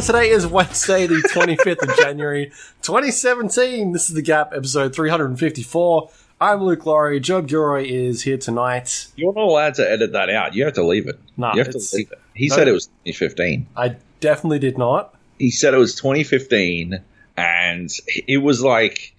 [0.00, 2.46] Today is Wednesday, the 25th of January,
[2.80, 3.92] 2017.
[3.92, 6.10] This is The Gap, episode 354.
[6.40, 7.20] I'm Luke Lawrie.
[7.20, 9.08] Joab Gilroy is here tonight.
[9.16, 10.54] You're not allowed to edit that out.
[10.54, 11.20] You have to leave it.
[11.36, 12.18] Nah, you have to leave it.
[12.34, 12.56] He no.
[12.56, 13.66] said it was 2015.
[13.76, 15.14] I definitely did not.
[15.38, 16.98] He said it was 2015,
[17.36, 17.90] and
[18.26, 19.14] it was like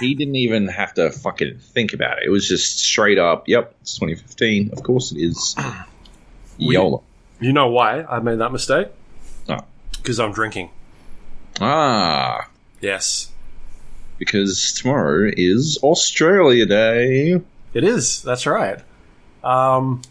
[0.00, 2.24] he didn't even have to fucking think about it.
[2.26, 3.48] It was just straight up.
[3.48, 4.72] Yep, it's 2015.
[4.72, 5.54] Of course it is.
[6.58, 7.04] YOLO.
[7.40, 8.88] You know why I made that mistake?
[10.04, 10.68] Because I'm drinking.
[11.62, 12.48] Ah,
[12.82, 13.30] Yes.
[14.18, 17.40] because tomorrow is Australia Day.
[17.72, 18.20] It is.
[18.22, 18.80] That's right.
[19.42, 20.02] Um,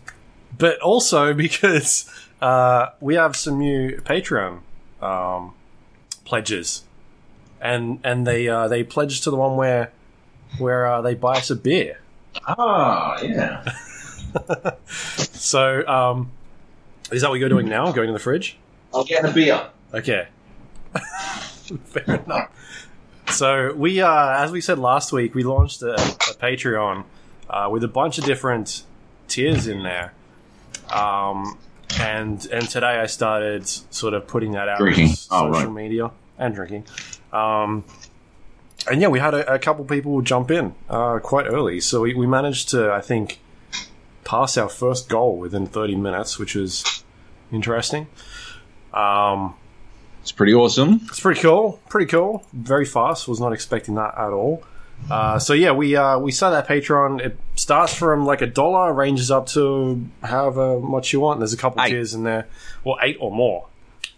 [0.58, 2.10] but also because
[2.42, 4.62] uh, we have some new Patreon
[5.00, 5.54] um,
[6.26, 6.84] pledges,
[7.62, 9.92] and and they uh, they pledged to the one where
[10.58, 12.00] where uh, they buy us a beer.
[12.48, 13.64] Ah, yeah.
[14.88, 16.32] So um,
[17.12, 17.92] is that what you're doing now?
[17.92, 18.58] Going to the fridge?
[18.92, 19.68] I'll get a beer.
[19.94, 20.28] Okay.
[21.86, 22.50] Fair enough.
[23.30, 27.04] So we, uh, as we said last week, we launched a, a Patreon
[27.50, 28.84] uh, with a bunch of different
[29.28, 30.14] tiers in there.
[30.92, 31.58] Um,
[32.00, 35.10] and and today I started sort of putting that out Drinking.
[35.32, 35.84] on Oh, social right.
[35.84, 36.86] media and drinking.
[37.32, 37.84] Um,
[38.92, 42.14] and yeah, we had a, a couple people jump in uh, quite early, so we,
[42.14, 43.40] we managed to, I think,
[44.24, 47.04] pass our first goal within 30 minutes, which was
[47.52, 48.08] interesting.
[48.94, 49.56] Um,
[50.24, 51.02] It's pretty awesome.
[51.10, 51.80] it's pretty cool.
[51.90, 52.44] Pretty cool.
[52.54, 53.28] Very fast.
[53.28, 54.64] Was not expecting that at all.
[55.12, 57.20] Uh, so yeah, we uh, we started that Patreon.
[57.20, 61.40] It starts from like a dollar, ranges up to however much you want.
[61.42, 61.90] There's a couple Eight.
[61.90, 62.48] tiers in there,
[62.86, 63.68] well, eight or more.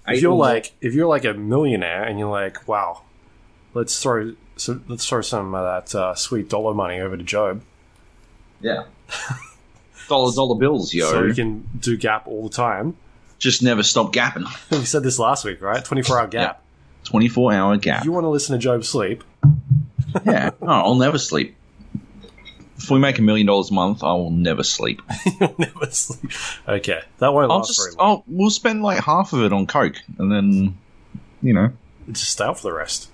[0.07, 0.45] if you're or more.
[0.45, 3.01] like if you're like a millionaire and you're like, wow,
[3.73, 7.63] let's throw so let's throw some of that uh, sweet dollar money over to Joab,
[8.61, 8.83] Yeah.
[10.07, 11.09] dollar dollar bills, yo.
[11.09, 12.95] so we can do Gap all the time.
[13.37, 14.45] Just never stop gapping.
[14.71, 15.83] We said this last week, right?
[15.83, 16.61] Twenty four hour Gap.
[17.03, 18.03] 24 hour gap.
[18.03, 19.23] You want to listen to Joab sleep,
[20.25, 20.49] yeah.
[20.59, 21.55] No, I'll never sleep.
[22.77, 25.03] If we make a million dollars a month, I will never sleep.
[25.39, 26.31] you'll never sleep.
[26.67, 28.07] Okay, that won't I'll last very long.
[28.09, 30.77] I'll, we'll spend like half of it on coke, and then,
[31.43, 31.71] you know,
[32.11, 33.09] Just stay out for the rest.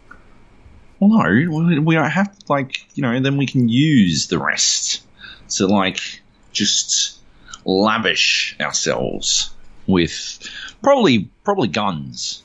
[0.99, 1.23] well, no,
[1.57, 5.03] we- we don't have to, like, you know, then we can use the rest
[5.49, 6.21] to, like,
[6.53, 7.19] just
[7.65, 9.53] lavish ourselves
[9.87, 10.39] with
[10.83, 12.43] probably, probably guns.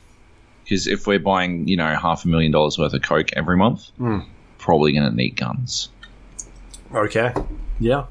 [0.64, 3.88] Because if we're buying, you know, half a million dollars worth of coke every month,
[3.98, 4.20] Hmm.
[4.58, 5.90] probably going to need guns.
[6.94, 7.32] Okay.
[7.78, 8.04] Yeah.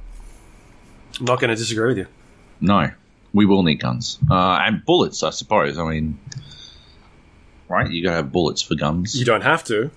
[1.19, 2.08] I'm not going to disagree with you.
[2.62, 2.90] No,
[3.34, 5.24] we will need guns uh, and bullets.
[5.24, 5.78] I suppose.
[5.78, 6.18] I mean,
[7.68, 7.90] right?
[7.90, 9.18] You got to have bullets for guns.
[9.18, 9.92] You don't have to.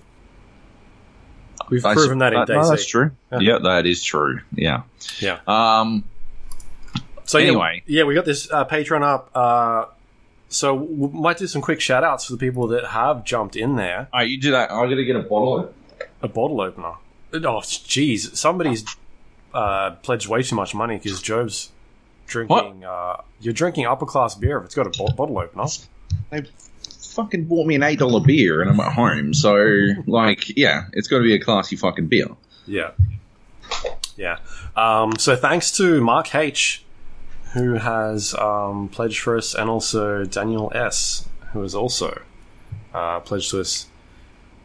[1.69, 3.11] We've I proven that in Day no, that's true.
[3.31, 3.39] Yeah.
[3.39, 3.57] Yeah.
[3.59, 4.41] that is true.
[4.53, 4.83] Yeah.
[5.19, 5.39] Yeah.
[5.47, 6.03] Um.
[7.29, 7.83] So Anyway.
[7.85, 9.29] yeah, we got this uh, Patreon up.
[9.35, 9.85] Uh,
[10.47, 13.75] so we might do some quick shout outs for the people that have jumped in
[13.75, 14.07] there.
[14.11, 14.71] All right, you do that.
[14.71, 15.71] I'm gonna get a bottle.
[16.23, 16.93] A bottle opener.
[17.33, 18.35] Oh, jeez.
[18.35, 18.83] Somebody's
[19.53, 21.69] uh, pledged way too much money because Joab's
[22.25, 22.83] drinking.
[22.83, 25.65] Uh, you're drinking upper class beer if it's got a bo- bottle opener.
[26.31, 26.45] They
[27.13, 29.35] fucking bought me an eight dollar beer, and I'm at home.
[29.35, 29.55] So,
[30.07, 32.25] like, yeah, it's got to be a classy fucking beer.
[32.65, 32.89] Yeah.
[34.17, 34.39] Yeah.
[34.75, 36.83] Um, so thanks to Mark H,
[37.53, 42.21] who has um, pledged for us, and also Daniel S, who has also
[42.93, 43.87] uh, pledged to us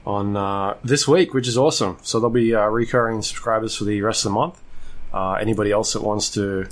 [0.07, 1.97] on uh, this week, which is awesome.
[2.03, 4.61] So they'll be uh, recurring subscribers for the rest of the month.
[5.13, 6.67] Uh, anybody else that wants to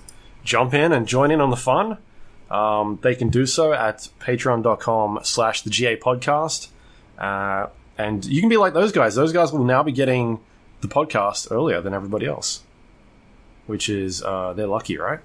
[0.45, 1.99] jump in and join in on the fun,
[2.51, 6.69] um, they can do so at patreon.com slash the GA podcast.
[7.17, 9.15] Uh, and you can be like those guys.
[9.15, 10.41] Those guys will now be getting
[10.81, 12.65] the podcast earlier than everybody else,
[13.67, 15.21] which is uh, they're lucky, right?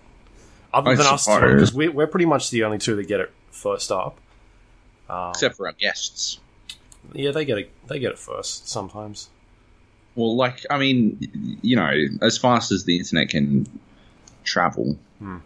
[0.74, 1.54] Other I than us, suppose.
[1.54, 4.18] because we're, we're pretty much the only two that get it first up.
[5.10, 6.40] Um, Except for our guests.
[7.14, 7.72] yeah, they get it.
[7.88, 9.30] They get it first sometimes.
[10.16, 11.92] Well, like, I mean, you know,
[12.22, 13.68] as fast as the internet can
[14.44, 15.38] travel, Hmm.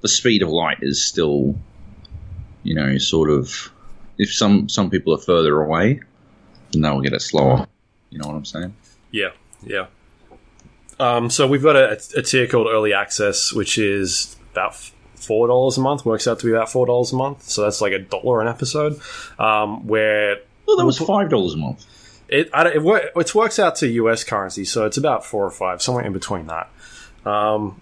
[0.00, 1.54] the speed of light is still,
[2.62, 3.70] you know, sort of.
[4.18, 6.00] If some some people are further away,
[6.72, 7.66] then they'll get it slower.
[8.10, 8.74] You know what I'm saying?
[9.10, 9.30] Yeah,
[9.64, 9.86] yeah.
[11.00, 14.74] Um, so we've got a, a tier called Early Access, which is about
[15.16, 16.04] four dollars a month.
[16.04, 17.44] Works out to be about four dollars a month.
[17.44, 19.00] So that's like a dollar an episode.
[19.38, 20.36] Um, where
[20.66, 21.86] Well, that was five dollars a month.
[22.28, 25.44] It, I don't- it, wor- it works out to US currency, so it's about four
[25.44, 26.70] or five, somewhere in between that.
[27.26, 27.80] Um,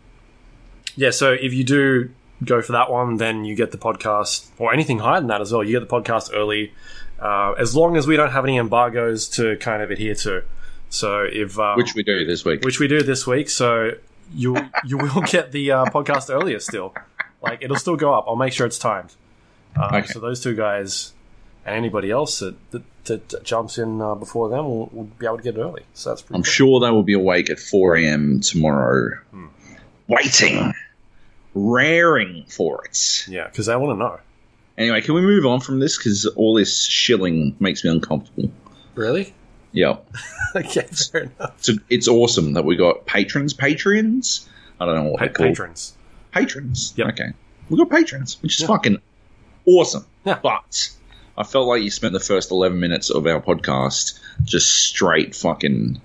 [0.97, 2.11] yeah, so if you do
[2.45, 5.53] go for that one, then you get the podcast, or anything higher than that as
[5.53, 5.63] well.
[5.63, 6.73] You get the podcast early,
[7.21, 10.43] uh, as long as we don't have any embargoes to kind of adhere to.
[10.91, 12.63] So if um, Which we do this week.
[12.65, 13.93] which we do this week, so
[14.35, 16.95] you you will get the uh, podcast earlier still.
[17.43, 18.25] Like it'll still go up.
[18.29, 19.15] I'll make sure it's timed.
[19.77, 20.07] Um, Okay.
[20.09, 21.13] So those two guys
[21.65, 25.37] and anybody else that, that, that jumps in uh, before them will, will be able
[25.37, 25.83] to get it early.
[25.95, 26.51] So that's pretty I'm cool.
[26.53, 28.41] sure they will be awake at 4 a.m.
[28.41, 29.11] tomorrow,
[30.09, 30.73] waiting,
[31.55, 33.27] raring for it.
[33.29, 34.19] Yeah, because they want to know.
[34.79, 35.99] Anyway, can we move on from this?
[35.99, 38.51] Because all this shilling makes me uncomfortable.
[38.95, 39.35] Really?
[39.73, 39.97] Yeah.
[40.57, 40.83] okay,
[41.13, 41.63] fair enough.
[41.63, 44.49] So it's awesome that we got patrons, patrons.
[44.81, 45.49] I don't know what Pa- they're called.
[45.51, 45.97] patrons.
[46.33, 46.95] Patrons.
[46.97, 47.09] Yep.
[47.09, 47.33] Okay.
[47.69, 48.67] We got patrons, which is Yeah.
[48.69, 48.99] fucking
[49.67, 50.07] awesome.
[50.25, 50.39] Yeah.
[50.43, 50.91] But
[51.39, 56.01] I felt like you spent the first 11 minutes of our podcast just straight fucking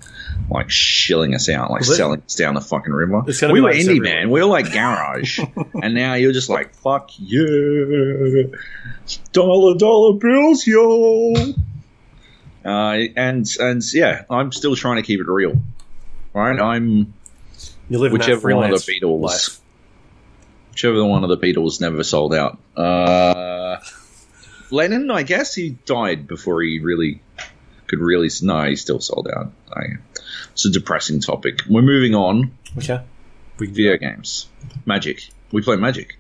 [0.49, 3.21] like shilling us out, like selling us down the fucking river.
[3.25, 4.29] We were like indie, man.
[4.29, 5.39] We were like garage.
[5.81, 8.43] and now you're just like, fuck yeah.
[9.31, 11.33] Dollar, dollar bills, yo.
[12.65, 15.55] Uh, and and yeah, I'm still trying to keep it real.
[16.33, 17.13] Right, I'm
[17.89, 19.59] You live whichever one of the Beatles, life.
[20.71, 22.57] whichever one of the Beatles never sold out.
[22.75, 23.77] Uh,
[24.71, 27.21] Lennon, I guess he died before he really
[27.87, 28.29] could really.
[28.41, 29.51] No, he still sold out.
[29.71, 29.83] I,
[30.51, 31.61] it's a depressing topic.
[31.69, 32.51] We're moving on.
[32.77, 33.01] Okay.
[33.59, 34.49] We, Video games,
[34.85, 35.29] Magic.
[35.51, 36.17] We play Magic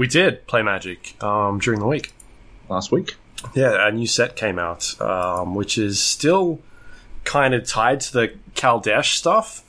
[0.00, 2.12] we did play Magic um, during the week.
[2.70, 3.16] last week.
[3.54, 6.60] Yeah, a new set came out, um, which is still
[7.24, 9.62] kind of tied to the Kaladesh stuff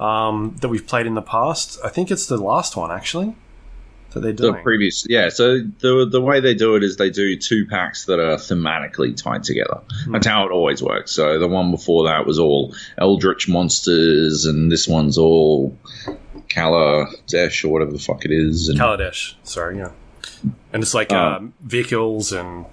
[0.00, 1.78] um, that we've played in the past.
[1.84, 3.34] I think it's the last one, actually,
[4.10, 4.54] that they're doing.
[4.54, 5.28] The previous, yeah.
[5.28, 9.16] So the the way they do it is they do two packs that are thematically
[9.16, 9.80] tied together.
[10.08, 11.12] That's how it always works.
[11.12, 15.76] So the one before that was all Eldritch monsters, and this one's all
[16.48, 18.68] Kaladesh or whatever the fuck it is.
[18.68, 19.90] And Kaladesh, sorry, yeah.
[20.72, 21.16] And it's like Oh.
[21.16, 22.66] um, vehicles and,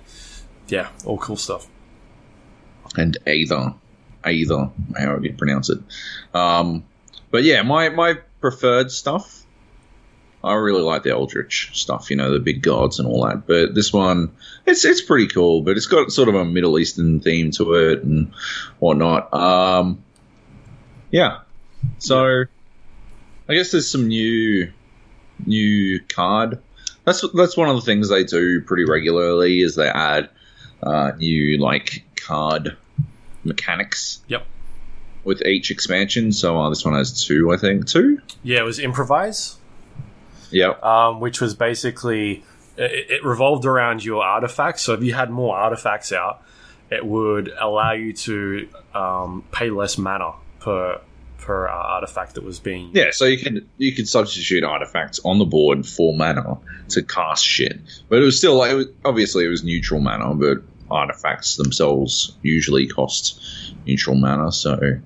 [0.71, 1.67] yeah, all cool stuff.
[2.97, 3.73] and Aether,
[4.23, 5.79] Aether, however you pronounce it.
[6.33, 6.83] Um,
[7.29, 9.39] but yeah, my my preferred stuff.
[10.43, 13.45] I really like the Eldritch stuff, you know, the big gods and all that.
[13.45, 14.35] But this one,
[14.65, 18.01] it's it's pretty cool, but it's got sort of a Middle Eastern theme to it
[18.03, 18.33] and
[18.79, 19.31] whatnot.
[19.33, 20.03] Um,
[21.11, 21.41] yeah,
[21.99, 22.45] so
[23.47, 24.71] I guess there's some new
[25.45, 26.59] new card.
[27.05, 30.29] That's that's one of the things they do pretty regularly is they add
[30.83, 32.77] uh, new like card
[33.43, 34.21] mechanics.
[34.27, 34.45] Yep.
[35.23, 37.85] With each expansion, so uh, this one has two, I think.
[37.85, 38.19] Two.
[38.41, 39.57] Yeah, it was Improvise,
[40.49, 40.83] Yep.
[40.83, 42.43] um, which was basically
[42.75, 44.81] it, it revolved around your artifacts.
[44.81, 46.41] So if you had more artifacts out,
[46.89, 50.99] it would allow you to um, pay less mana per
[51.37, 52.89] per uh, artifact that was being.
[52.93, 56.57] Yeah, so you could you could substitute artifacts on the board for mana
[56.89, 57.79] to cast shit,
[58.09, 62.37] but it was still like it was, obviously it was neutral mana, but artifacts themselves
[62.41, 63.41] usually cost
[63.85, 64.99] neutral mana, so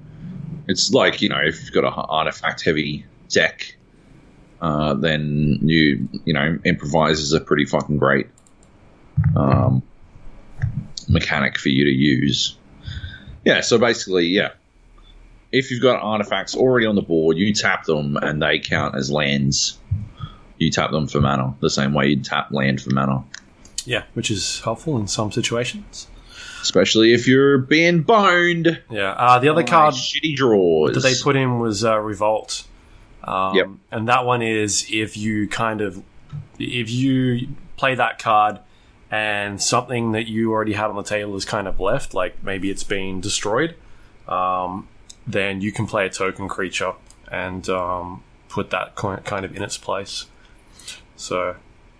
[0.67, 3.75] it's like you know if you've got a artifact heavy deck,
[4.61, 8.27] uh, then you you know improvisers are pretty fucking great
[9.35, 9.83] um,
[11.07, 12.57] mechanic for you to use.
[13.43, 14.51] Yeah, so basically, yeah,
[15.51, 19.11] if you've got artifacts already on the board, you tap them and they count as
[19.11, 19.77] lands.
[20.57, 23.23] You tap them for mana, the same way you tap land for mana.
[23.85, 26.07] Yeah, which is helpful in some situations.
[26.61, 28.81] Especially if you're being boned.
[28.89, 29.11] Yeah.
[29.11, 30.95] Uh, the other by card shitty draws.
[30.95, 32.65] that they put in was uh, Revolt.
[33.23, 33.67] Um, Yep.
[33.91, 36.01] And that one is if you kind of
[36.57, 38.59] if you play that card
[39.11, 42.71] and something that you already had on the table is kind of left, like maybe
[42.71, 43.75] it's been destroyed,
[44.27, 44.87] um,
[45.27, 46.93] then you can play a token creature
[47.31, 50.25] and um, put that kind of in its place.
[51.15, 51.55] So,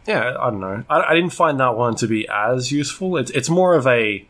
[0.08, 0.84] yeah, I don't know.
[0.90, 3.18] I, I didn't find that one to be as useful.
[3.18, 4.26] It's it's more of a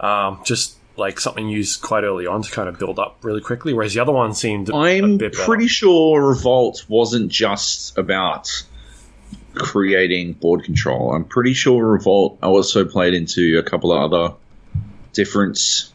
[0.00, 3.72] um, just like something used quite early on to kind of build up really quickly,
[3.72, 5.44] whereas the other one seemed I'm bit better.
[5.44, 8.64] pretty sure Revolt wasn't just about
[9.54, 11.12] creating board control.
[11.12, 14.34] I'm pretty sure Revolt also played into a couple of other
[15.12, 15.90] different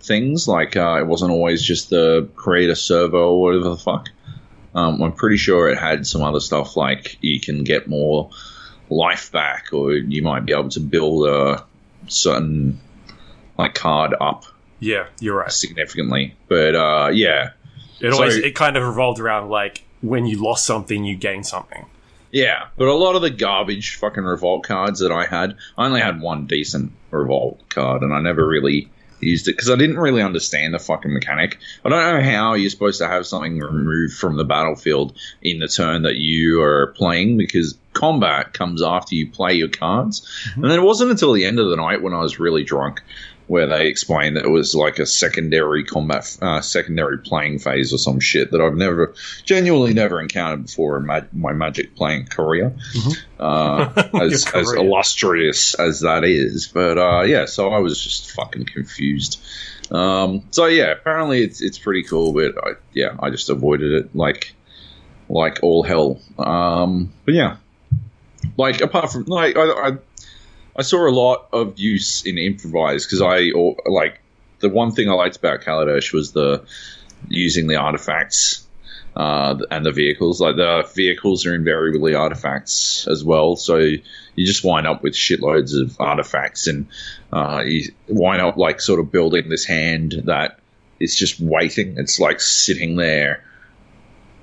[0.00, 0.46] things.
[0.46, 4.08] Like uh, it wasn't always just the create a servo or whatever the fuck.
[4.78, 8.30] Um, I'm pretty sure it had some other stuff like you can get more
[8.90, 11.64] life back, or you might be able to build a
[12.06, 12.78] certain
[13.58, 14.44] like card up
[14.80, 15.52] Yeah, you're right.
[15.52, 16.34] significantly.
[16.48, 17.50] But uh, yeah,
[18.00, 21.42] It always So- it kind of revolved around like when you lost something, you gain
[21.42, 21.86] something.
[22.30, 26.00] Yeah, but a lot of the garbage fucking revolt cards that I had, I only
[26.00, 30.22] had one decent revolt card, and I never really used it because I didn't really
[30.22, 31.58] understand the fucking mechanic.
[31.84, 35.68] I don't know how you're supposed to have something removed from the battlefield in the
[35.68, 40.20] turn that you are playing because combat comes after you play your cards.
[40.20, 40.62] Mm-hmm.
[40.62, 43.02] And then it wasn't until the end of the night when I was really drunk
[43.48, 47.98] where they explained that it was like a secondary combat, uh, secondary playing phase or
[47.98, 49.14] some shit that I've never,
[49.44, 52.74] genuinely never encountered before in ma- my Magic playing career.
[53.40, 53.90] Uh,
[54.20, 58.66] as, Your as illustrious as that is, but uh, yeah, so I was just fucking
[58.66, 59.40] confused.
[59.90, 64.14] Um, so yeah, apparently it's it's pretty cool, but I, yeah, I just avoided it
[64.14, 64.54] like
[65.28, 66.20] like all hell.
[66.38, 67.56] Um, but yeah,
[68.58, 69.98] like apart from like I, I
[70.78, 74.20] I saw a lot of use in improvise because I or, like
[74.60, 76.64] the one thing I liked about Kaladesh was the
[77.28, 78.64] using the artifacts
[79.16, 80.40] uh, and the vehicles.
[80.40, 84.02] Like the vehicles are invariably artifacts as well, so you
[84.36, 86.86] just wind up with shitloads of artifacts, and
[87.32, 90.60] uh, you wind up like sort of building this hand that
[91.00, 91.96] is just waiting.
[91.98, 93.44] It's like sitting there,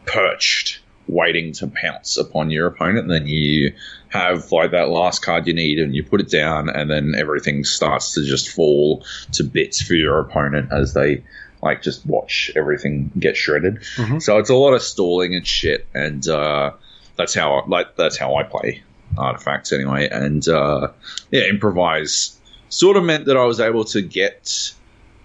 [0.06, 3.00] perched, waiting to pounce upon your opponent.
[3.00, 3.74] And then you
[4.15, 7.63] have like that last card you need, and you put it down, and then everything
[7.63, 11.24] starts to just fall to bits for your opponent as they
[11.62, 13.77] like just watch everything get shredded.
[13.95, 14.22] Mhm.
[14.22, 16.72] So it's a lot of stalling and shit, and uh,
[17.15, 18.84] that's how like that's how I play
[19.17, 20.07] artifacts anyway.
[20.10, 20.89] And uh,
[21.31, 22.38] yeah, improvise
[22.69, 24.74] sort of meant that I was able to get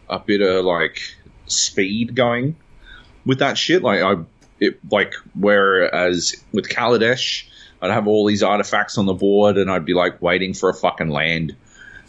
[0.09, 1.01] a bit of like
[1.47, 2.57] speed going
[3.27, 3.83] with that shit.
[3.83, 4.17] Like I,
[4.61, 7.45] it like whereas with Kaladesh,
[7.83, 10.75] I'd have all these artifacts on the board, and I'd be like waiting for a
[10.75, 11.57] fucking land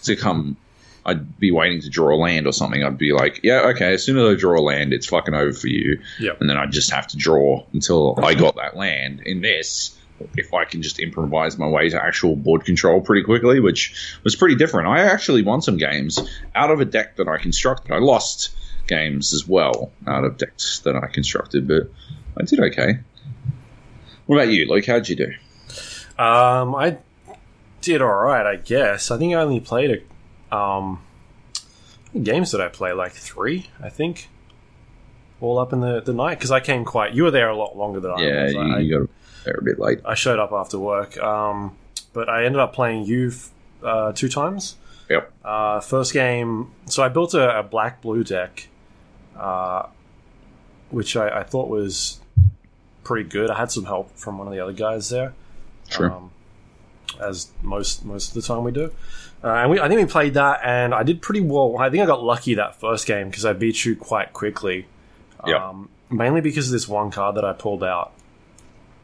[0.03, 0.57] to come.
[1.05, 2.83] I'd be waiting to draw a land or something.
[2.83, 3.93] I'd be like, yeah, okay.
[3.93, 5.99] As soon as I draw a land, it's fucking over for you.
[6.19, 6.41] Yep.
[6.41, 9.21] And then I'd just have to draw until I got that land.
[9.25, 9.97] In this,
[10.37, 14.35] if I can just improvise my way to actual board control pretty quickly, which was
[14.35, 14.89] pretty different.
[14.89, 16.19] I actually won some games
[16.53, 17.91] out of a deck that I constructed.
[17.91, 18.55] I lost
[18.87, 21.89] games as well out of decks that I constructed, but
[22.37, 22.99] I did okay.
[24.27, 24.85] What about you, Luke?
[24.85, 25.33] How'd you do?
[26.19, 26.97] Um, I
[27.81, 29.11] did all right, I guess.
[29.11, 30.03] I think I only played
[30.51, 30.99] a um
[32.21, 32.93] games that I play?
[32.93, 34.29] Like three, I think.
[35.39, 37.13] All up in the, the night because I came quite.
[37.13, 38.53] You were there a lot longer than I Yeah, was.
[38.53, 39.09] you, I, you got
[39.45, 39.99] there a bit late.
[40.05, 41.75] I showed up after work, um,
[42.13, 43.31] but I ended up playing you
[43.83, 44.75] uh, two times.
[45.09, 45.31] Yep.
[45.43, 48.67] Uh, first game, so I built a, a black blue deck,
[49.35, 49.87] uh,
[50.89, 52.19] which I, I thought was
[53.03, 53.49] pretty good.
[53.49, 55.33] I had some help from one of the other guys there,
[55.91, 56.11] Sure.
[56.11, 56.31] um,
[57.19, 58.91] as most most of the time we do.
[59.43, 61.77] Uh, and we, I think we played that, and I did pretty well.
[61.79, 64.85] I think I got lucky that first game because I beat you quite quickly.
[65.47, 65.69] Yeah.
[65.69, 68.13] Um, mainly because of this one card that I pulled out,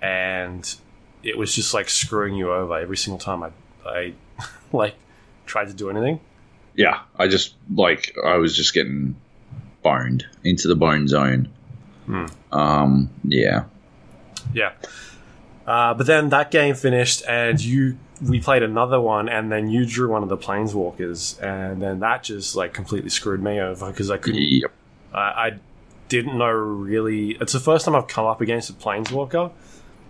[0.02, 0.76] and
[1.24, 3.52] it was just like screwing you over every single time I,
[3.86, 4.14] I
[4.72, 4.96] like
[5.46, 6.20] tried to do anything.
[6.76, 9.16] yeah, I just like I was just getting
[9.82, 11.50] boned into the bone zone.
[12.06, 12.26] Hmm.
[12.52, 13.64] Um, yeah,
[14.54, 14.72] Yeah.
[15.68, 19.86] Uh, but then that game finished, and you we played another one, and then you
[19.86, 24.10] drew one of the planeswalkers, and then that just like completely screwed me over because
[24.10, 24.42] I couldn't.
[24.42, 24.72] yep.
[25.14, 25.60] I, I
[26.08, 27.32] didn't know really.
[27.32, 29.52] It's the first time I've come up against a planeswalker,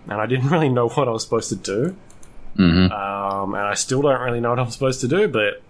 [0.08, 1.96] and I didn't really know what I was supposed to do.
[2.56, 5.60] hmm Um, and I still don't really know what I'm supposed to do, but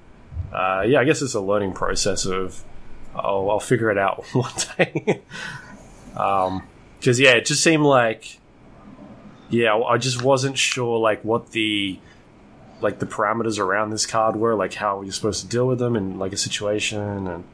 [0.53, 2.63] uh, yeah, I guess it's a learning process of
[3.15, 5.23] I'll, I'll figure it out one day.
[6.99, 8.39] Because yeah, it just seemed like
[9.51, 11.99] yeah, I just wasn't sure like what the
[12.81, 15.97] like the parameters around this card were, like how you're supposed to deal with them
[15.97, 17.45] in like a situation, and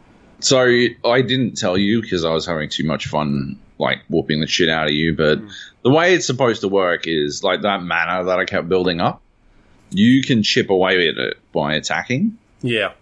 [0.40, 0.60] So
[1.04, 4.68] I didn't tell you because I was having too much fun, like whooping the shit
[4.68, 5.16] out of you.
[5.16, 5.48] But hmm.
[5.82, 9.22] the way it's supposed to work is like that mana that I kept building up.
[9.90, 12.94] You can chip away at it by attacking, yeah,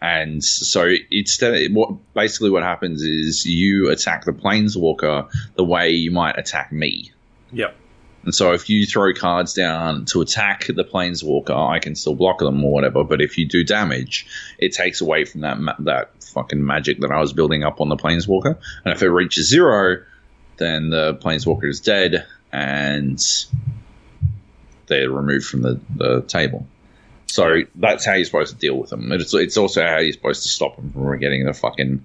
[0.00, 6.10] and so instead, what basically what happens is you attack the planeswalker the way you
[6.10, 7.12] might attack me.
[7.52, 7.72] yeah,
[8.26, 12.40] And so if you throw cards down to attack the planeswalker, I can still block
[12.40, 13.04] them or whatever.
[13.04, 14.26] But if you do damage,
[14.58, 17.88] it takes away from that ma- that fucking magic that I was building up on
[17.88, 18.58] the planeswalker.
[18.84, 20.02] And if it reaches zero,
[20.56, 23.22] then the planeswalker is dead and
[24.88, 26.66] they're removed from the, the table.
[27.28, 29.12] So that's how you're supposed to deal with them.
[29.12, 32.04] It's, it's also how you're supposed to stop them from getting the fucking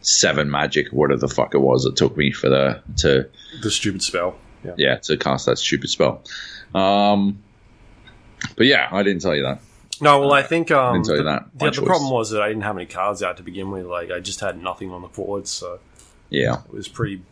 [0.00, 3.28] seven magic, whatever the fuck it was it took me for the to
[3.62, 4.38] the stupid spell.
[4.76, 6.22] Yeah, yeah, to cast that stupid spell.
[6.74, 7.42] Um,
[8.56, 9.60] but yeah, I didn't tell you that.
[10.00, 11.46] No, well, I think um, didn't tell you the, that.
[11.74, 13.86] the- the problem was that I didn't have any cards out to begin with.
[13.86, 15.80] Like, I just had nothing on the board, so
[16.30, 17.22] Yeah, it was pretty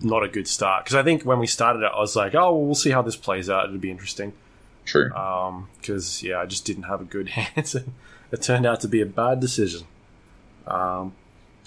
[0.00, 0.84] not a good start.
[0.84, 3.02] Because I think when we started it, I was like, "Oh, well, we'll see how
[3.02, 3.66] this plays out.
[3.66, 4.32] It'll be interesting."
[4.84, 5.08] true.
[5.80, 7.74] Because yeah, I just didn't have a good hand.
[7.74, 7.92] and
[8.32, 9.86] it turned out to be a bad decision.
[10.66, 11.12] Um,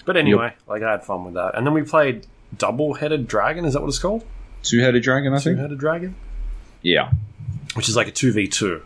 [0.04, 3.64] but anyway, like I had fun with that, and then we played double-headed dragon.
[3.64, 4.24] Is that what it's called?
[4.62, 5.56] Two headed dragon, I think.
[5.56, 6.14] Two-headed dragon,
[6.82, 7.10] Yeah,
[7.74, 8.82] which is like a two v two.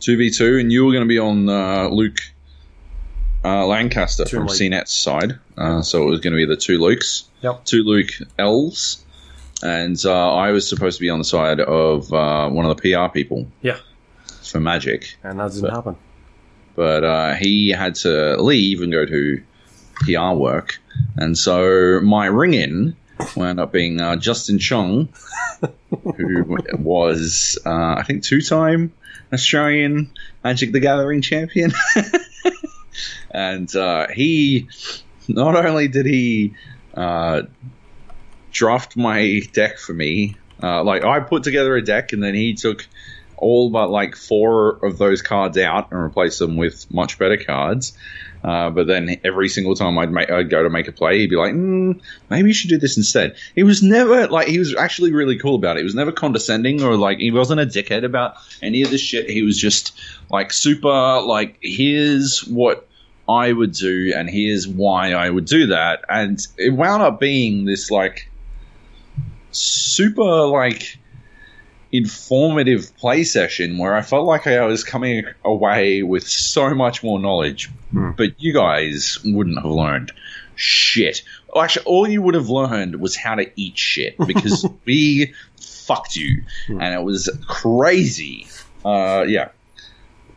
[0.00, 2.18] two v two, and you were going to be on uh, Luke
[3.44, 4.56] uh, Lancaster Two from Luke.
[4.56, 5.38] CNET's side.
[5.56, 7.64] Uh, so it was going to be the two Lukes, Yep.
[7.64, 9.04] two Luke L's,
[9.62, 12.82] and uh, I was supposed to be on the side of uh, one of the
[12.94, 13.76] PR people Yeah.
[14.42, 15.96] for Magic, And that didn't happen.
[16.74, 19.42] but uh, he had to leave and go to
[20.04, 20.78] PR work,
[21.16, 22.96] and so my ring in
[23.36, 25.08] wound up being uh, Justin Chong,
[26.16, 28.92] who was uh, I think two time
[29.32, 30.10] Australian
[30.44, 31.72] Magic the Gathering champion,
[33.30, 34.68] and uh, he
[35.28, 36.54] not only did he
[36.94, 37.42] uh,
[38.50, 42.54] draft my deck for me, uh, like I put together a deck and then he
[42.54, 42.86] took
[43.36, 47.96] all but like four of those cards out and replaced them with much better cards.
[48.44, 51.30] Uh, but then every single time I'd, make, I'd go to make a play, he'd
[51.30, 53.36] be like, mm, maybe you should do this instead.
[53.54, 55.80] He was never like, he was actually really cool about it.
[55.80, 59.28] He was never condescending or like, he wasn't a dickhead about any of this shit.
[59.28, 59.98] He was just
[60.30, 62.86] like super, like, here's what
[63.28, 66.04] I would do and here's why I would do that.
[66.08, 68.30] And it wound up being this like
[69.50, 70.98] super, like,
[71.92, 77.18] informative play session where I felt like I was coming away with so much more
[77.18, 78.10] knowledge, Hmm.
[78.16, 80.12] but you guys wouldn't have learned
[80.54, 81.22] shit.
[81.52, 86.16] Well, Actually, all you would have learned was how to eat shit because we fucked
[86.16, 86.80] you, Hmm.
[86.82, 88.46] and it was crazy.
[88.84, 89.48] Uh, yeah,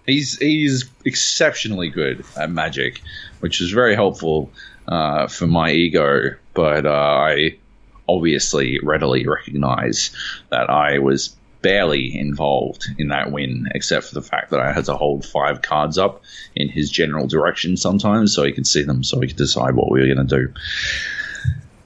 [0.05, 3.01] he's he's exceptionally good at magic,
[3.41, 4.51] which is very helpful
[4.87, 6.35] uh, for my ego.
[6.53, 7.57] But uh, I
[8.07, 10.11] obviously readily recognize
[10.49, 14.85] that I was barely involved in that win, except for the fact that I had
[14.85, 16.21] to hold five cards up
[16.55, 19.91] in his general direction sometimes so he could see them, so he could decide what
[19.91, 20.53] we were going to do.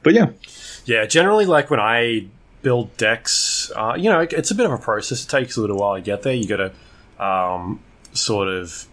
[0.04, 0.28] But yeah,
[0.86, 2.28] Yeah, generally, like when I
[2.62, 5.24] build decks, uh, you know, it- it's a bit of a process.
[5.24, 6.34] It takes a little while to get there.
[6.34, 7.80] You got to um,
[8.14, 8.86] sort of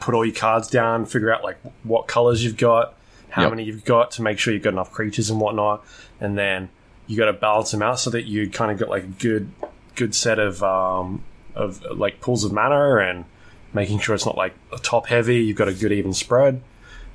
[0.00, 2.94] put all your cards down, figure out like what colors you've got,
[3.30, 3.50] how Yep.
[3.50, 5.84] many you've got to make sure you've got enough creatures and whatnot,
[6.20, 6.68] and then
[7.08, 9.50] you got to balance them out so that you kind of got like a good,
[9.98, 13.24] good set of um, of like pools of mana and
[13.74, 15.36] making sure it's not like top heavy.
[15.44, 16.62] You've got a good even spread.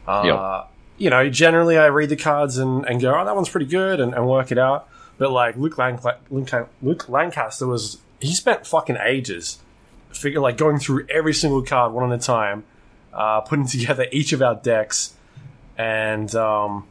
[0.08, 0.70] Uh, Yep.
[0.96, 4.00] You know, generally I read the cards and, and go, oh, that one's pretty good,
[4.00, 4.88] and, and work it out.
[5.18, 9.58] But like Luke, Lanc- Luke, Luke Lancaster was, he spent fucking ages,
[10.12, 12.64] figure like going through every single card one at a time,
[13.12, 15.14] uh, putting together each of our decks,
[15.78, 16.86] and um,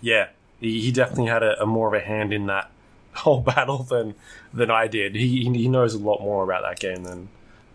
[0.00, 0.28] yeah,
[0.60, 2.70] he, he definitely had a, a more of a hand in that
[3.12, 4.14] whole battle than
[4.52, 5.14] than I did.
[5.14, 7.28] He he knows a lot more about that game than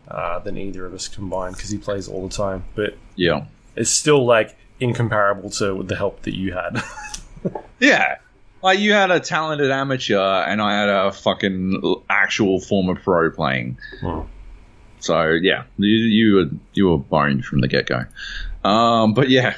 [0.08, 2.64] uh, than either of us combined because he plays all the time.
[2.76, 3.46] But yeah,
[3.76, 6.82] it's still like incomparable to the help that you had.
[7.80, 8.18] yeah.
[8.64, 13.78] Like you had a talented amateur, and I had a fucking actual former pro playing.
[14.02, 14.22] Hmm.
[15.00, 18.06] So yeah, you, you were you were boned from the get go.
[18.68, 19.58] Um, but yeah,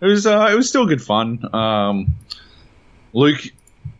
[0.00, 1.54] it was uh, it was still good fun.
[1.54, 2.16] Um,
[3.12, 3.40] Luke,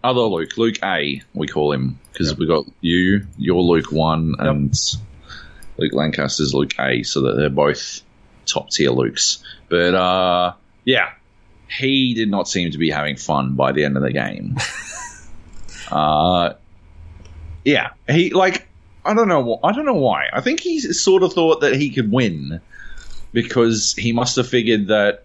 [0.02, 4.74] other Luke, Luke A, we call him because we got you, your Luke one, and
[5.78, 8.02] Luke Lancaster's Luke A, so that they're both
[8.46, 9.42] top tier Lukes.
[9.68, 11.10] But uh, yeah,
[11.68, 14.56] he did not seem to be having fun by the end of the game.
[15.90, 16.54] uh,
[17.64, 18.68] yeah, he like
[19.04, 20.28] I don't know I don't know why.
[20.32, 22.60] I think he sort of thought that he could win
[23.32, 25.24] because he must have figured that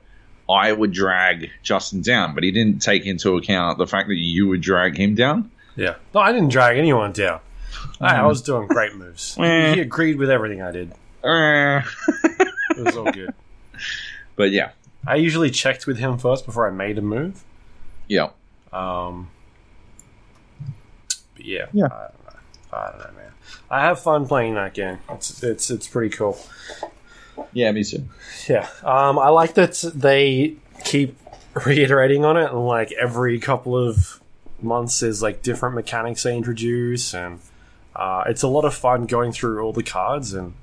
[0.50, 4.48] I would drag Justin down, but he didn't take into account the fact that you
[4.48, 5.52] would drag him down.
[5.76, 7.40] yeah, no, I didn't drag anyone down.
[8.02, 9.36] I, I was doing great moves.
[9.38, 10.92] He agreed with everything I did.
[11.24, 13.34] It was all good.
[14.36, 14.72] but yeah,
[15.06, 17.44] I usually checked with him first before I made a move.
[18.08, 18.30] yeah,
[18.74, 19.30] Um,
[21.36, 21.86] but yeah, Yeah.
[21.86, 22.40] I don't know.
[22.78, 23.32] I don't know, man.
[23.70, 24.98] I have fun playing that game.
[25.10, 26.40] It's it's it's pretty cool.
[27.54, 28.06] Yeah, me too.
[28.48, 31.18] Yeah, um, I like that they keep
[31.54, 34.22] reiterating on it, and like every couple of
[34.62, 37.40] months, there's like different mechanics they introduce, and
[37.96, 40.54] uh, it's a lot of fun going through all the cards and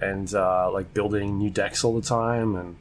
[0.00, 2.76] and uh, like building new decks all the time, and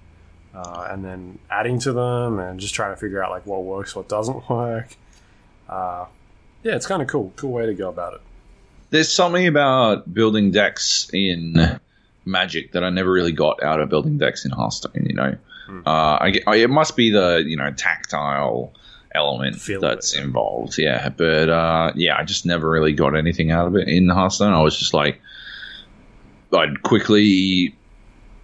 [0.54, 3.96] uh, and then adding to them, and just trying to figure out like what works,
[3.96, 4.96] what doesn't work.
[5.70, 6.06] Uh,
[6.64, 7.34] yeah, it's kind of cool.
[7.36, 8.22] Cool way to go about it.
[8.90, 11.80] There's something about building decks in
[12.26, 15.06] Magic that I never really got out of building decks in Hearthstone.
[15.08, 15.36] You know,
[15.68, 15.82] Hmm.
[15.86, 18.74] uh, I, I- it must be the you know tactile
[19.14, 20.78] element Feel that's it, involved.
[20.78, 24.54] Yeah, but uh, yeah, I just never really got anything out of it in Hearthstone.
[24.54, 25.20] I was just like,
[26.54, 27.76] I'd quickly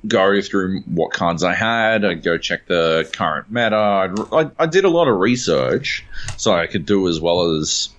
[0.08, 2.06] go through what cards I had.
[2.06, 3.76] I'd go check the current meta.
[3.76, 6.06] I'd, I, I did a lot of research
[6.38, 7.90] so I could do as well as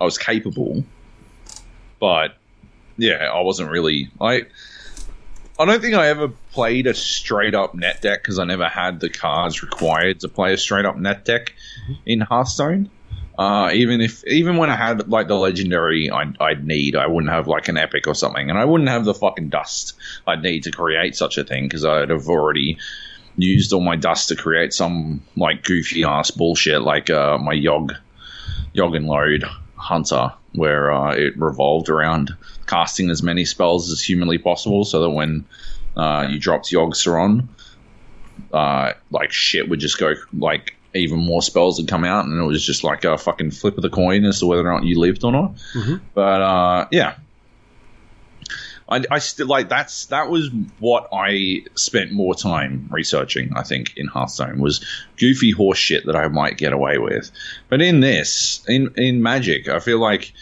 [0.00, 0.84] I was capable.
[1.98, 2.36] But
[2.96, 4.42] yeah, I wasn't really I
[5.60, 8.98] I don't think I ever played a straight up net deck because I never had
[8.98, 11.52] the cards required to play a straight up net deck
[12.06, 12.88] in Hearthstone.
[13.38, 17.30] Uh, even if even when I had like the legendary I'd, I'd need, I wouldn't
[17.30, 19.92] have like an epic or something, and I wouldn't have the fucking dust
[20.26, 22.78] I'd need to create such a thing because I'd have already
[23.36, 27.94] used all my dust to create some like goofy ass bullshit like uh, my Yogg
[28.74, 29.44] Yogg and Load
[29.76, 32.34] Hunter, where uh, it revolved around
[32.70, 35.44] casting as many spells as humanly possible, so that when
[35.96, 37.48] uh, you dropped Yogg Saron,
[38.52, 42.44] uh, like shit would just go like even more spells would come out, and it
[42.44, 44.98] was just like a fucking flip of the coin as to whether or not you
[44.98, 45.52] lived or not.
[46.14, 47.16] But uh, yeah,
[48.88, 53.52] I, I still like that's that was what I spent more time researching.
[53.56, 54.84] I think in Hearthstone was
[55.16, 57.30] goofy horse shit that I might get away with,
[57.68, 60.32] but in this in in Magic, I feel like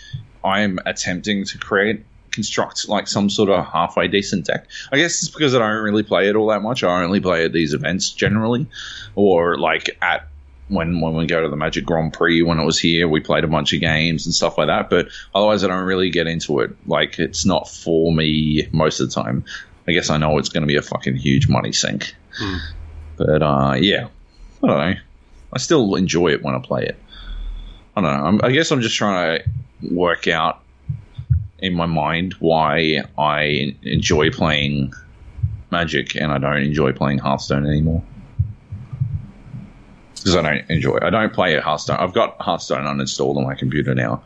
[0.44, 2.04] I'm attempting to create
[2.38, 4.68] construct like some sort of halfway decent deck.
[4.92, 6.84] I guess it's because I don't really play it all that much.
[6.84, 8.64] I only play at these events generally,
[9.16, 10.28] or like at
[10.68, 13.42] when when we go to the Magic Grand Prix when it was here, we played
[13.42, 14.88] a bunch of games and stuff like that.
[14.88, 16.70] But otherwise, I don't really get into it.
[16.86, 19.44] Like it's not for me most of the time.
[19.88, 22.14] I guess I know it's going to be a fucking huge money sink.
[23.16, 24.06] But uh, yeah,
[24.62, 24.94] I don't know.
[25.52, 26.96] I still enjoy it when I play it.
[27.96, 28.24] I don't know.
[28.26, 29.44] I'm, I guess I'm just trying to
[29.90, 30.62] work out
[31.60, 34.92] in my mind why I enjoy playing
[35.70, 38.02] Magic and I don't enjoy playing Hearthstone anymore.
[40.14, 40.98] Because I don't enjoy.
[41.02, 41.96] I don't play Hearthstone.
[41.98, 44.22] I've got Hearthstone uninstalled on my computer now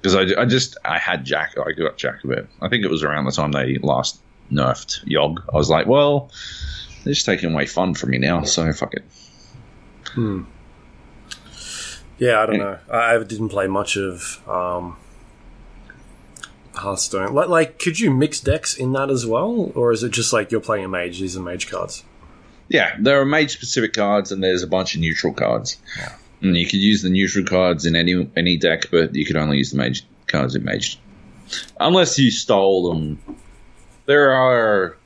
[0.00, 1.54] because I, I just I had Jack.
[1.58, 2.48] I got Jack a bit.
[2.60, 5.42] I think it was around the time they last nerfed Yogg.
[5.52, 6.30] I was like, well,
[7.04, 8.42] they're just taking away fun from me now.
[8.42, 9.04] So fuck it.
[12.18, 12.78] Yeah, I don't know.
[12.90, 14.96] I I didn't play much of um,
[16.74, 17.34] Hearthstone.
[17.34, 20.50] Like, like, could you mix decks in that as well, or is it just like
[20.50, 21.20] you're playing a mage?
[21.20, 22.04] These are mage cards.
[22.68, 25.76] Yeah, there are mage specific cards and there's a bunch of neutral cards.
[26.40, 29.58] And you could use the neutral cards in any any deck, but you could only
[29.58, 30.98] use the mage cards in mage.
[31.78, 33.18] Unless you stole them.
[34.06, 34.96] There are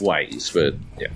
[0.00, 1.08] ways, but yeah.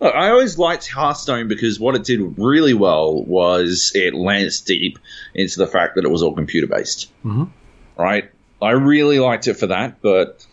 [0.00, 4.98] Look, I always liked Hearthstone because what it did really well was it lanced deep
[5.34, 7.10] into the fact that it was all computer based.
[7.24, 7.50] Mhm.
[7.98, 8.30] Right?
[8.62, 10.46] I really liked it for that, but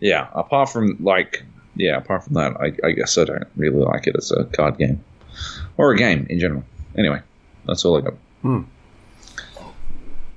[0.00, 1.44] yeah, apart from like
[1.76, 4.78] yeah, apart from that, I, I guess I don't really like it as a card
[4.78, 5.04] game
[5.76, 6.64] or a game in general.
[6.96, 7.20] Anyway,
[7.66, 8.14] that's all I got.
[8.42, 8.62] Hmm.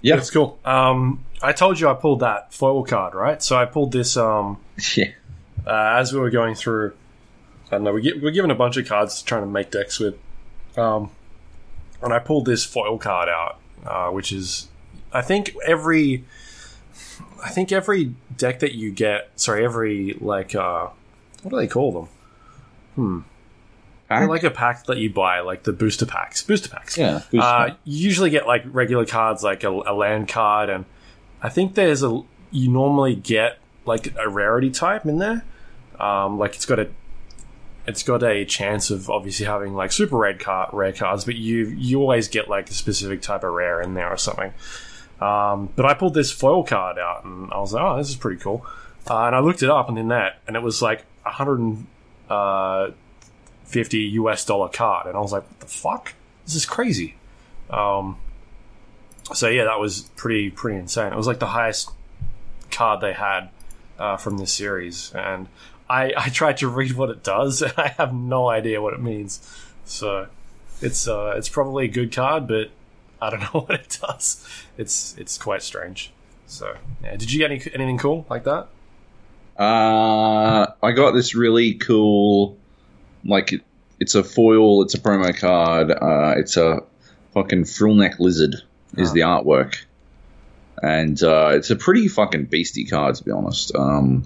[0.02, 0.60] Yeah, That's cool.
[0.66, 3.42] Um, I told you I pulled that foil card, right?
[3.42, 4.60] So I pulled this um,
[4.96, 5.12] yeah,
[5.66, 6.94] uh, as we were going through.
[7.68, 7.94] I don't know.
[7.94, 10.16] We get, we're given a bunch of cards to try to make decks with,
[10.78, 11.10] um,
[12.02, 14.68] and I pulled this foil card out, uh, which is,
[15.14, 16.24] I think every,
[17.44, 20.90] I think every deck that you get, sorry, every like, uh,
[21.44, 22.08] what do they call
[22.96, 23.24] them?
[24.10, 26.98] They're like a pack that you buy, like the booster packs, booster packs.
[26.98, 27.22] yeah.
[27.32, 27.78] booster Uh, pack.
[27.84, 30.86] you usually get like regular cards, like a, a land card, and
[31.42, 32.22] I think there's a
[32.52, 35.44] you normally get like a rarity type in there.
[36.00, 36.90] Um, like it's got a
[37.88, 41.66] it's got a chance of obviously having like super red card rare cards, but you
[41.70, 44.54] you always get like a specific type of rare in there or something.
[45.24, 48.18] Um, but I pulled this foil card out and I was like, oh, this is
[48.18, 48.66] pretty cool.
[49.10, 54.46] Uh, and I looked it up and then that, and it was like 150 US
[54.46, 56.14] dollar card, and I was like, what the fuck?
[56.46, 57.16] This is crazy.
[57.70, 58.18] Um,
[59.34, 61.14] so yeah, that was pretty pretty insane.
[61.14, 61.90] It was like the highest
[62.70, 63.48] card they had
[63.98, 65.48] uh, from this series, and
[65.90, 69.02] I, I tried to read what it does, and I have no idea what it
[69.02, 69.40] means.
[69.86, 70.28] So
[70.82, 72.72] it's uh, it's probably a good card, but
[73.24, 74.46] I don't know what it does.
[74.78, 76.12] It's it's quite strange.
[76.46, 78.68] So yeah, did you get any, anything cool like that?
[79.58, 82.58] Uh, I got this really cool,
[83.24, 83.62] like it,
[84.00, 86.82] it's a foil, it's a promo card, uh, it's a
[87.34, 88.56] fucking frill neck lizard
[88.98, 89.14] is Ah.
[89.14, 89.84] the artwork,
[90.82, 93.76] and uh, it's a pretty fucking beastie card to be honest.
[93.76, 94.26] Um,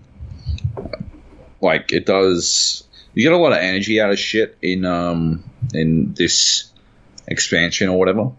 [1.62, 2.84] like it does,
[3.14, 6.72] you get a lot of energy out of shit in um in this
[7.28, 8.32] expansion or whatever.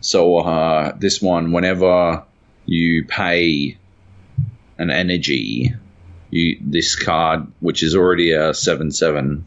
[0.00, 2.24] So uh, this one, whenever
[2.66, 3.76] you pay
[4.78, 5.74] an energy
[6.32, 9.46] you this card, which is already a seven seven.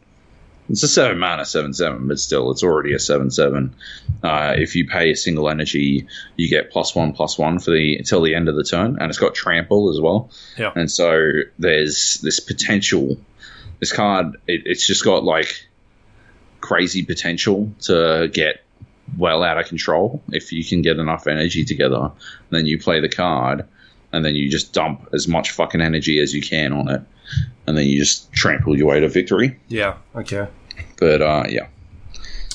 [0.69, 3.75] It's a seven mana seven seven, but still, it's already a seven seven.
[4.23, 7.97] Uh, if you pay a single energy, you get plus one plus one for the
[7.97, 10.29] until the end of the turn, and it's got trample as well.
[10.57, 10.71] Yeah.
[10.75, 13.17] And so there's this potential.
[13.79, 15.67] This card, it, it's just got like
[16.61, 18.61] crazy potential to get
[19.17, 22.11] well out of control if you can get enough energy together.
[22.49, 23.65] Then you play the card,
[24.11, 27.01] and then you just dump as much fucking energy as you can on it,
[27.67, 29.57] and then you just trample your way to victory.
[29.67, 29.95] Yeah.
[30.15, 30.47] Okay.
[30.99, 31.67] But uh, yeah,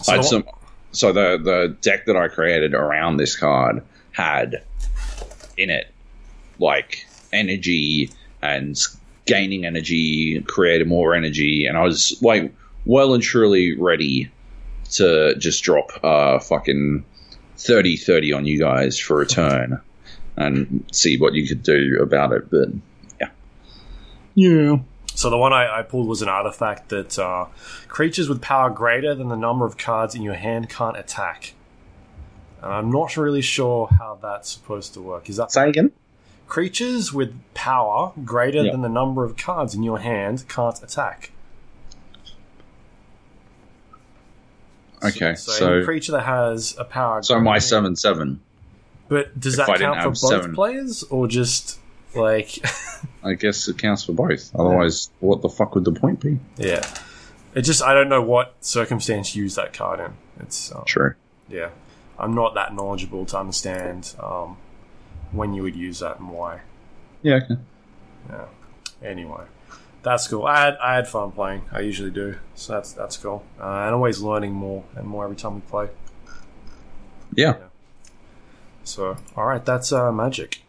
[0.03, 0.45] So I had the- some.
[0.93, 3.83] So the the deck that I created around this card
[4.13, 4.63] had
[5.57, 5.87] in it
[6.59, 8.11] like energy
[8.43, 8.77] and
[9.27, 12.53] gaining energy, creating more energy, and I was like
[12.87, 14.31] well and truly ready
[14.93, 17.05] to just drop uh fucking
[17.57, 19.81] 30-30 on you guys for a turn
[20.37, 22.51] and see what you could do about it.
[22.51, 22.69] But
[23.21, 23.29] yeah,
[24.35, 24.79] yeah,
[25.15, 27.47] So the one I, I pulled was an artifact that uh,
[27.89, 31.53] creatures with power greater than the number of cards in your hand can't attack.
[32.63, 35.29] And I'm not really sure how that's supposed to work.
[35.29, 35.93] Is that say again.
[36.47, 38.73] creatures with power greater Yeah.
[38.73, 41.33] than the number of cards in your hand can't attack?
[45.03, 47.23] Okay, So, so creature that has a power.
[47.23, 48.41] so my seven seven.
[49.09, 50.55] But does that I count for both seven.
[50.55, 51.79] players or just
[52.15, 52.59] like?
[53.25, 54.55] I guess it counts for both.
[54.55, 56.39] Otherwise, what the fuck would the point be?
[56.59, 56.87] yeah,
[57.55, 60.13] it just I don't know what circumstance you use that card in.
[60.41, 61.15] It's um, True.
[61.49, 61.71] yeah,
[62.19, 64.57] I'm not that knowledgeable to understand um,
[65.33, 66.61] when you would use that and why.
[67.23, 67.37] Yeah.
[67.45, 67.57] Okay.
[68.29, 68.45] Yeah.
[69.03, 69.45] Anyway,
[70.03, 70.45] that's cool.
[70.45, 71.63] I had I had fun playing.
[71.73, 73.45] I usually do, so that's that's cool.
[73.61, 75.89] Uh, and always learning more and more every time we play.
[77.35, 77.57] Yeah.
[78.85, 80.63] So all right, that's uh, Magic.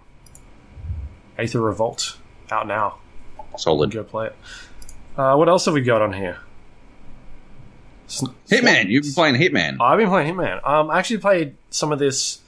[1.38, 2.18] Aether Revolt
[2.52, 2.98] out now.
[3.58, 3.92] Solid.
[3.92, 4.36] Go play it.
[5.18, 6.40] Uh, what else have we got on here?
[8.50, 8.90] Hitman.
[8.90, 9.78] You've been playing Hitman.
[9.80, 10.68] I've been playing Hitman.
[10.68, 12.40] Um, I actually played some of this.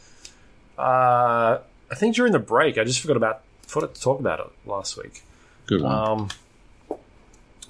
[0.78, 4.48] Uh, I think during the break, I just forgot about forgot to talk about it
[4.66, 5.24] last week.
[5.66, 5.94] Good one.
[5.94, 6.30] Um,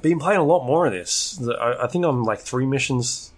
[0.03, 1.41] been playing a lot more of this.
[1.59, 3.31] I, I think I'm like three missions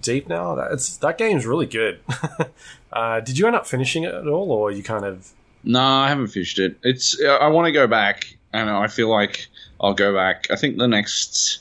[0.00, 0.56] deep now.
[0.56, 2.00] That's that game's really good.
[2.92, 5.30] uh, did you end up finishing it at all, or you kind of?
[5.62, 6.78] no, I haven't finished it.
[6.82, 7.20] It's.
[7.22, 9.46] uh, I want to go back, and I feel like
[9.80, 10.48] I'll go back.
[10.50, 11.60] I think the next.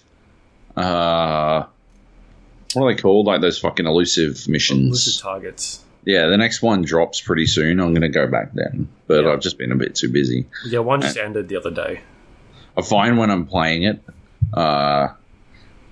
[0.76, 1.66] Uh,
[2.74, 3.26] what are they called?
[3.28, 4.90] Like those fucking elusive missions.
[4.90, 5.84] Lucid targets.
[6.06, 7.82] Yeah, the next one drops pretty soon.
[7.82, 9.32] I'm going to go back then, but Yeah.
[9.32, 10.46] I've just been a bit too busy.
[10.66, 12.00] Yeah, one just ended the other day.
[12.78, 14.02] I find when I'm playing it,
[14.54, 15.10] uh,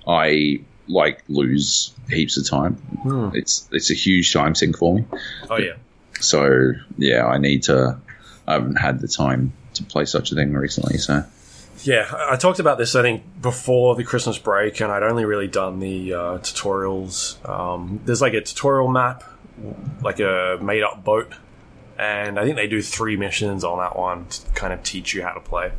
[0.08, 2.76] I like lose heaps of time.
[2.76, 3.30] Hmm.
[3.34, 5.06] It's it's a huge time sink for me.
[5.50, 5.74] Oh yeah.
[6.20, 7.98] So yeah, I need to.
[8.48, 10.98] I haven't had the time to play such a thing recently.
[10.98, 11.24] So
[11.84, 15.26] Yeah, I I talked about this I think before the Christmas break, and I'd only
[15.26, 17.38] really done the uh, tutorials.
[17.48, 19.24] Um, there's like a tutorial map,
[20.02, 21.34] like a made-up boat,
[21.98, 25.24] and I think they do three missions on that one to kind of teach you
[25.24, 25.72] how to play.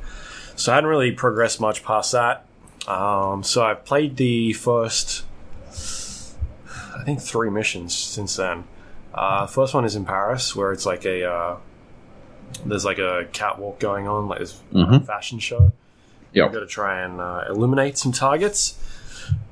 [0.57, 2.47] So I hadn't really progressed much past that.
[2.89, 5.25] Um, so I've played the first,
[5.71, 8.65] I think, three missions since then.
[9.15, 11.57] Uh, first one is in Paris, where it's like a uh,
[12.65, 15.05] there's like a catwalk going on, like this Mhm.
[15.05, 15.73] fashion show.
[16.33, 18.79] yeah, I've got to try and uh, eliminate some targets.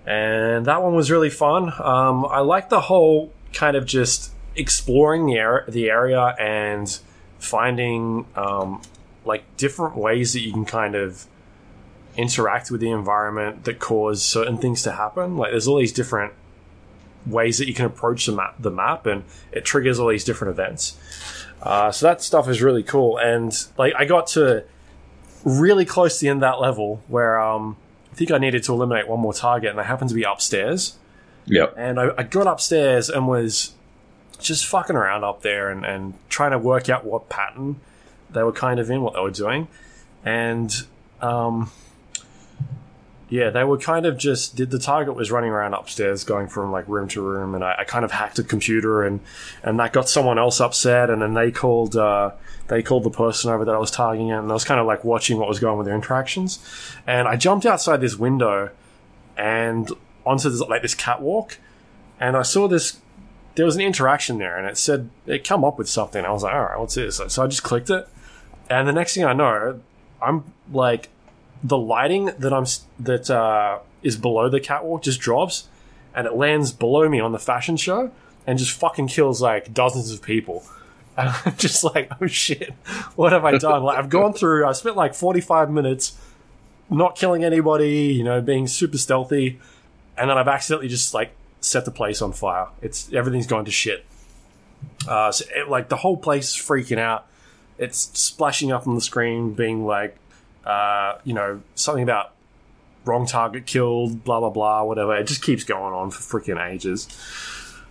[0.06, 1.72] And that one was really fun.
[1.82, 6.96] Um, I like the whole kind of just exploring the, the area and
[7.38, 8.82] finding um,
[9.24, 11.26] like different ways that you can kind of
[12.16, 15.36] interact with the environment that cause certain things to happen.
[15.36, 16.32] Like there's all these different
[17.26, 20.52] ways that you can approach the map, the map, and it triggers all these different
[20.52, 20.96] events.
[21.62, 23.16] Uh, so that stuff is really cool.
[23.18, 24.64] And like I got to
[25.44, 27.76] really close to the end of that level where um,
[28.12, 30.96] I think I needed to eliminate one more target, and I happened to be upstairs.
[31.46, 33.74] yeah, And I, I got upstairs and was
[34.38, 37.80] just fucking around up there and, and trying to work out what pattern
[38.30, 39.68] they were kind of in, what they were doing.
[40.24, 40.74] And
[41.20, 41.70] um,
[43.34, 46.70] yeah, they were kind of just did the target was running around upstairs, going from
[46.70, 49.18] like room to room, and I, I kind of hacked a computer, and
[49.64, 52.30] and that got someone else upset, and then they called uh,
[52.68, 55.02] they called the person over that I was targeting, and I was kind of like
[55.02, 56.60] watching what was going on with their interactions,
[57.08, 58.70] and I jumped outside this window
[59.36, 59.90] and
[60.24, 61.58] onto this like this catwalk,
[62.20, 63.00] and I saw this.
[63.56, 66.24] There was an interaction there, and it said it come up with something.
[66.24, 67.20] I was like, all right, what's this?
[67.26, 68.06] So I just clicked it,
[68.70, 69.80] and the next thing I know,
[70.22, 71.08] I'm like
[71.64, 72.66] the lighting that I'm
[73.00, 75.66] that uh, is below the catwalk just drops,
[76.14, 78.12] and it lands below me on the fashion show,
[78.46, 80.62] and just fucking kills like dozens of people.
[81.16, 82.72] And I'm just like, oh shit,
[83.14, 83.84] what have I done?
[83.84, 86.18] like I've gone through, I spent like 45 minutes
[86.90, 89.60] not killing anybody, you know, being super stealthy,
[90.18, 92.66] and then I've accidentally just like set the place on fire.
[92.82, 94.04] It's everything's gone to shit.
[95.06, 97.26] Uh, so it, like the whole place is freaking out.
[97.78, 100.16] It's splashing up on the screen, being like,
[100.64, 102.32] uh, you know, something about
[103.04, 105.16] wrong target killed, blah blah blah, whatever.
[105.16, 107.08] It just keeps going on for freaking ages.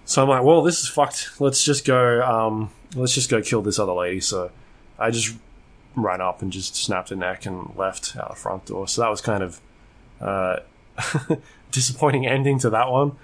[0.05, 1.39] So I'm like, well, this is fucked.
[1.39, 2.21] Let's just go.
[2.23, 4.19] Um, let's just go kill this other lady.
[4.19, 4.51] So
[4.99, 5.35] I just
[5.95, 8.87] ran up and just snapped a neck and left out the front door.
[8.87, 9.61] So that was kind of
[10.19, 10.59] uh,
[11.71, 13.15] disappointing ending to that one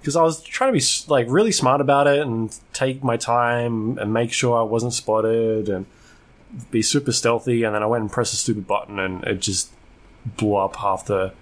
[0.00, 3.98] because I was trying to be like really smart about it and take my time
[3.98, 5.86] and make sure I wasn't spotted and
[6.70, 7.64] be super stealthy.
[7.64, 9.72] And then I went and pressed a stupid button and it just
[10.36, 11.32] blew up half the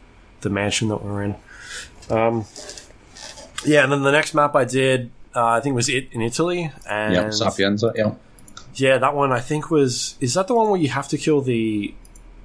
[0.41, 1.35] the mansion that we are in.
[2.11, 2.45] Um,
[3.65, 6.71] yeah, and then the next map I did, uh, I think was it in Italy.
[6.89, 7.93] And yeah, Sapienza.
[7.97, 8.15] Yeah.
[8.75, 10.17] Yeah, that one I think was.
[10.21, 11.95] Is that the one where you have to kill the?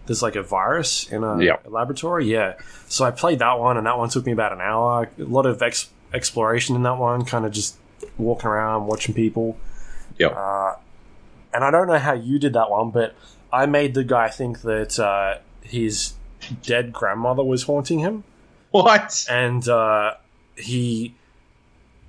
[0.06, 2.32] There's like a virus in a, a laboratory.
[2.32, 2.54] Yeah.
[2.88, 5.10] So I played that one, and that one took me about an hour.
[5.20, 7.78] A lot of ex- exploration in that one, kind of just
[8.18, 9.58] walking around, watching people.
[10.18, 10.36] Yep.
[10.36, 10.76] Uh,
[11.54, 13.16] and I don't know how you did that one, but
[13.52, 16.14] I made the guy think that uh, his
[16.64, 18.24] dead grandmother was haunting him,
[18.72, 19.26] what?
[19.30, 20.16] and uh,
[20.56, 21.16] he,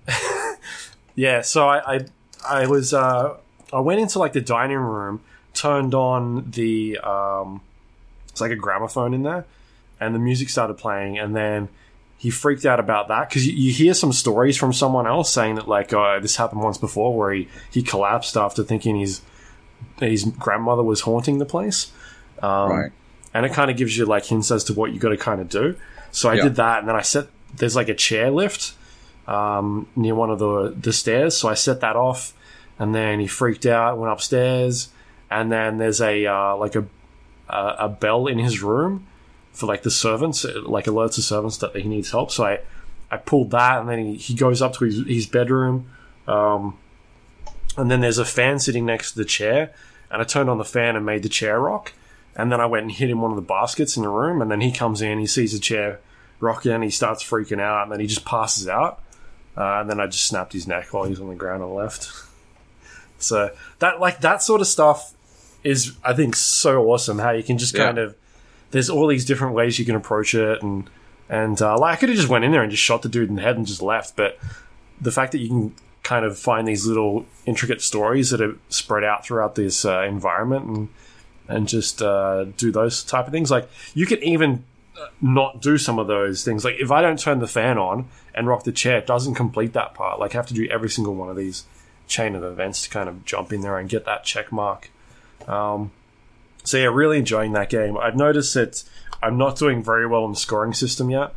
[1.15, 1.41] yeah.
[1.43, 2.01] So I, I,
[2.47, 3.37] I was, uh,
[3.73, 5.21] I went into like the dining room,
[5.55, 7.63] turned on the, um,
[8.29, 9.47] it's like a gramophone in there,
[9.99, 11.69] and the music started playing, and then
[12.21, 15.55] he freaked out about that because you, you hear some stories from someone else saying
[15.55, 19.23] that like oh, this happened once before where he, he collapsed after thinking his
[19.99, 21.91] his grandmother was haunting the place
[22.43, 22.93] um, right.
[23.33, 25.41] and it kind of gives you like hints as to what you got to kind
[25.41, 25.75] of do
[26.11, 26.43] so i Yeah.
[26.45, 28.75] did that and then i set there's like a chair lift
[29.27, 32.35] um, near one of the the stairs so i set that off
[32.79, 34.89] and then he freaked out went upstairs
[35.31, 36.85] and then there's a uh, like a
[37.49, 39.07] a a bell in his room
[39.53, 42.31] for like the servants, it, like alerts the servants that he needs help.
[42.31, 42.61] So I,
[43.11, 45.91] I pulled that, and then he, he goes up to his, his bedroom,
[46.27, 46.79] um,
[47.77, 49.73] and then there's a fan sitting next to the chair,
[50.11, 51.93] and I turned on the fan and made the chair rock,
[52.37, 54.51] and then I went and hit him one of the baskets in the room, and
[54.51, 55.99] then he comes in, he sees the chair
[56.39, 59.03] rocking, and he starts freaking out, and then he just passes out,
[59.57, 61.75] uh, and then I just snapped his neck while he was on the ground and
[61.75, 62.11] left.
[63.23, 65.13] So that like that sort of stuff
[65.63, 67.85] is I think so awesome how you can just Yeah.
[67.85, 68.17] kind of
[68.71, 70.89] there's all these different ways you can approach it and
[71.29, 73.29] and uh, like I could have just went in there and just shot the dude
[73.29, 74.39] in the head and just left but
[75.01, 79.05] the fact that you can kind of find these little intricate stories that are spread
[79.05, 80.89] out throughout this uh, environment and
[81.49, 84.65] and just uh, do those type of things like you could even
[84.99, 86.65] uh, not do some of those things.
[86.65, 89.73] Like if I don't turn the fan on and rock the chair it doesn't complete
[89.73, 90.21] that part.
[90.21, 91.65] Like I have to do every single one of these
[92.07, 94.91] chain of events to kind of jump in there and get that check mark.
[95.49, 95.91] Um,
[96.65, 97.97] so yeah, really enjoying that game.
[97.97, 98.83] I've noticed that
[99.23, 101.33] I'm not doing very well in the scoring system yet.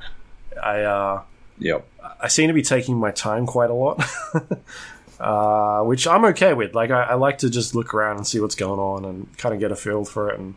[0.62, 1.24] I uh,
[1.60, 1.88] Yep.
[2.20, 4.04] I seem to be taking my time quite a lot,
[5.20, 6.74] uh, which I'm okay with.
[6.74, 9.54] Like I, I like to just look around and see what's going on and kind
[9.54, 10.56] of get a feel for it and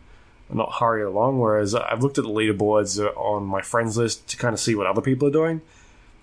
[0.53, 1.39] not hurry along.
[1.39, 4.75] Whereas I've looked at the leaderboards uh, on my friends list to kind of see
[4.75, 5.61] what other people are doing,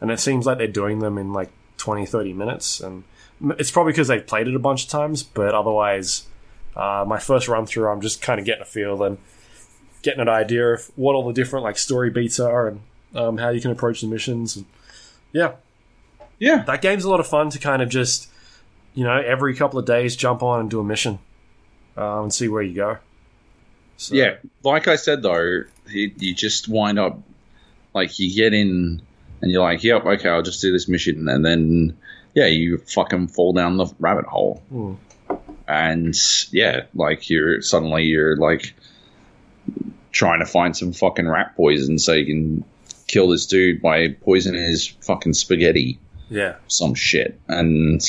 [0.02, 3.04] and it seems like they're doing them in like 20, 30 minutes, and
[3.58, 5.24] it's probably because they've played it a bunch of times.
[5.24, 6.28] But otherwise,
[6.76, 9.18] uh, my first run through, I'm just kind of getting a feel and
[10.02, 12.82] getting an idea of what all the different like story beats are and
[13.16, 14.56] um, how you can approach the missions.
[14.58, 14.66] And
[15.32, 15.54] yeah,
[16.40, 16.64] Yeah.
[16.64, 18.28] that game's a lot of fun to kind of just
[18.96, 21.20] you know every couple of days jump on and do a mission
[21.98, 22.98] um, and see where you go.
[23.98, 27.20] So, Yeah, like I said though, you, you just wind up
[27.94, 29.02] like you get in
[29.42, 31.96] and you're like, "Yep, okay, I'll just do this mission," and then
[32.34, 34.94] yeah, you fucking fall down the rabbit hole, Hmm.
[35.68, 36.16] And
[36.52, 38.74] yeah, like you're suddenly you're like
[40.12, 42.66] trying to find some fucking rat poison so you can
[43.08, 46.00] kill this dude by poisoning his fucking spaghetti
[46.30, 47.40] yeah, some shit.
[47.48, 48.02] And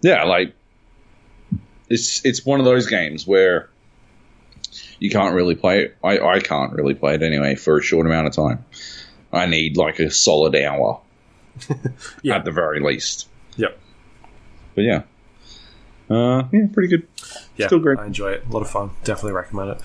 [0.00, 0.54] yeah, like
[1.88, 3.68] it's it's one of those games where
[4.98, 5.96] you can't really play it.
[6.02, 8.64] I, I can't really play it anyway for a short amount of time.
[9.32, 11.00] I need like a solid hour
[12.22, 12.36] Yeah.
[12.36, 13.28] at the very least.
[13.56, 13.78] Yep.
[14.74, 15.02] But yeah.
[16.10, 17.06] Uh, yeah, pretty good.
[17.56, 17.66] yeah.
[17.66, 17.98] Still great.
[17.98, 18.44] I enjoy it.
[18.48, 18.90] A lot of fun.
[19.04, 19.80] Definitely recommend it.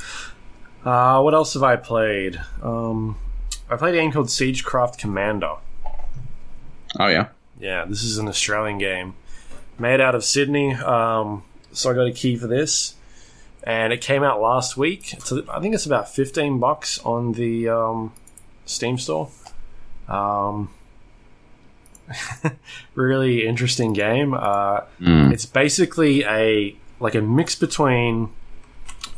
[0.86, 2.40] Uh, what else have I played?
[2.62, 3.18] Um,
[3.70, 5.56] I played a game called Siegecraft Commander.
[7.00, 7.28] Oh yeah.
[7.60, 9.16] Yeah, this is an Australian game
[9.80, 10.74] made out of Sydney.
[10.74, 12.96] Um, so I got a key for this,
[13.64, 15.14] and it came out last week.
[15.14, 18.14] It's I think it's about fifteen bucks on the um,
[18.66, 19.30] Steam store.
[20.08, 20.70] Um,
[22.96, 24.34] really interesting game.
[24.34, 25.32] Uh, Mm.
[25.34, 28.30] it's basically a like a mix between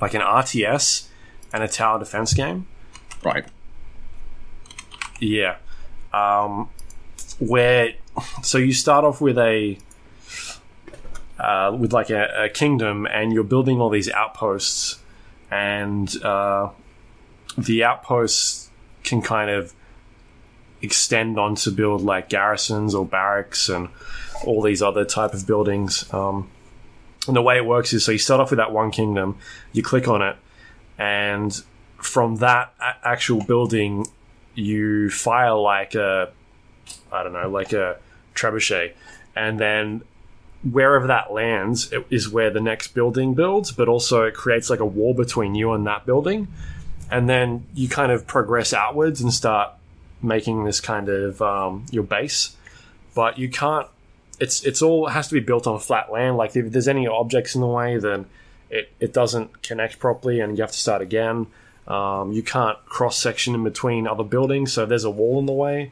[0.01, 1.07] like an RTS
[1.53, 2.65] and a tower defense game.
[3.23, 3.45] Right.
[5.19, 5.57] Yeah.
[6.13, 6.69] Um,
[7.39, 7.93] where
[8.43, 9.77] so you start off with a
[11.39, 14.99] uh, with like a, a kingdom, and you're building all these outposts,
[15.51, 16.69] and uh,
[17.57, 18.69] the outposts
[19.03, 19.73] can kind of
[20.85, 23.89] extend on to build like garrisons or barracks and
[24.45, 26.11] all these other type of buildings.
[26.13, 26.49] Um,
[27.27, 29.37] And the way it works is so you start off with that one kingdom,
[29.73, 30.35] you click on it,
[30.99, 31.51] and
[31.97, 34.05] from that a- actual building,
[34.53, 36.29] you fire like a,
[37.11, 37.97] I don't know, like a
[38.35, 38.93] trebuchet,
[39.35, 40.01] and then
[40.61, 44.85] wherever that lands is where the next building builds, but also it creates like a
[44.85, 46.47] wall between you and that building,
[47.09, 49.71] and then you kind of progress outwards and start
[50.21, 52.55] making this kind of um, your base,
[53.13, 53.87] but you can't.
[54.39, 56.37] It's it's all has to be built on flat land.
[56.37, 58.25] Like if there's any objects in the way, then
[58.69, 61.47] it, it doesn't connect properly, and you have to start again.
[61.87, 65.53] Um, you can't cross section in between other buildings, so there's a wall in the
[65.53, 65.91] way,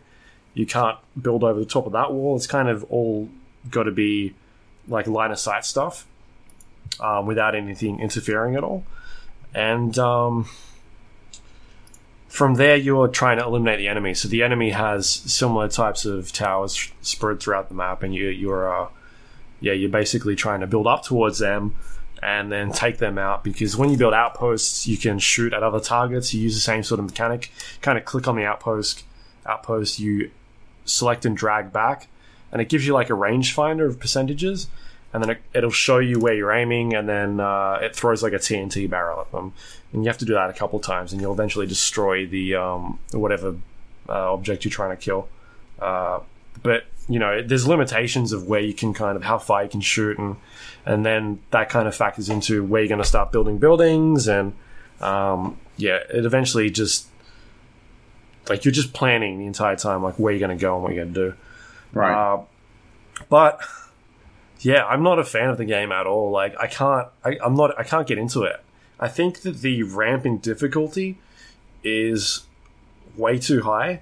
[0.53, 2.35] you can't build over the top of that wall.
[2.35, 3.29] It's kind of all
[3.69, 4.33] got to be
[4.87, 6.05] like line of sight stuff
[6.99, 8.83] um, without anything interfering at all.
[9.53, 10.47] And um,
[12.33, 14.15] from there, you're trying to eliminate the enemy.
[14.15, 18.73] So the enemy has similar types of towers spread throughout the map, and you, you're
[18.73, 18.89] uh,
[19.59, 21.75] yeah, you're basically trying to build up towards them
[22.23, 25.79] and then take them out because when you build outposts, you can shoot at other
[25.79, 26.33] targets.
[26.33, 27.51] You use the same sort of mechanic.
[27.81, 29.03] Kind of click on the outpost,
[29.45, 30.31] outpost, you
[30.85, 32.07] select and drag back,
[32.51, 34.65] and it gives you like a rangefinder of percentages,
[35.13, 38.33] and then it, will show you where you're aiming, and then uh, it throws like
[38.33, 39.53] a TNT barrel at them,
[39.91, 42.99] and you have to do that a couple times, and you'll eventually destroy the um,
[43.11, 43.55] whatever
[44.09, 45.29] uh, object you're trying to kill.
[45.79, 46.19] Uh,
[46.63, 49.81] but you know, there's limitations of where you can kind of how far you can
[49.81, 50.35] shoot, and
[50.85, 54.53] and then that kind of factors into where you're going to start building buildings, and
[54.99, 57.07] um, yeah, it eventually just
[58.49, 60.93] like you're just planning the entire time, like where you're going to go and what
[60.93, 61.37] you're going to do.
[61.93, 62.33] Right.
[62.33, 62.41] Uh,
[63.29, 63.61] but
[64.63, 66.31] yeah, I'm not a fan of the game at all.
[66.31, 68.61] Like I can't, I, I'm not, I can't get into it.
[68.99, 71.17] I think that the ramp in difficulty
[71.83, 72.45] is
[73.17, 74.01] way too high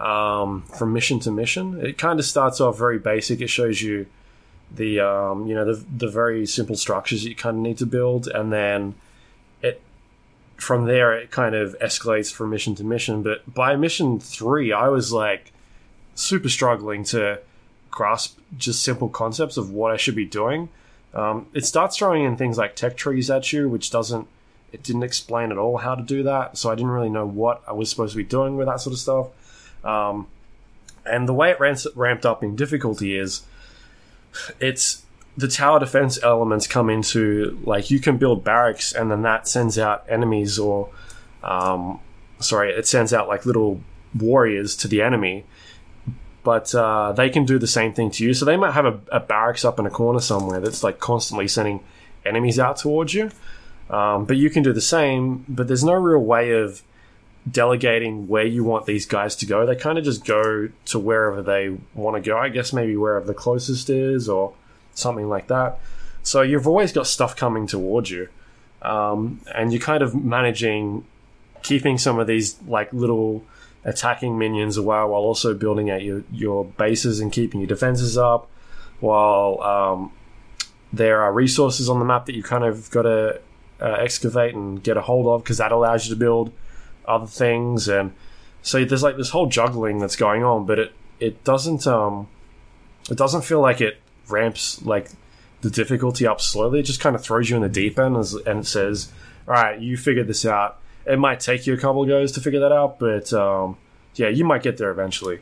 [0.00, 1.80] um, from mission to mission.
[1.84, 3.40] It kind of starts off very basic.
[3.40, 4.06] It shows you
[4.74, 7.86] the um, you know the the very simple structures that you kind of need to
[7.86, 8.94] build, and then
[9.62, 9.80] it
[10.56, 13.22] from there it kind of escalates from mission to mission.
[13.22, 15.52] But by mission three, I was like
[16.14, 17.40] super struggling to
[17.92, 20.68] grasp just simple concepts of what I should be doing.
[21.14, 24.26] Um, it starts throwing in things like tech trees at you, which doesn't
[24.72, 27.62] it didn't explain at all how to do that, so I didn't really know what
[27.68, 29.84] I was supposed to be doing with that sort of stuff.
[29.84, 30.26] Um,
[31.04, 33.42] and the way it ramps, ramped up in difficulty is
[34.60, 35.04] it's
[35.36, 39.78] the tower defense elements come into like you can build barracks and then that sends
[39.78, 40.90] out enemies or
[41.42, 42.00] um,
[42.38, 43.80] sorry it sends out like little
[44.18, 45.44] warriors to the enemy
[46.44, 48.98] but uh, they can do the same thing to you so they might have a,
[49.10, 51.80] a, barracks up in a corner somewhere that's like constantly sending
[52.24, 53.30] enemies out towards you
[53.90, 56.82] um, but you can do the same but there's no real way of
[57.50, 59.66] delegating where you want these guys to go.
[59.66, 62.38] They kind of just go to wherever they want to go.
[62.38, 64.54] I guess maybe wherever the closest is or
[64.94, 65.78] something like that.
[66.22, 68.28] So you've always got stuff coming towards you.
[68.80, 71.04] Um, and you're kind of managing
[71.62, 73.44] keeping some of these like little
[73.84, 78.16] attacking minions a while while also building out your, your bases and keeping your defenses
[78.16, 78.48] up
[79.00, 80.12] while um,
[80.92, 83.40] there are resources on the map that you kind of got to
[83.80, 86.52] uh, excavate and get a hold of because that allows you to build
[87.06, 88.12] other things, and
[88.62, 92.28] so there's like this whole juggling that's going on, but it it doesn't um
[93.10, 95.10] it doesn't feel like it ramps like
[95.62, 96.80] the difficulty up slowly.
[96.80, 98.16] It just kind of throws you in the deep end
[98.46, 99.10] and it says,
[99.48, 102.40] "All right, you figured this out." It might take you a couple of goes to
[102.40, 103.76] figure that out, but um,
[104.14, 105.40] yeah, you might get there eventually.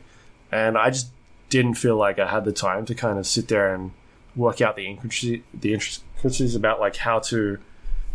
[0.51, 1.09] And I just
[1.49, 3.91] didn't feel like I had the time to kind of sit there and
[4.35, 7.59] work out the intricacies, the intricacies about like how to,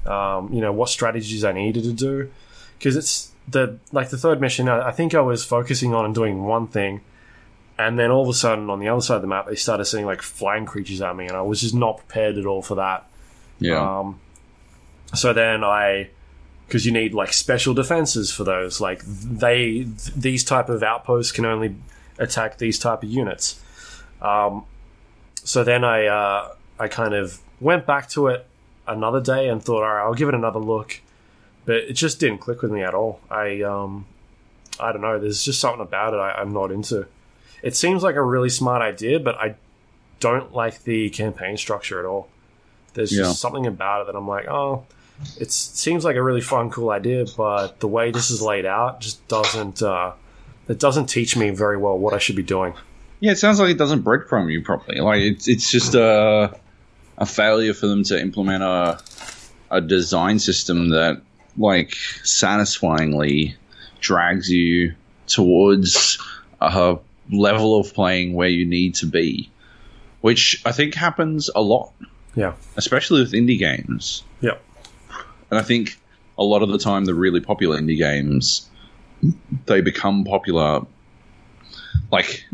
[0.06, 2.32] um, you know, what strategies I needed to do,
[2.78, 6.44] because it's the like the third mission, I, think I was focusing on and doing
[6.44, 7.00] one thing,
[7.78, 9.84] and then all of a sudden on the other side of the map, they started
[9.84, 12.76] sending like flying creatures at me, and I was just not prepared at all for
[12.76, 13.08] that.
[13.58, 13.98] Yeah.
[13.98, 14.20] Um,
[15.14, 16.10] so then I,
[16.66, 18.80] because you need like special defenses for those.
[18.80, 21.76] Like they, th- these type of outposts can only
[22.18, 23.60] attack these type of units.
[24.20, 24.64] Um,
[25.44, 28.46] so then I, uh, I kind of went back to it
[28.86, 31.00] another day and thought, all right, I'll give it another look
[31.66, 33.20] but it just didn't click with me at all.
[33.30, 34.06] I um,
[34.80, 35.18] I don't know.
[35.18, 37.06] There's just something about it I, am not into.
[37.62, 39.56] It seems like a really smart idea, but I
[40.20, 42.28] don't like the campaign structure at all.
[42.94, 43.24] There's yeah.
[43.24, 44.86] just something about it that I'm like, oh,
[45.38, 49.00] it seems like a really fun, cool idea, but the way this is laid out
[49.00, 49.82] just doesn't.
[49.82, 50.12] Uh,
[50.68, 52.74] it doesn't teach me very well what I should be doing.
[53.20, 55.00] Yeah, it sounds like it doesn't breadcrumb you properly.
[55.00, 56.54] Like it's it's just a
[57.18, 59.00] a failure for them to implement a
[59.70, 61.22] a design system that
[61.56, 61.94] like
[62.24, 63.54] satisfyingly
[64.00, 64.94] drags you
[65.26, 66.18] towards
[66.60, 66.96] a
[67.32, 69.50] level of playing where you need to be,
[70.20, 71.92] which I think happens a lot
[72.34, 72.52] Yeah.
[72.76, 74.22] especially with indie games.
[75.50, 75.98] And I think
[76.38, 78.68] a lot of the time, the really popular indie games,
[79.66, 80.84] they become popular.
[82.10, 82.44] Like,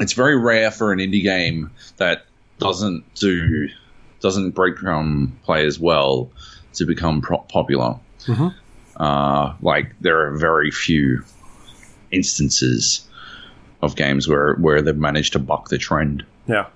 [0.00, 2.24] it's very rare for an indie game that
[2.58, 3.68] doesn't do
[4.20, 6.28] doesn't breadcrumb players well
[6.74, 7.94] to become pro- popular.
[8.26, 8.52] Mhm.
[8.96, 11.22] Uh, like, there are very few
[12.10, 13.06] instances
[13.80, 16.24] of games where where they've managed to buck the trend.
[16.46, 16.66] Yeah.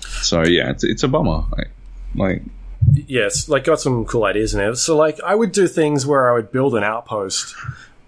[0.00, 1.44] So yeah, it's it's a bummer.
[1.56, 1.70] Like,
[2.14, 2.42] like
[2.92, 4.76] Yes, like got some cool ideas in it.
[4.76, 7.54] So like I would do things where I would build an outpost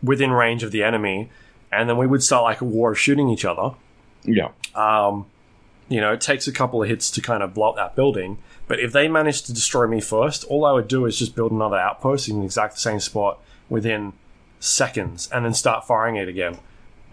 [0.02, 1.30] within range of the enemy,
[1.72, 3.74] and then we would start like a war of shooting each other.
[4.24, 5.26] yeah, Um,
[5.88, 8.38] you know, it takes a couple of hits to kind of blow up that building.
[8.68, 11.52] But if they manage to destroy me first, all I would do is just build
[11.52, 14.12] another outpost in the exact same spot within
[14.58, 16.58] seconds, and then start firing it again.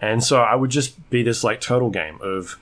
[0.00, 2.58] And so I would just be this like turtle game of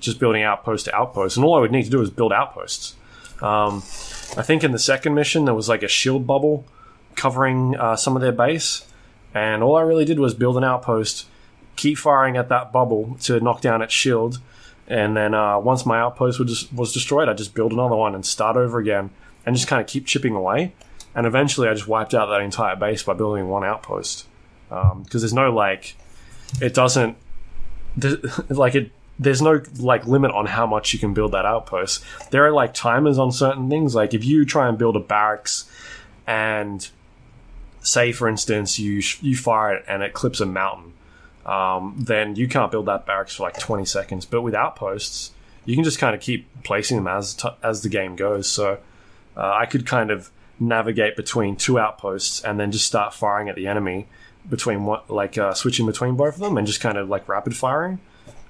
[0.00, 2.94] just building outpost to outpost, and all I would need to do is build outposts.
[3.42, 3.82] Um,
[4.36, 6.64] I think in the second mission there was like a shield bubble
[7.14, 8.86] covering uh, some of their base,
[9.34, 11.26] and all I really did was build an outpost,
[11.76, 14.38] keep firing at that bubble to knock down its shield,
[14.86, 18.24] and then uh, once my outpost was was destroyed, I just build another one and
[18.24, 19.10] start over again,
[19.44, 20.74] and just kind of keep chipping away.
[21.14, 24.26] And eventually, I just wiped out that entire base by building one outpost
[24.68, 25.96] because there's no like,
[26.60, 27.16] it doesn't
[28.48, 28.92] like it.
[29.18, 32.04] There's no like limit on how much you can build that outpost.
[32.30, 33.94] There are like timers on certain things.
[33.94, 35.68] Like if you try and build a barracks,
[36.28, 36.88] and
[37.80, 40.92] say for instance you sh- you fire it and it clips a mountain,
[41.46, 44.24] um, then you can't build that barracks for like 20 seconds.
[44.26, 45.32] But with outposts,
[45.64, 48.46] you can just kind of keep placing them as t- as the game goes.
[48.46, 48.78] So
[49.36, 53.56] uh, I could kind of navigate between two outposts and then just start firing at
[53.56, 54.06] the enemy
[54.48, 57.56] between what like uh, switching between both of them and just kind of like rapid
[57.56, 58.00] firing.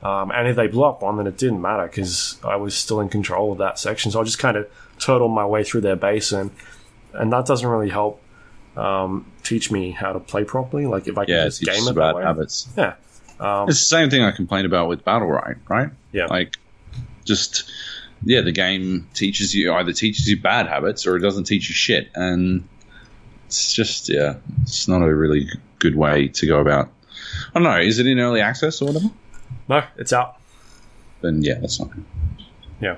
[0.03, 3.01] Um, and if they blew up one, then it didn't matter because I was still
[3.01, 4.11] in control of that section.
[4.13, 6.51] So I just kind of turtled my way through their base, and
[7.13, 8.23] and that doesn't really help
[8.77, 10.87] um, teach me how to play properly.
[10.87, 12.23] Like if I can yeah, just game it that way.
[12.23, 12.69] habits.
[12.77, 12.95] Yeah,
[13.41, 15.91] um, It's the same thing I complained about with Battlerite, right?
[16.13, 16.27] Yeah.
[16.27, 16.57] Like,
[17.25, 17.71] just
[18.23, 21.75] yeah, the game teaches you either teaches you bad habits or it doesn't teach you
[21.75, 22.69] shit, and
[23.47, 26.91] it's just yeah, it's not a really good way to go about.
[27.51, 27.81] I don't know.
[27.81, 29.11] Is it in early access or whatever?
[29.69, 30.37] No, it's out.
[31.21, 31.91] Then yeah, that's not.
[31.91, 32.05] good.
[32.81, 32.97] Yeah.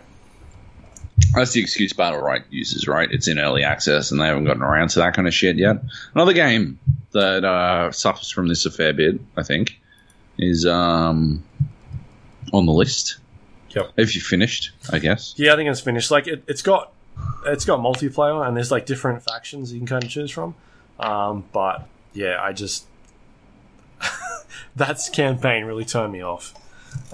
[1.35, 3.11] That's the excuse Battlerite uses, right?
[3.11, 5.77] It's in early access and they haven't gotten around to that kind of shit yet.
[6.14, 6.79] Another game
[7.12, 9.81] that uh, suffers from this a fair bit, I think,
[10.39, 11.45] is um,
[12.53, 13.18] on the list.
[13.71, 13.93] Yep.
[13.97, 15.35] If you finished, I guess.
[15.37, 16.11] Yeah, I think it's finished.
[16.11, 16.93] Like it, it's got
[17.47, 20.55] it's got multiplayer and there's like different factions you can kind of choose from.
[20.99, 22.87] Um, but yeah, I just
[24.77, 26.55] that's campaign really turned me off.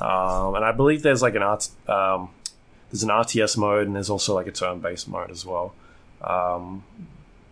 [0.00, 2.30] Um, and I believe there's like an art um,
[2.90, 5.74] there's an RTS mode and there's also like a turn based mode as well.
[6.22, 6.84] Um,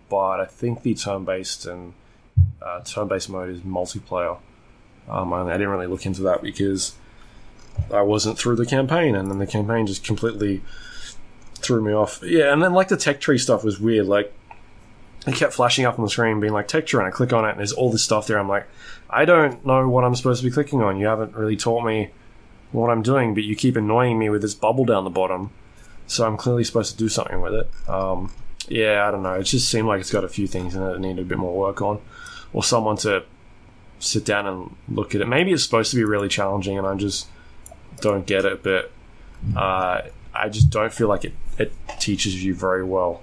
[0.09, 1.95] but I think the turn based and
[2.63, 4.39] uh, turn based mode is multiplayer.
[5.09, 6.95] Um, I didn't really look into that because
[7.93, 10.63] I wasn't through the campaign, and then the campaign just completely
[11.57, 12.21] threw me off.
[12.23, 14.07] Yeah, and then like the tech tree stuff was weird.
[14.07, 14.33] Like
[15.27, 17.45] it kept flashing up on the screen, being like tech tree, and I click on
[17.45, 18.39] it, and there's all this stuff there.
[18.39, 18.67] I'm like,
[19.09, 20.99] I don't know what I'm supposed to be clicking on.
[20.99, 22.11] You haven't really taught me
[22.73, 25.51] what I'm doing, but you keep annoying me with this bubble down the bottom.
[26.07, 27.71] So I'm clearly supposed to do something with it.
[27.89, 28.35] Um,
[28.69, 29.35] yeah, I don't know.
[29.35, 31.39] It just seemed like it's got a few things in it that need a bit
[31.39, 32.01] more work on,
[32.53, 33.25] or someone to
[34.01, 35.29] sit down and look at it.
[35.29, 37.29] Maybe it's supposed to be really challenging, and I just
[38.01, 38.63] don't get it.
[38.63, 38.91] But
[39.57, 40.03] uh,
[40.35, 43.23] I just don't feel like it, it teaches you very well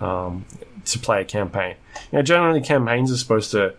[0.00, 0.44] um,
[0.86, 1.76] to play a campaign.
[2.10, 3.74] You know, generally campaigns are supposed to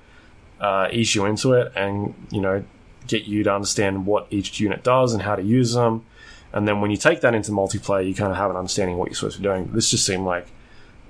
[0.59, 2.63] uh, ease you into it, and you know,
[3.07, 6.05] get you to understand what each unit does and how to use them.
[6.53, 9.07] And then when you take that into multiplayer, you kind of have an understanding what
[9.09, 9.71] you're supposed to be doing.
[9.73, 10.47] This just seemed like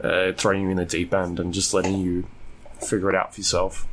[0.01, 2.25] uh, throwing you in the deep end and just letting you
[2.81, 3.85] figure it out for yourself.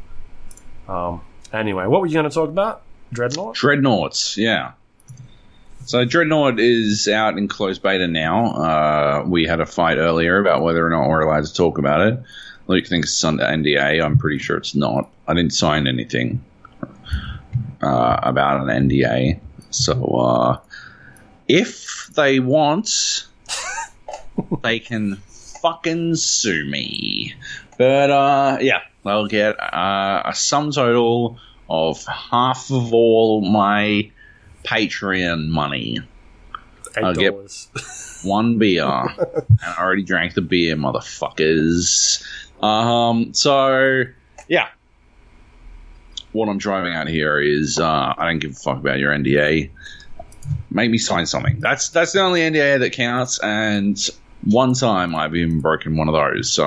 [0.88, 1.22] Um,
[1.52, 2.82] anyway, what were you going to talk about?
[3.12, 3.56] Dreadnought?
[3.56, 4.72] Dreadnoughts, yeah.
[5.90, 8.46] So Dreadnought is out in closed beta now.
[8.52, 12.06] Uh, we had a fight earlier about whether or not we're allowed to talk about
[12.06, 12.22] it.
[12.68, 14.00] Luke thinks it's under NDA.
[14.00, 15.10] I'm pretty sure it's not.
[15.26, 16.44] I didn't sign anything
[17.82, 19.40] uh, about an NDA.
[19.70, 20.60] So uh,
[21.48, 23.26] if they want,
[24.62, 25.16] they can
[25.60, 27.34] fucking sue me.
[27.78, 34.12] But uh, yeah, they'll get uh, a sum total of half of all my
[34.64, 35.98] Patreon money.
[36.96, 37.34] I'll get-
[38.22, 38.84] One beer.
[38.86, 42.22] and I already drank the beer, motherfuckers.
[42.62, 44.04] Um, so
[44.48, 44.68] yeah.
[46.32, 49.70] What I'm driving at here is uh, I don't give a fuck about your NDA.
[50.70, 51.58] make me sign something.
[51.60, 53.40] That's that's the only NDA that counts.
[53.42, 53.98] And
[54.44, 56.64] one time I've even broken one of those, so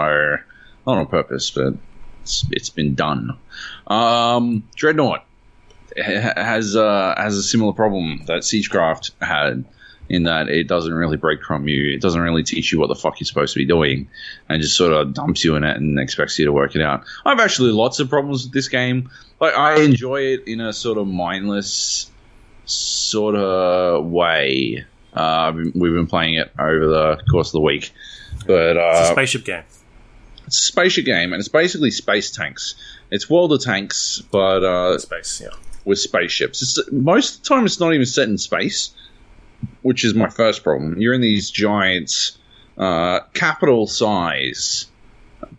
[0.85, 1.75] not on purpose, but
[2.23, 3.37] it's, it's been done.
[3.87, 5.25] Um, Dreadnought
[5.97, 9.65] has uh, has a similar problem that Siegecraft had
[10.09, 11.93] in that it doesn't really breadcrumb you.
[11.93, 14.07] It doesn't really teach you what the fuck you're supposed to be doing,
[14.49, 17.03] and just sort of dumps you in it and expects you to work it out.
[17.25, 19.09] I've actually lots of problems with this game.
[19.39, 22.09] Like I enjoy it in a sort of mindless
[22.65, 24.85] sort of way.
[25.13, 27.91] Uh, we've been playing it over the course of the week,
[28.47, 29.63] but uh, It's a spaceship game.
[30.47, 32.75] it's a spaceship game, and it's basically space tanks.
[33.11, 35.49] It's World of Tanks, but uh, Space, yeah.
[35.85, 36.61] With spaceships.
[36.61, 38.93] It's, most of the time, it's not even set in space,
[39.81, 40.99] which is my first problem.
[40.99, 42.37] You're in these giant,
[42.77, 44.87] uh, capital size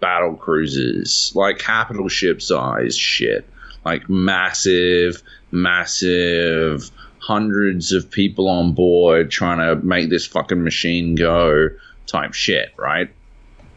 [0.00, 3.48] battle cruisers, like capital ship size shit,
[3.84, 11.70] like massive, massive, hundreds of people on board trying to make this fucking machine go
[12.06, 13.10] type shit, right?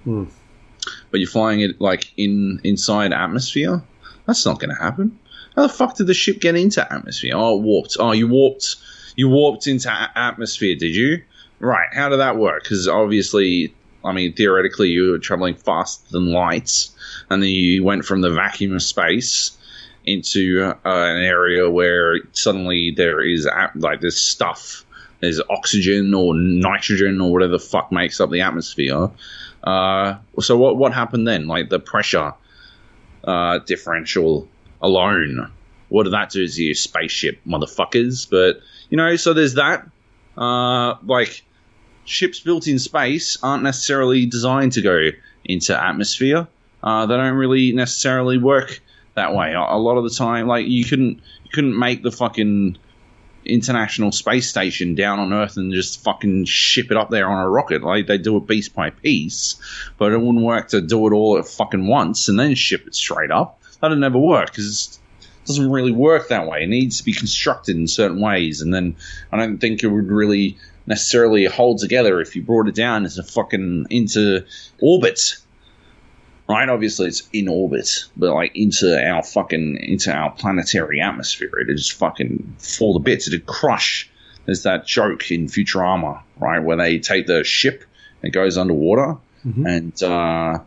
[0.03, 0.25] Hmm.
[1.11, 3.81] But you're flying it like in inside atmosphere.
[4.25, 5.17] That's not going to happen.
[5.57, 7.33] How the fuck did the ship get into atmosphere?
[7.35, 7.97] Oh, warped.
[7.99, 8.75] Oh, you warped.
[9.15, 11.23] You warped into a- atmosphere, did you?
[11.59, 11.87] Right.
[11.91, 12.61] How did that work?
[12.61, 13.73] Because obviously,
[14.05, 16.89] I mean, theoretically, you were traveling faster than light,
[17.31, 19.57] and then you went from the vacuum of space
[20.05, 24.85] into uh, an area where suddenly there is like this stuff.
[25.21, 29.09] There's oxygen or nitrogen or whatever the fuck makes up the atmosphere.
[29.63, 31.47] Uh, so what what happened then?
[31.47, 32.35] Like the pressure
[33.23, 34.47] uh, differential
[34.81, 35.51] alone.
[35.89, 38.29] What did that do to your spaceship, motherfuckers?
[38.29, 39.87] But you know, so there's that.
[40.37, 41.43] Uh, like
[42.05, 45.09] ships built in space aren't necessarily designed to go
[45.45, 46.47] into atmosphere.
[46.83, 48.81] Uh, they don't really necessarily work
[49.15, 49.53] that way.
[49.53, 52.77] A, a lot of the time, like you couldn't you couldn't make the fucking
[53.45, 57.49] international space station down on Earth and just fucking ship it up there on a
[57.49, 57.83] rocket.
[57.83, 59.55] Like they do it piece by piece,
[59.97, 62.95] but it wouldn't work to do it all at fucking once and then ship it
[62.95, 63.56] straight up.
[63.81, 66.63] That'd never work because it doesn't really work that way.
[66.63, 68.95] It needs to be constructed in certain ways, and then
[69.31, 73.17] I don't think it would really necessarily hold together if you brought it down as
[73.17, 74.45] a fucking into
[74.81, 75.37] orbit.
[76.49, 81.75] Right, obviously it's in orbit, but like into our fucking into our planetary atmosphere, it'd
[81.75, 83.27] just fucking fall to bits.
[83.27, 84.09] It'd crush.
[84.45, 87.83] There's that joke in Futurama, right, where they take the ship
[88.21, 89.17] and it goes underwater,
[89.67, 90.59] and uh,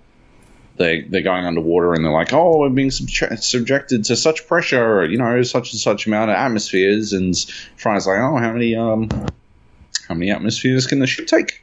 [0.80, 5.04] they they're going underwater and they're like, oh, we're being subje- subjected to such pressure,
[5.04, 7.34] you know, such and such amount of atmospheres, and
[7.76, 9.08] tries like, oh, how many um,
[10.08, 11.62] how many atmospheres can the ship take?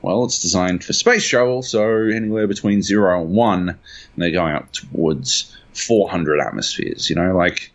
[0.00, 3.78] Well, it's designed for space travel, so anywhere between zero and one, and
[4.16, 7.10] they're going up towards 400 atmospheres.
[7.10, 7.72] You know, like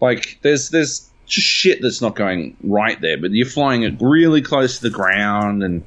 [0.00, 4.42] like there's there's just shit that's not going right there, but you're flying it really
[4.42, 5.84] close to the ground and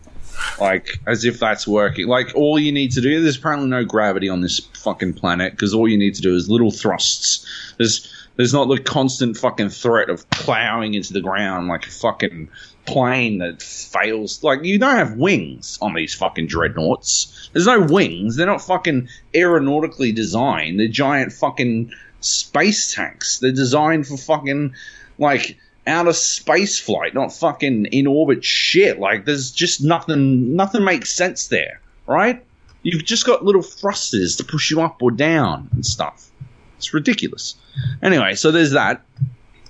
[0.59, 2.07] like as if that's working.
[2.07, 5.73] Like all you need to do, there's apparently no gravity on this fucking planet because
[5.73, 7.45] all you need to do is little thrusts.
[7.77, 12.49] There's there's not the constant fucking threat of plowing into the ground like a fucking
[12.85, 14.43] plane that fails.
[14.43, 17.49] Like you don't have wings on these fucking dreadnoughts.
[17.53, 18.35] There's no wings.
[18.35, 20.79] They're not fucking aeronautically designed.
[20.79, 23.39] They're giant fucking space tanks.
[23.39, 24.73] They're designed for fucking
[25.17, 25.57] like
[25.87, 28.99] outer space flight, not fucking in orbit shit.
[28.99, 32.43] Like there's just nothing nothing makes sense there, right?
[32.83, 36.29] You've just got little thrusters to push you up or down and stuff.
[36.77, 37.55] It's ridiculous.
[38.03, 39.01] Anyway, so there's that,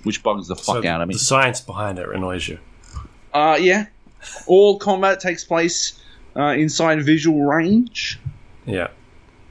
[0.04, 1.14] which bugs the fuck So out of me.
[1.14, 2.58] The science behind it annoys you.
[3.32, 3.86] Uh, yeah.
[4.46, 5.98] All combat takes place
[6.36, 8.20] uh, inside visual range,
[8.66, 8.88] Yeah.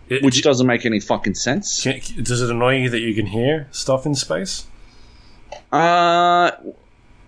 [0.07, 1.82] It- which it- doesn't make any fucking sense.
[1.84, 4.65] can- does it annoy you that you can hear stuff in space?
[5.72, 6.51] Uh,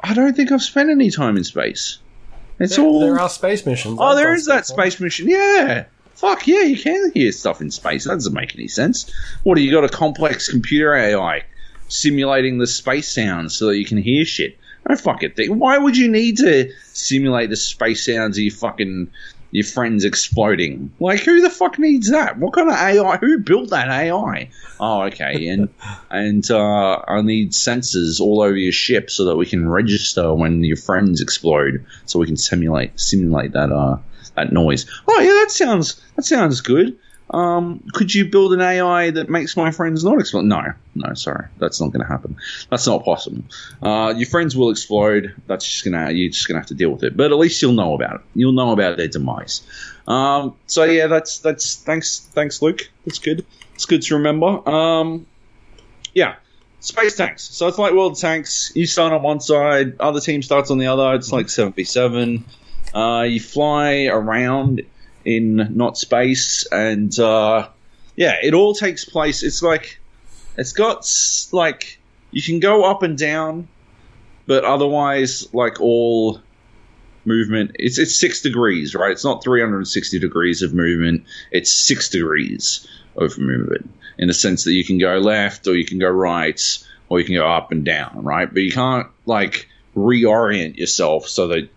[0.02, 2.00] I don't think I've spent any time in space.
[2.60, 3.00] It's There, all.
[3.00, 3.98] there are space missions.
[4.00, 5.28] oh, I've there is that space mission.
[5.30, 5.86] Yeah.
[6.16, 8.04] Fuck yeah, you can hear stuff in space.
[8.06, 9.10] That doesn't make any sense.
[9.44, 11.44] What do you got a complex computer AI
[11.88, 14.58] simulating the space sounds so that you can hear shit?
[14.86, 15.52] I fucking think.
[15.54, 19.10] Why would you need to simulate the space sounds of your fucking
[19.52, 20.92] your friends exploding?
[21.00, 22.38] Like, who the fuck needs that?
[22.38, 23.18] What kind of AI?
[23.18, 24.50] Who built that AI?
[24.80, 25.70] Oh, okay, and
[26.10, 30.64] and uh, I need sensors all over your ship so that we can register when
[30.64, 33.98] your friends explode, so we can simulate simulate that uh
[34.36, 34.86] that noise.
[35.08, 36.98] Oh yeah, that sounds that sounds good.
[37.32, 40.46] Um, could you build an AI that makes my friends not explode?
[40.46, 42.38] No, no, sorry, that's not going to happen.
[42.70, 43.44] That's not possible.
[43.82, 45.36] Uh, your friends will explode.
[45.48, 47.16] That's just gonna you're just gonna have to deal with it.
[47.16, 48.22] But at least you'll know about it.
[48.34, 49.62] You'll know about their demise.
[50.08, 52.90] Um, so yeah, that's that's thanks thanks Luke.
[53.06, 53.46] That's good.
[53.76, 54.68] It's good to remember.
[54.68, 55.26] Um,
[56.14, 56.36] yeah.
[56.80, 57.44] space tanks.
[57.44, 58.72] So it's like World Tanks.
[58.76, 61.14] You start on one side, other team starts on the other.
[61.14, 62.44] It's like 7v7.
[62.94, 64.82] Uh, you fly around
[65.26, 67.68] in not space, and uh,
[68.16, 69.44] yeah, it all takes place.
[69.44, 70.00] It's like
[70.58, 71.06] it's got
[71.52, 72.00] like
[72.32, 73.68] you can go up and down,
[74.46, 76.42] but otherwise, like all
[77.26, 79.12] movement, it's it's six degrees, right?
[79.12, 81.26] It's not 360 degrees of movement.
[81.52, 85.86] It's six degrees of movement in the sense that you can go left or you
[85.86, 86.62] can go right
[87.08, 88.52] or you can go up and down, right?
[88.52, 91.70] But you can't like reorient yourself so that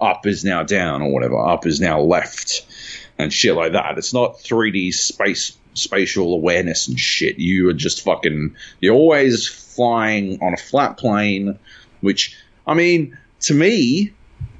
[0.00, 2.66] up is now down or whatever, up is now left
[3.22, 3.98] and shit like that.
[3.98, 7.38] It's not 3D space spatial awareness and shit.
[7.38, 11.58] You are just fucking you're always flying on a flat plane,
[12.00, 14.12] which I mean, to me,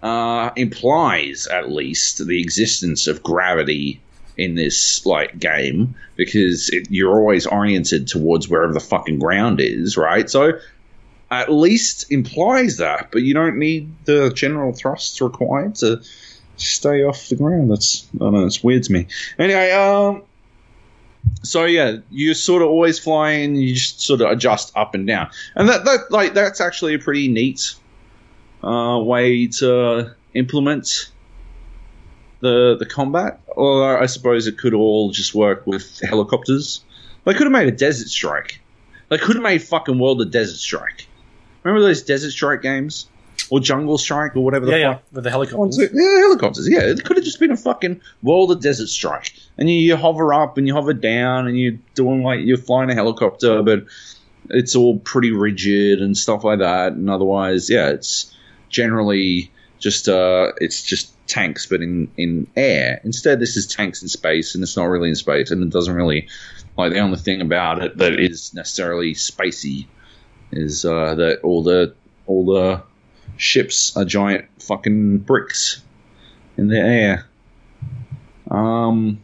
[0.02, 4.00] uh, implies at least the existence of gravity
[4.36, 9.96] in this like game because it, you're always oriented towards wherever the fucking ground is,
[9.96, 10.28] right?
[10.28, 10.58] So
[11.30, 16.02] at least implies that, but you don't need the general thrusts required to
[16.62, 17.70] stay off the ground.
[17.70, 19.06] That's I don't know, it's weird to me.
[19.38, 20.22] Anyway, um,
[21.42, 23.54] so yeah, you're sort of always flying.
[23.54, 26.98] You just sort of adjust up and down, and that that like that's actually a
[26.98, 27.74] pretty neat
[28.62, 31.10] uh, way to implement
[32.40, 33.40] the the combat.
[33.48, 36.84] Or I suppose it could all just work with helicopters.
[37.24, 38.60] They could have made a Desert Strike.
[39.08, 41.06] They could have made fucking World of Desert Strike.
[41.62, 43.08] Remember those Desert Strike games?
[43.52, 45.02] Or Jungle Strike or whatever the Yeah, fuck?
[45.02, 45.78] yeah, with the helicopters.
[45.78, 46.66] Yeah, helicopters.
[46.70, 49.94] Yeah, it could have just been a fucking World of Desert Strike, and you, you
[49.96, 53.84] hover up and you hover down, and you're doing like you're flying a helicopter, but
[54.48, 56.92] it's all pretty rigid and stuff like that.
[56.94, 58.34] And otherwise, yeah, it's
[58.70, 63.02] generally just uh, it's just tanks, but in in air.
[63.04, 65.94] Instead, this is tanks in space, and it's not really in space, and it doesn't
[65.94, 66.26] really
[66.78, 69.88] like the only thing about it that is necessarily spacey
[70.52, 71.94] is uh, that all the
[72.26, 72.82] all the
[73.36, 75.82] ships are giant fucking bricks
[76.56, 77.26] in the air.
[78.50, 79.20] Um,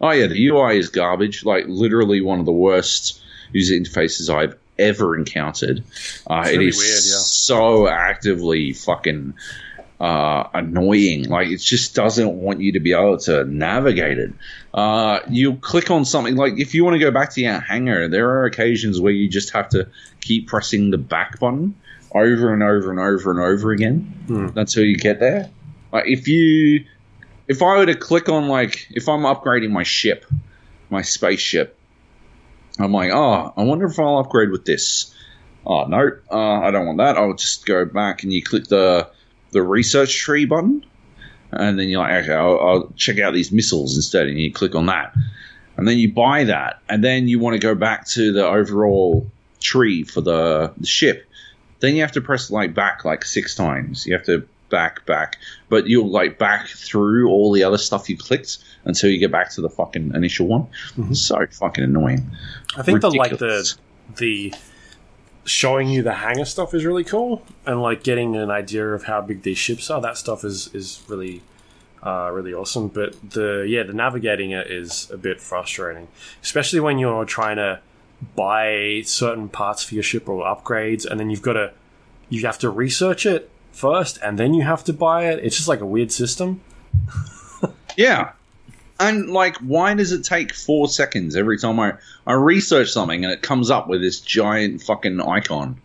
[0.00, 1.44] oh yeah, the UI is garbage.
[1.44, 3.20] Like literally one of the worst
[3.52, 5.82] user interfaces I've ever encountered.
[6.26, 7.20] Uh, it really is weird, yeah.
[7.20, 9.34] so actively fucking
[10.00, 11.24] uh, annoying.
[11.28, 14.32] Like it just doesn't want you to be able to navigate it.
[14.72, 18.08] Uh, you click on something like if you want to go back to your hangar,
[18.08, 19.88] there are occasions where you just have to
[20.20, 21.74] keep pressing the back button
[22.14, 24.48] over and over and over and over again Hmm.
[24.58, 25.50] until you get there.
[25.92, 26.84] Like if you,
[27.46, 30.24] if I were to click on like if I'm upgrading my ship,
[30.90, 31.76] my spaceship,
[32.78, 35.14] I'm like, oh, I wonder if I'll upgrade with this.
[35.66, 37.16] Oh no, uh, I don't want that.
[37.16, 39.08] I'll just go back and you click the
[39.50, 40.84] the research tree button,
[41.50, 44.74] and then you're like, okay, I'll, I'll check out these missiles instead, and you click
[44.74, 45.14] on that,
[45.76, 49.30] and then you buy that, and then you want to go back to the overall
[49.60, 51.27] tree for the, the ship.
[51.80, 54.06] Then you have to press like back like six times.
[54.06, 58.16] You have to back back, but you'll like back through all the other stuff you
[58.16, 60.66] clicked until you get back to the fucking initial one.
[60.96, 61.16] Mhm.
[61.16, 62.30] So fucking annoying.
[62.76, 63.74] I think the like the
[64.16, 64.52] the
[65.44, 69.20] showing you the hangar stuff is really cool, and like getting an idea of how
[69.20, 70.00] big these ships are.
[70.00, 71.42] That stuff is is really
[72.02, 72.88] uh, really awesome.
[72.88, 76.08] But the yeah, the navigating it is a bit frustrating,
[76.42, 77.80] especially when you're trying to
[78.34, 81.72] buy certain parts for your ship or upgrades, and then you've got to
[82.28, 85.44] you have to research it first, and then you have to buy it.
[85.44, 86.60] It's just like a weird system.
[87.98, 88.30] Yeah.
[89.00, 91.94] And like, why does it take four seconds every time I,
[92.28, 95.80] I research something and it comes up with this giant fucking icon?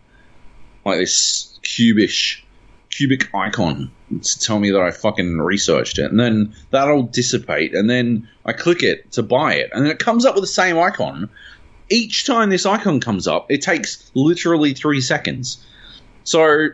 [0.84, 2.42] Like this cubish,
[2.90, 3.90] cubic icon
[4.22, 6.08] to tell me that I fucking researched it.
[6.08, 7.74] And then that'll dissipate.
[7.74, 9.70] And then I click it to buy it.
[9.72, 11.28] And then it comes up with the same icon.
[11.90, 15.64] Each time this icon comes up, it takes literally three seconds.
[16.24, 16.70] So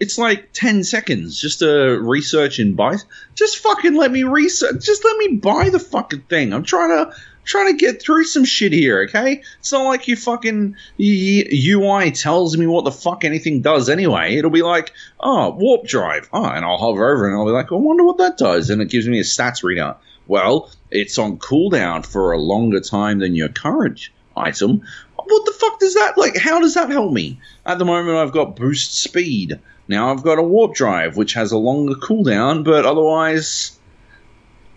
[0.00, 2.96] it's like 10 seconds just to research and buy.
[3.34, 4.84] Just fucking let me research.
[4.84, 6.52] Just let me buy the fucking thing.
[6.52, 7.14] I'm trying to
[7.48, 9.42] trying to get through some shit here, okay?
[9.58, 14.36] It's not like you fucking UI tells me what the fuck anything does anyway.
[14.36, 16.28] It'll be like, oh, warp drive.
[16.30, 18.68] Oh, and I'll hover over and I'll be like, I wonder what that does.
[18.68, 19.96] And it gives me a stats readout.
[20.28, 24.82] Well, it's on cooldown for a longer time than your current item.
[25.16, 26.36] What the fuck does that like?
[26.36, 27.40] How does that help me?
[27.66, 29.58] At the moment, I've got boost speed.
[29.88, 33.78] Now I've got a warp drive, which has a longer cooldown, but otherwise,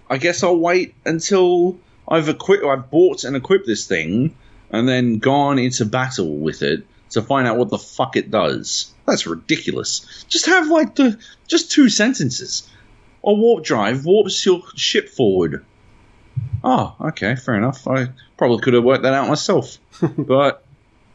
[0.09, 1.77] I guess I'll wait until
[2.07, 4.35] I've equipped, I've bought and equipped this thing,
[4.71, 8.93] and then gone into battle with it to find out what the fuck it does.
[9.05, 10.25] That's ridiculous.
[10.29, 12.69] Just have like the just two sentences.
[13.23, 15.63] A warp drive warps your ship forward.
[16.63, 17.87] Oh, okay, fair enough.
[17.87, 19.77] I probably could have worked that out myself,
[20.17, 20.63] but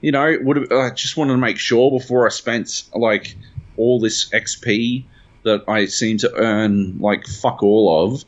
[0.00, 3.36] you know, would I just wanted to make sure before I spent like
[3.76, 5.04] all this XP
[5.44, 8.24] that I seem to earn like fuck all of,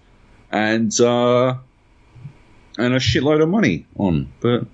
[0.51, 1.57] and uh,
[2.79, 4.33] and a shitload of money on.
[4.41, 4.67] But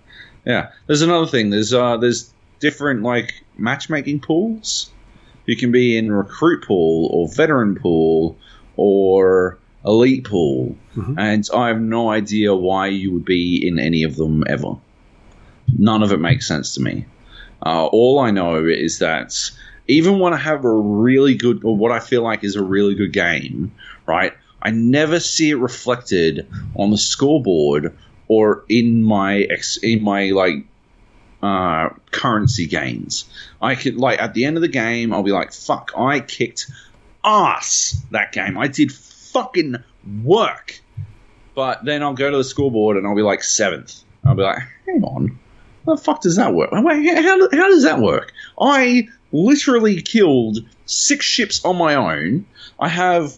[0.44, 1.50] yeah, there's another thing.
[1.50, 4.90] There's uh, there's different like matchmaking pools.
[5.46, 8.38] You can be in recruit pool or veteran pool
[8.76, 11.14] or elite pool, Mhm.
[11.18, 14.76] and I have no idea why you would be in any of them ever.
[15.78, 17.04] None of it makes sense to me.
[17.64, 19.50] Uh, all I know is that
[19.88, 22.94] even when I have a really good, or what I feel like is a really
[22.94, 23.72] good game,
[24.06, 27.94] right, I never see it reflected on the scoreboard
[28.28, 30.64] or in my ex, in my like
[31.42, 33.26] uh, currency gains.
[33.60, 36.70] I could like at the end of the game, I'll be like, "Fuck, I kicked
[37.24, 38.58] ass that game.
[38.58, 39.76] I did fucking
[40.22, 40.80] work."
[41.54, 44.02] But then I'll go to the scoreboard and I'll be like seventh.
[44.24, 45.38] I'll be like, "Hang on,
[45.86, 46.70] how the fuck does that work?
[46.72, 48.32] How, how does that work?
[48.60, 52.46] I literally killed six ships on my own.
[52.78, 53.36] I have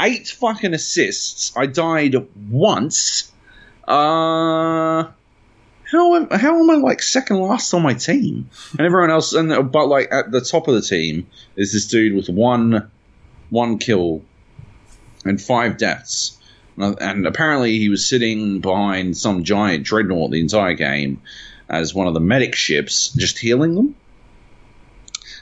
[0.00, 1.54] eight fucking assists.
[1.56, 2.16] I died
[2.50, 3.30] once.
[3.86, 5.08] Uh,
[5.90, 8.48] how how am I like second last on my team?
[8.72, 12.14] And everyone else, and but like at the top of the team is this dude
[12.14, 12.90] with one
[13.50, 14.22] one kill
[15.24, 16.38] and five deaths.
[16.80, 21.20] Uh, And apparently he was sitting behind some giant dreadnought the entire game
[21.68, 23.94] as one of the medic ships, just healing them.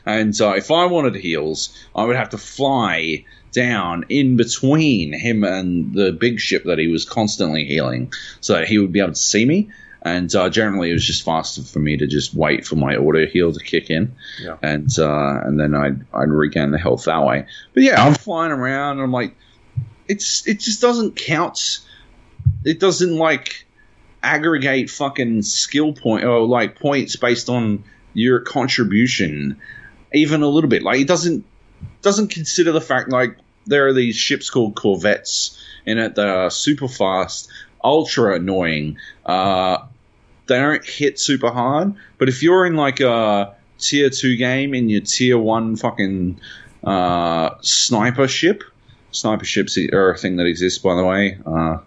[0.04, 5.92] And if I wanted heals, I would have to fly down in between him and
[5.94, 9.18] the big ship that he was constantly healing, so that he would be able to
[9.18, 9.68] see me.
[10.06, 13.26] And uh, generally, it was just faster for me to just wait for my auto
[13.26, 14.56] heal to kick in, Yeah.
[14.62, 17.46] and uh, and then I'd I'd regain the health that way.
[17.74, 18.92] But yeah, I'm flying around.
[18.98, 19.34] And I'm like,
[20.06, 21.80] it's it just doesn't count.
[22.64, 23.66] It doesn't like
[24.22, 27.82] aggregate fucking skill point or like points based on
[28.14, 29.60] your contribution
[30.14, 30.82] even a little bit.
[30.82, 31.44] Like it doesn't
[32.02, 33.36] doesn't consider the fact like
[33.66, 37.48] there are these ships called corvettes in it that are super fast,
[37.82, 38.98] ultra annoying.
[39.24, 39.78] Uh,
[40.46, 44.88] they don't hit super hard, but if you're in like a tier two game in
[44.88, 46.40] your tier one fucking
[46.84, 48.62] uh, sniper ship,
[49.10, 51.38] sniper ships are a thing that exists by the way.
[51.44, 51.78] Uh,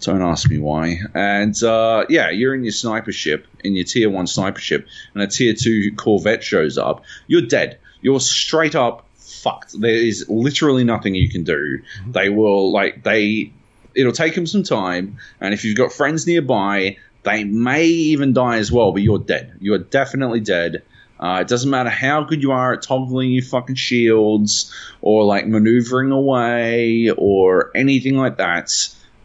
[0.00, 1.00] don't ask me why.
[1.14, 5.22] And uh, yeah, you're in your sniper ship, in your tier one sniper ship, and
[5.22, 7.02] a tier two Corvette shows up.
[7.26, 7.78] You're dead.
[8.00, 9.80] You're straight up fucked.
[9.80, 11.82] There is literally nothing you can do.
[12.06, 13.52] They will like they.
[13.94, 18.58] It'll take them some time, and if you've got friends nearby, they may even die
[18.58, 18.92] as well.
[18.92, 19.56] But you're dead.
[19.60, 20.82] You are definitely dead.
[21.20, 25.46] Uh, it doesn't matter how good you are at toggling your fucking shields or like
[25.46, 28.70] maneuvering away or anything like that.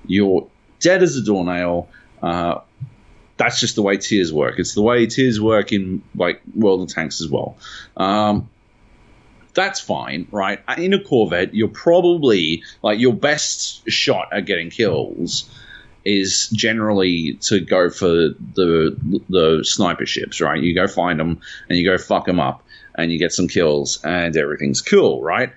[0.06, 0.48] You're
[0.80, 1.88] dead as a doornail.
[2.22, 2.62] Uh,
[3.38, 4.58] that's just the way tiers work.
[4.58, 7.58] It's the way tiers work in like World of Tanks as well.
[7.96, 8.50] Um,
[9.54, 10.62] that's fine, right?
[10.78, 15.50] In a Corvette, you're probably like your best shot at getting kills
[16.06, 18.98] is generally to go for the
[19.30, 20.62] the sniper ships, right?
[20.62, 21.40] You go find them
[21.70, 22.64] and you go fuck them up
[22.96, 25.52] and you get some kills and everything's cool, right?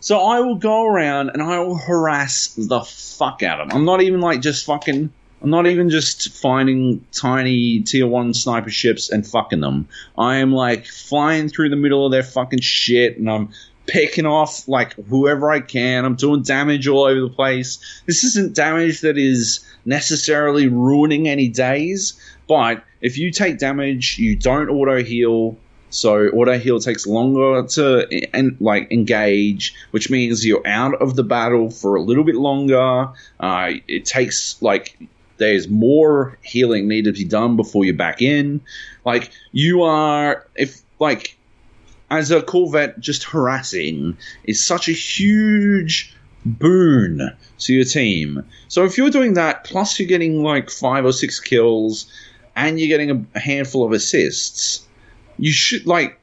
[0.00, 3.76] So I will go around and I will harass the fuck out of them.
[3.76, 5.12] I'm not even like just fucking.
[5.42, 9.86] I'm not even just finding tiny tier one sniper ships and fucking them.
[10.16, 13.50] I am like flying through the middle of their fucking shit and I'm
[13.86, 16.04] picking off like whoever I can.
[16.04, 18.02] I'm doing damage all over the place.
[18.06, 24.36] This isn't damage that is necessarily ruining any days, but if you take damage, you
[24.36, 25.56] don't auto heal.
[25.90, 31.22] So auto heal takes longer to and like engage, which means you're out of the
[31.22, 33.08] battle for a little bit longer.
[33.38, 34.98] Uh, it takes like
[35.38, 38.60] there's more healing needed to be done before you're back in.
[39.04, 41.35] Like you are, if like
[42.10, 48.44] as a Corvette, just harassing is such a huge boon to your team.
[48.68, 52.10] So if you're doing that, plus you're getting like five or six kills,
[52.54, 54.86] and you're getting a handful of assists,
[55.38, 56.18] you should like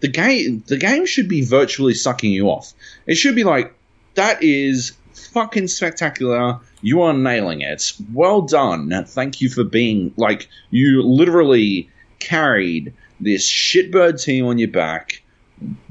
[0.00, 0.62] the game.
[0.66, 2.72] The game should be virtually sucking you off.
[3.06, 3.74] It should be like
[4.14, 4.92] that is
[5.32, 6.60] fucking spectacular.
[6.82, 7.92] You are nailing it.
[8.12, 9.04] Well done.
[9.06, 12.92] Thank you for being like you literally carried
[13.24, 15.22] this shitbird team on your back.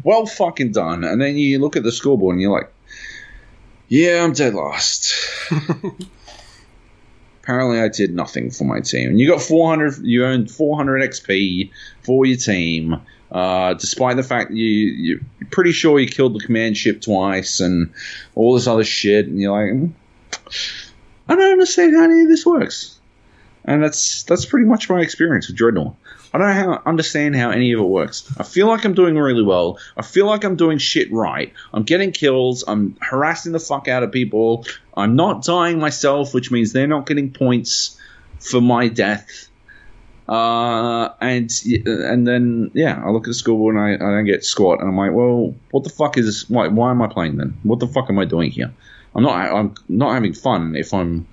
[0.03, 1.03] Well fucking done.
[1.03, 2.71] And then you look at the scoreboard and you're like,
[3.87, 5.13] yeah, I'm dead last.
[7.43, 9.09] Apparently, I did nothing for my team.
[9.09, 9.97] And you got 400.
[10.03, 11.71] You earned 400 XP
[12.01, 15.19] for your team, uh, despite the fact that you you're
[15.51, 17.93] pretty sure you killed the command ship twice and
[18.33, 19.27] all this other shit.
[19.27, 19.91] And you're like, "Mm,
[21.27, 22.97] I don't understand how any of this works.
[23.65, 25.95] and that's that's pretty much my experience with Dreadnought.
[26.33, 28.27] I don't how, understand how any of it works.
[28.39, 29.77] I feel like I'm doing really well.
[29.95, 31.53] I feel like I'm doing shit right.
[31.71, 32.63] I'm getting kills.
[32.67, 34.65] I'm harassing the fuck out of people.
[34.97, 37.99] I'm not dying myself, which means they're not getting points
[38.39, 39.49] for my death.
[40.27, 41.51] Uh, and
[41.85, 44.87] and then yeah, I look at the scoreboard and I, I don't get squat, and
[44.87, 46.67] I'm like, well, what the fuck is why?
[46.69, 47.57] Why am I playing then?
[47.63, 48.73] What the fuck am I doing here?
[49.15, 51.27] I'm not I'm not having fun if I'm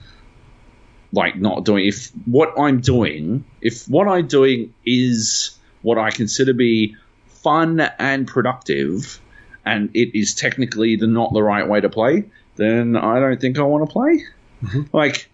[1.13, 6.53] like not doing if what I'm doing if what I'm doing is what I consider
[6.53, 6.97] be
[7.27, 9.21] fun and productive
[9.65, 12.25] and it is technically the not the right way to play,
[12.57, 14.25] then I don't think I want to play.
[14.63, 14.89] Mhm.
[14.93, 15.29] Like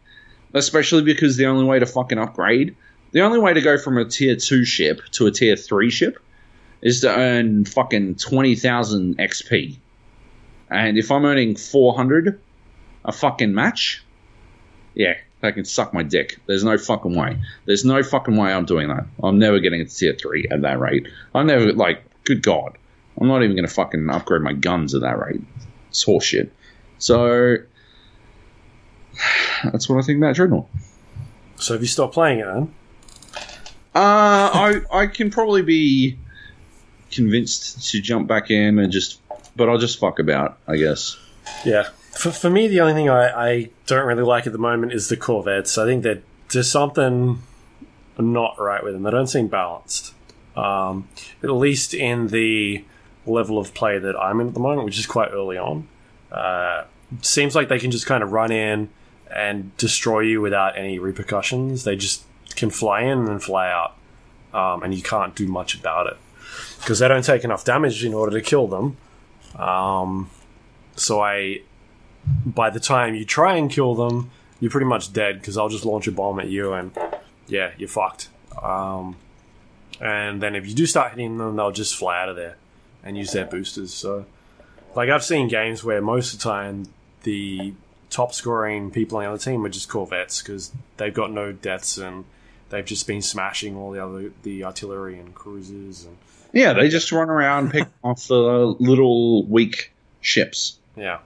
[0.55, 2.75] especially because the only way to fucking upgrade,
[3.13, 6.19] the only way to go from a tier 2 ship to a tier 3 ship
[6.83, 9.79] is to earn fucking 20,000 XP.
[10.71, 12.41] And if I'm earning 400
[13.05, 14.05] a fucking match,
[14.95, 16.39] yeah, they can suck my dick.
[16.47, 17.39] There's no fucking way.
[17.67, 19.07] There's no fucking way I'm doing that.
[19.23, 21.09] I'm never getting to tier 3 at that rate.
[21.35, 22.77] I'm never, like, good God.
[23.21, 25.41] I'm not even going to fucking upgrade my guns at that rate.
[25.91, 26.51] It's horseshit.
[26.99, 27.57] So,
[29.65, 30.69] that's what I think about Dreadnought.
[31.59, 32.75] So have you stopped playing it then?
[33.95, 36.19] Uh, I I can probably be
[37.11, 39.21] convinced to jump back in and just,
[39.57, 41.17] but I'll just fuck about, I guess.
[41.65, 41.89] Yeah.
[42.27, 45.09] For, for me, the only thing I, I don't really like at the moment is
[45.09, 45.79] the Corvettes.
[45.79, 47.41] I think that there's something
[48.19, 49.05] not right with them.
[49.05, 50.13] They don't seem balanced.
[50.57, 51.09] Um,
[51.45, 52.85] at least in the
[53.27, 55.87] level of play that I'm in at the moment, which is quite early on.
[56.33, 56.87] Uh,
[57.23, 58.89] seems like they can just kind of run in
[59.33, 61.85] and destroy you without any repercussions.
[61.85, 62.25] They just
[62.57, 63.95] can fly in and fly out,
[64.53, 66.17] um, and you can't do much about it
[66.81, 68.97] because they don't take enough damage in order to kill them.
[69.55, 70.29] Um,
[70.97, 71.61] so I,
[72.45, 75.85] by the time you try and kill them, you're pretty much dead because I'll just
[75.85, 76.93] launch a bomb at you and
[77.47, 78.29] yeah, you're fucked.
[78.63, 79.17] Um,
[80.01, 82.57] and then if you do start hitting them, they'll just fly out of there
[83.05, 83.93] and use their boosters.
[83.93, 84.27] So,
[84.95, 86.87] like I've seen games where most of the time
[87.23, 87.75] the
[88.11, 91.99] top scoring people on the other team are just Corvettes because they've got no deaths
[91.99, 92.25] and
[92.71, 96.17] they've just been smashing all the other the artillery and cruisers and
[96.53, 98.35] Yeah, they just run around pick off the
[98.79, 100.79] little weak ships.
[100.97, 101.19] yeah.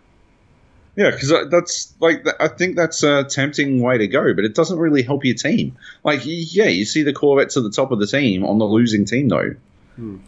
[0.96, 4.78] Yeah, because that's like I think that's a tempting way to go, but it doesn't
[4.78, 5.76] really help your team.
[6.04, 9.04] Like, yeah, you see the Corvettes at the top of the team on the losing
[9.04, 9.54] team, though.
[9.96, 10.18] Hmm.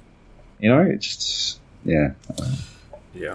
[0.61, 2.13] You know, it's just yeah.
[3.15, 3.35] Yeah.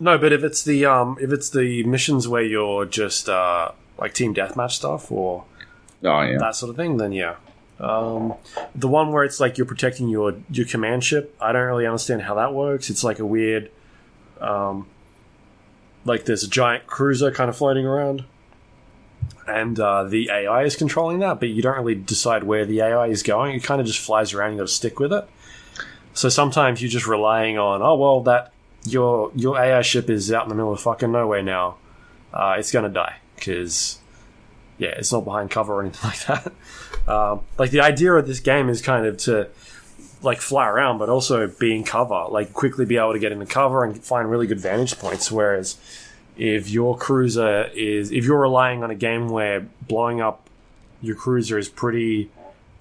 [0.00, 4.14] No, but if it's the um if it's the missions where you're just uh like
[4.14, 5.44] team deathmatch stuff or
[6.02, 6.38] Oh yeah.
[6.38, 7.36] that sort of thing, then yeah.
[7.80, 8.34] Um,
[8.74, 12.22] the one where it's like you're protecting your your command ship, I don't really understand
[12.22, 12.88] how that works.
[12.88, 13.70] It's like a weird,
[14.40, 14.86] um,
[16.04, 18.24] like there's a giant cruiser kind of floating around,
[19.46, 23.06] and uh, the AI is controlling that, but you don't really decide where the AI
[23.06, 23.54] is going.
[23.54, 24.52] It kind of just flies around.
[24.52, 25.28] You got to stick with it.
[26.12, 28.52] So sometimes you're just relying on, oh well, that
[28.84, 31.76] your your AI ship is out in the middle of fucking nowhere now.
[32.32, 33.98] Uh, it's gonna die because
[34.78, 36.52] yeah, it's not behind cover or anything like that.
[37.10, 39.48] Um, like the idea of this game is kind of to
[40.24, 43.46] like fly around, but also be in cover, like quickly be able to get into
[43.46, 45.30] cover and find really good vantage points.
[45.30, 45.76] Whereas
[46.36, 50.48] if your cruiser is, if you're relying on a game where blowing up
[51.00, 52.30] your cruiser is pretty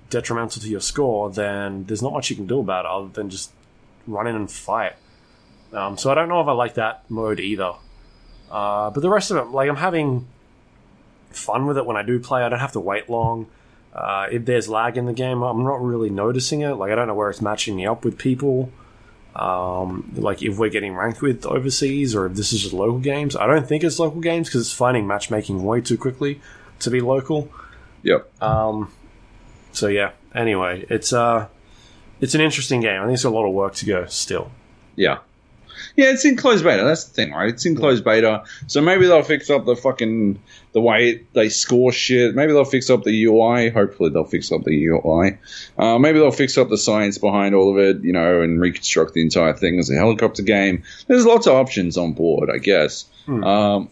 [0.09, 3.29] detrimental to your score, then there's not much you can do about it other than
[3.29, 3.51] just
[4.07, 4.93] run in and fight.
[5.73, 7.73] Um, so I don't know if I like that mode either.
[8.49, 10.27] Uh, but the rest of it, like I'm having
[11.31, 12.43] fun with it when I do play.
[12.43, 13.47] I don't have to wait long.
[13.93, 16.73] Uh, if there's lag in the game, I'm not really noticing it.
[16.73, 18.71] Like I don't know where it's matching me up with people.
[19.35, 23.35] Um, like if we're getting ranked with overseas or if this is just local games.
[23.35, 26.41] I don't think it's local games because it's finding matchmaking way too quickly
[26.79, 27.49] to be local.
[28.03, 28.43] Yep.
[28.43, 28.91] Um,
[29.71, 30.11] so yeah.
[30.33, 31.47] Anyway, it's uh,
[32.19, 33.01] it's an interesting game.
[33.01, 34.51] I think it's got a lot of work to go still.
[34.95, 35.19] Yeah.
[35.95, 36.83] Yeah, it's in closed beta.
[36.83, 37.49] That's the thing, right?
[37.49, 40.39] It's in closed beta, so maybe they'll fix up the fucking
[40.71, 42.33] the way they score shit.
[42.33, 43.69] Maybe they'll fix up the UI.
[43.69, 45.37] Hopefully, they'll fix up the UI.
[45.77, 49.13] Uh, maybe they'll fix up the science behind all of it, you know, and reconstruct
[49.13, 50.81] the entire thing as a helicopter game.
[51.07, 53.05] There's lots of options on board, I guess.
[53.27, 53.43] Hmm.
[53.43, 53.89] Um,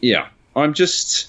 [0.00, 1.28] yeah, I'm just,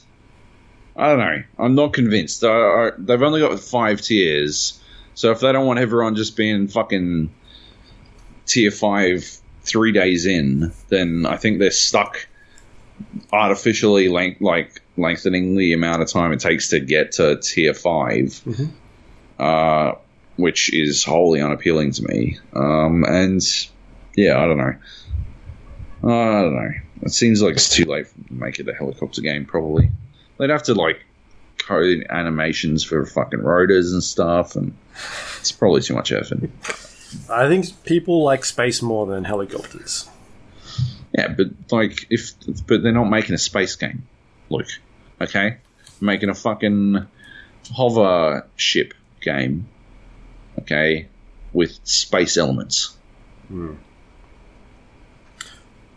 [0.96, 1.44] I don't know.
[1.60, 2.44] I'm not convinced.
[2.44, 4.80] Uh, I, they've only got five tiers,
[5.14, 7.30] so if they don't want everyone just being fucking
[8.50, 9.26] tier five
[9.64, 12.28] three days in, then I think they're stuck
[13.32, 18.42] artificially length, like lengthening the amount of time it takes to get to tier 5
[18.46, 18.70] Mhm.
[19.40, 19.94] uh,
[20.38, 22.38] which is wholly unappealing to me.
[22.54, 23.42] Um, and
[24.16, 24.74] yeah, I don't know.
[26.04, 26.72] I don't know.
[27.04, 29.46] It seems like it's too late to make it a helicopter game.
[29.46, 29.92] Probably
[30.38, 31.00] they'd have to like
[31.58, 34.74] code animations for fucking rotors and stuff, and
[35.40, 36.50] it's probably too much effort.
[37.30, 40.08] I think people like space more than helicopters.
[41.18, 42.34] Yeah, but like if
[42.68, 44.08] but they're not making a space game,
[44.50, 44.70] Luke.
[45.20, 45.58] Okay,
[46.00, 47.08] making a fucking
[47.74, 49.68] hover ship game.
[50.60, 51.08] Okay,
[51.54, 52.96] with space elements.
[53.48, 53.76] Hmm.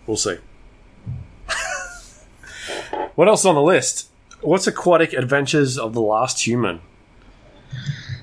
[0.07, 0.39] We'll see.
[3.15, 4.09] what else on the list?
[4.41, 6.81] What's Aquatic Adventures of the Last Human?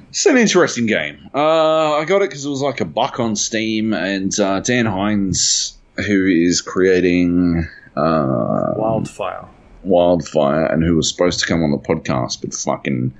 [0.10, 1.30] It's an interesting game.
[1.36, 4.88] Uh, I got it because it was like a buck on Steam, and uh, Dan
[4.88, 9.46] Hindes, who is creating uh, Wildfire.
[9.84, 13.14] Wildfire, and who was supposed to come on the podcast, but fucking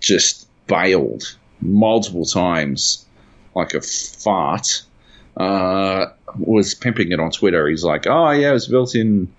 [0.00, 3.06] just bailed multiple times
[3.54, 4.82] like a fart.
[5.36, 6.06] Uh,
[6.38, 7.68] was pimping it on Twitter.
[7.68, 9.32] He's like, "Oh yeah, it was built in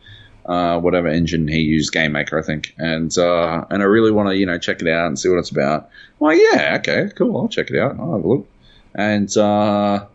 [0.48, 4.30] uh, whatever engine he used, Game Maker, I think." And uh, and I really want
[4.30, 5.90] to you know check it out and see what it's about.
[6.20, 8.00] Like, yeah, okay, cool, I'll check it out.
[8.00, 8.48] I'll have a look.
[8.96, 10.06] And uh,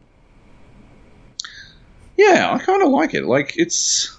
[2.16, 3.24] yeah, I kind of like it.
[3.24, 4.16] Like it's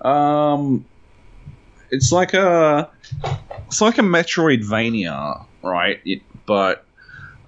[0.00, 0.84] um,
[1.90, 2.90] it's like a
[3.66, 6.00] it's like a Metroidvania, right?
[6.04, 6.84] It, but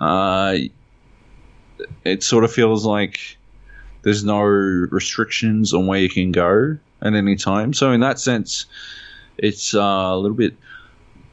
[0.01, 0.59] uh,
[2.05, 3.38] it sort of feels like
[4.03, 7.73] there's no restrictions on where you can go at any time.
[7.73, 8.67] So in that sense,
[9.37, 10.55] it's uh, a little bit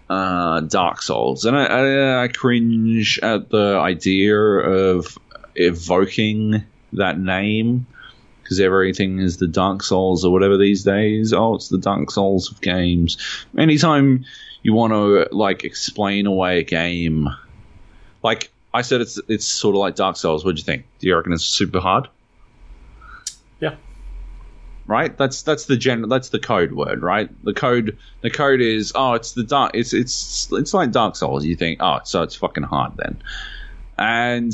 [0.10, 5.18] uh, Dark Souls, and I, I, I cringe at the idea of
[5.56, 6.64] evoking
[6.94, 7.88] that name
[8.44, 11.34] because everything is the Dark Souls or whatever these days.
[11.34, 13.18] Oh, it's the Dark Souls of games.
[13.58, 14.26] Anytime
[14.62, 17.28] you want to like explain away a game,
[18.22, 20.46] like I said, it's it's sort of like Dark Souls.
[20.46, 20.86] What do you think?
[21.00, 22.08] Do you reckon it's super hard?
[23.60, 23.76] Yeah.
[24.88, 25.18] Right.
[25.18, 26.08] That's that's the gen.
[26.10, 27.30] That's the code word, right?
[27.44, 27.98] The code.
[28.22, 29.72] The code is oh, it's the dark.
[29.74, 31.44] It's it's it's like Dark Souls.
[31.44, 33.22] You think oh, so it's fucking hard then,
[33.98, 34.54] and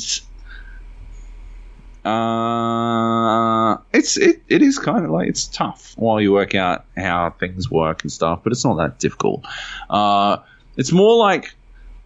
[2.05, 7.29] uh, it's it, it is kind of like it's tough while you work out how
[7.39, 9.45] things work and stuff, but it's not that difficult.
[9.89, 10.37] Uh,
[10.77, 11.53] it's more like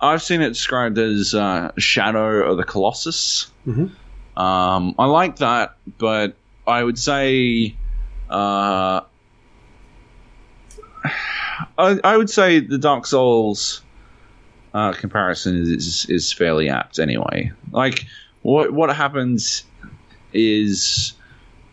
[0.02, 3.52] I've seen it described as uh, Shadow of the Colossus.
[3.66, 3.92] Mhm.
[4.36, 6.36] Um, I like that, but
[6.68, 7.76] I would say
[8.30, 9.02] uh,
[11.78, 13.82] I, I would say the Dark Souls
[14.74, 17.52] uh, comparison is is fairly apt anyway.
[17.72, 18.06] Like
[18.42, 19.64] what what happens
[20.34, 21.14] is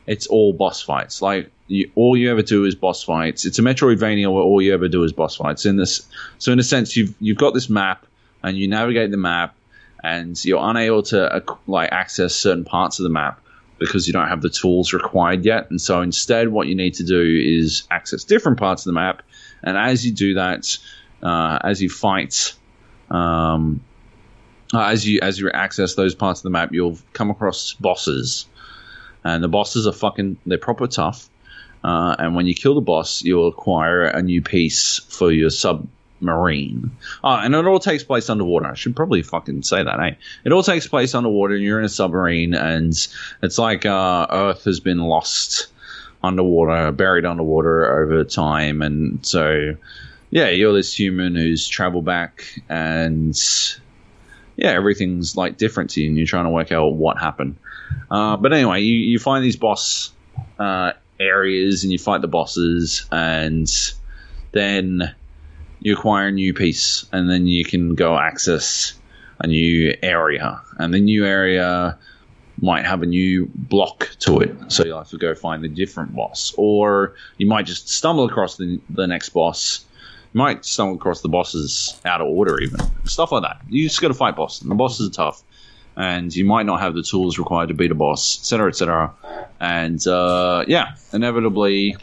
[0.06, 1.22] it's all boss fights.
[1.22, 3.44] Like you, all you ever do is boss fights.
[3.44, 5.64] It's a Metroidvania where all you ever do is boss fights.
[5.64, 6.06] In this,
[6.38, 8.06] so in a sense, you've you've got this map
[8.42, 9.54] and you navigate the map,
[10.02, 13.40] and you're unable to uh, like access certain parts of the map
[13.86, 15.70] because you don't have the tools required yet.
[15.70, 19.22] And so instead, what you need to do is access different parts of the map.
[19.62, 20.78] And as you do that,
[21.22, 22.54] uh, as you fight,
[23.10, 23.82] um,
[24.74, 28.46] uh, as you as you access those parts of the map, you'll come across bosses,
[29.24, 31.28] and the bosses are fucking they're proper tough.
[31.84, 35.50] Uh, and when you kill the boss, you'll acquire a new piece for your
[36.22, 36.90] submarine.
[37.24, 38.66] Oh, and it all takes place underwater.
[38.66, 40.14] I should probably fucking say that, eh?
[40.44, 42.92] It all takes place underwater, and you're in a submarine, and
[43.42, 45.66] it's like uh, Earth has been lost
[46.22, 49.76] underwater, buried underwater over time, and so
[50.30, 53.38] yeah, you're this human who's traveled back, and
[54.56, 57.56] yeah, everything's like different to you, and you're trying to work out what happened.
[58.10, 60.12] Uh, but anyway, you, you find these boss
[60.58, 63.68] uh, areas and you fight the bosses, and
[64.52, 65.14] then
[65.82, 68.94] you acquire a new piece, and then you can go access
[69.40, 71.98] a new area, and the new area
[72.60, 76.14] might have a new block to it, so you'll have to go find a different
[76.14, 79.84] boss, or you might just stumble across the, the next boss.
[80.32, 83.60] You might stumble across the bosses out of order, even stuff like that.
[83.68, 85.42] You just got to fight bosses, and the bosses are tough
[85.96, 89.14] and you might not have the tools required to beat a boss, etc., etc.
[89.60, 91.96] And uh, yeah, inevitably,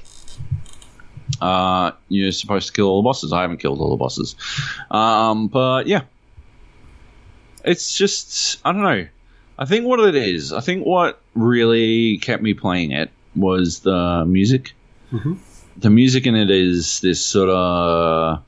[1.42, 3.32] uh, you're supposed to kill all the bosses.
[3.34, 4.36] I haven't killed all the bosses,
[4.92, 6.02] um, but yeah,
[7.64, 9.08] it's just I don't know.
[9.58, 14.24] I think what it is, I think what really kept me playing it was the
[14.26, 14.74] music.
[15.12, 15.38] Mhm.
[15.78, 18.44] The music in it is this sort of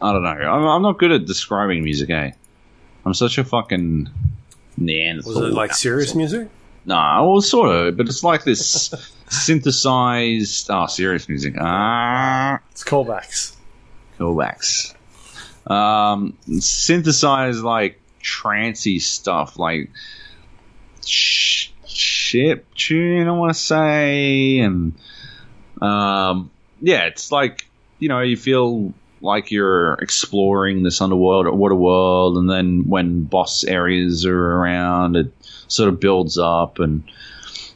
[0.00, 0.28] I don't know.
[0.30, 2.32] I'm, I'm not good at describing music, eh?
[3.04, 4.08] I'm such a fucking
[4.76, 5.34] Neanderthal.
[5.34, 6.48] Was it like serious music?
[6.84, 8.90] No, Nah, well, sort of, but it's like this
[9.28, 10.68] synthesized.
[10.70, 11.54] Oh, serious music.
[11.60, 13.56] Ah, It's callbacks.
[14.18, 14.94] callbacks.
[15.70, 19.90] Um, synthesized like trancy stuff, like
[21.04, 23.26] sh- chip tune.
[23.28, 24.94] I want to say, and
[25.82, 26.50] Um,
[26.80, 27.66] yeah, it's like
[27.98, 33.24] you know you feel like you're exploring this underworld or water world, and then when
[33.24, 35.32] boss areas are around, it
[35.68, 37.02] sort of builds up and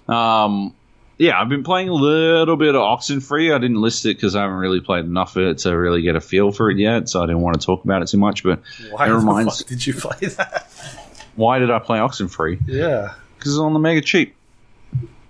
[0.09, 0.75] um,
[1.21, 3.55] yeah, I've been playing a little bit of Oxenfree.
[3.55, 6.17] I didn't list it because I haven't really played enough of it to really get
[6.17, 8.43] a feel for it yet, so I didn't want to talk about it too much.
[8.43, 9.59] But Why it the reminds.
[9.59, 10.67] fuck did you play that?
[11.37, 12.63] Why did I play Oxenfree?
[12.67, 14.35] Yeah, Because it's on the Mega Cheap.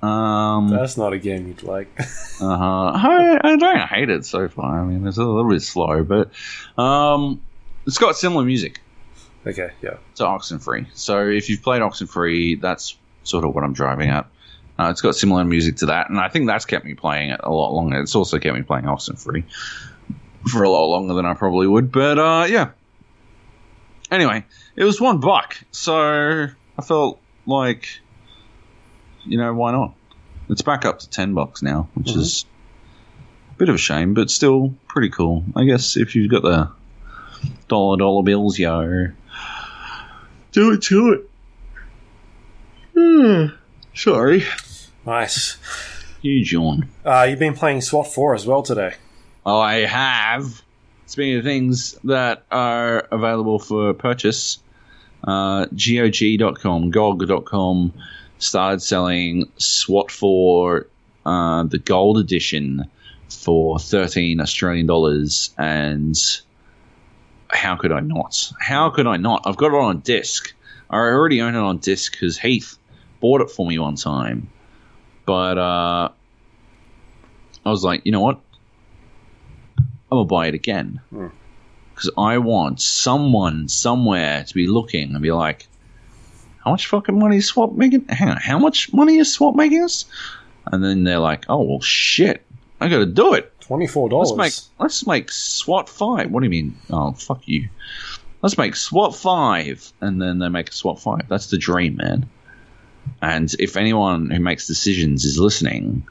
[0.01, 1.89] Um, that's not a game you'd like.
[2.41, 2.93] Uh huh.
[2.95, 4.81] I, I don't hate it so far.
[4.81, 6.31] I mean, it's a little bit slow, but
[6.83, 7.43] um,
[7.87, 8.81] it's got similar music
[9.47, 9.99] okay, yeah.
[10.15, 10.87] to Oxenfree.
[10.95, 14.27] So if you've played Oxenfree, that's sort of what I'm driving at.
[14.81, 17.41] Uh, it's got similar music to that, and I think that's kept me playing it
[17.43, 18.01] a lot longer.
[18.01, 19.45] It's also kept me playing Oxenfree
[20.51, 21.93] for a lot longer than I probably would.
[21.93, 22.71] But uh, yeah.
[24.11, 24.45] Anyway,
[24.77, 25.95] it was one buck, so
[26.79, 28.01] I felt like,
[29.25, 29.95] you know, why not?
[30.49, 32.17] It's back up to ten bucks now, which Mhm.
[32.17, 32.45] is
[33.55, 35.45] a bit of a shame, but still pretty cool.
[35.55, 36.71] I guess if you've got the
[37.69, 39.09] dollar dollar bills, yo,
[40.53, 41.31] do it to it.
[42.97, 43.55] Hmm.
[43.95, 44.45] Sorry,
[45.07, 45.57] Nice.
[46.23, 46.89] huge yawn.
[47.05, 48.95] Uh, you've been playing SWAT 4 as well today.
[49.47, 50.63] Oh, I have.
[51.07, 54.59] Speaking of things that are available for purchase,
[55.25, 57.93] uh, GOG.com, GOG.com
[58.39, 60.87] started selling SWAT 4,
[61.27, 62.85] uh, the gold edition,
[63.29, 65.51] for 13 Australian dollars.
[65.57, 66.17] And
[67.49, 68.53] how could I not?
[68.61, 69.43] How could I not?
[69.47, 70.53] I've got it on disc.
[70.91, 72.77] I already own it on disc because Heath
[73.21, 74.49] bought it for me one time.
[75.31, 76.09] But uh,
[77.65, 78.41] I was like, you know what?
[79.79, 79.85] I'm
[80.19, 81.29] gonna buy it again Hmm.
[81.95, 85.69] because I want someone somewhere to be looking and be like,
[86.65, 88.07] "How much fucking money is SWAT making?
[88.09, 90.05] Hang on, how much money is SWAT making us?"
[90.67, 92.45] And then they're like, "Oh well, shit,
[92.81, 93.53] I got to do it.
[93.61, 94.11] $24.
[94.11, 96.29] Let's make let's make SWAT five.
[96.33, 96.75] What do you mean?
[96.91, 97.69] Oh fuck you.
[98.43, 101.29] Let's make SWAT five, and then they make a SWAT five.
[101.29, 102.29] That's the dream, man.
[103.23, 106.07] And if anyone who makes decisions is listening,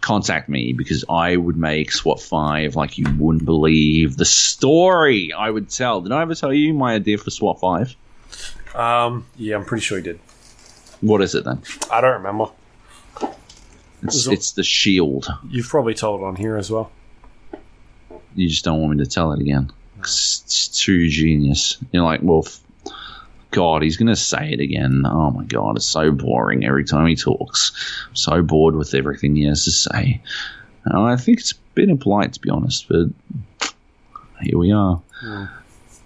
[0.00, 5.50] contact me because I would make SWAT five like you wouldn't believe the story I
[5.50, 6.00] would tell.
[6.00, 7.94] Did I ever tell you my idea for SWAT five?
[8.74, 10.18] Um, yeah, I'm pretty sure you did.
[11.00, 11.60] What is it then?
[11.90, 12.46] I don't remember.
[14.02, 15.28] It's, it- it's the shield.
[15.48, 16.90] You've probably told it on here as well.
[18.34, 19.70] You just don't want me to tell it again.
[19.98, 21.76] It's too genius.
[21.92, 22.58] You're like, well, f-
[23.52, 25.04] God, he's going to say it again.
[25.06, 27.72] Oh my God, it's so boring every time he talks.
[28.08, 30.20] I'm so bored with everything he has to say.
[30.90, 33.06] I think it's a bit impolite, to be honest, but
[34.40, 35.00] here we are.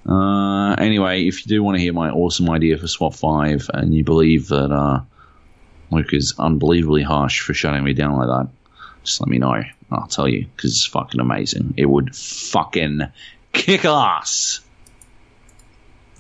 [0.07, 3.95] Uh, anyway, if you do want to hear my awesome idea for SWAT 5 and
[3.95, 5.01] you believe that uh,
[5.91, 8.49] Luke is unbelievably harsh for shutting me down like that,
[9.03, 9.63] just let me know.
[9.91, 11.75] I'll tell you because it's fucking amazing.
[11.77, 13.03] It would fucking
[13.53, 14.61] kick ass.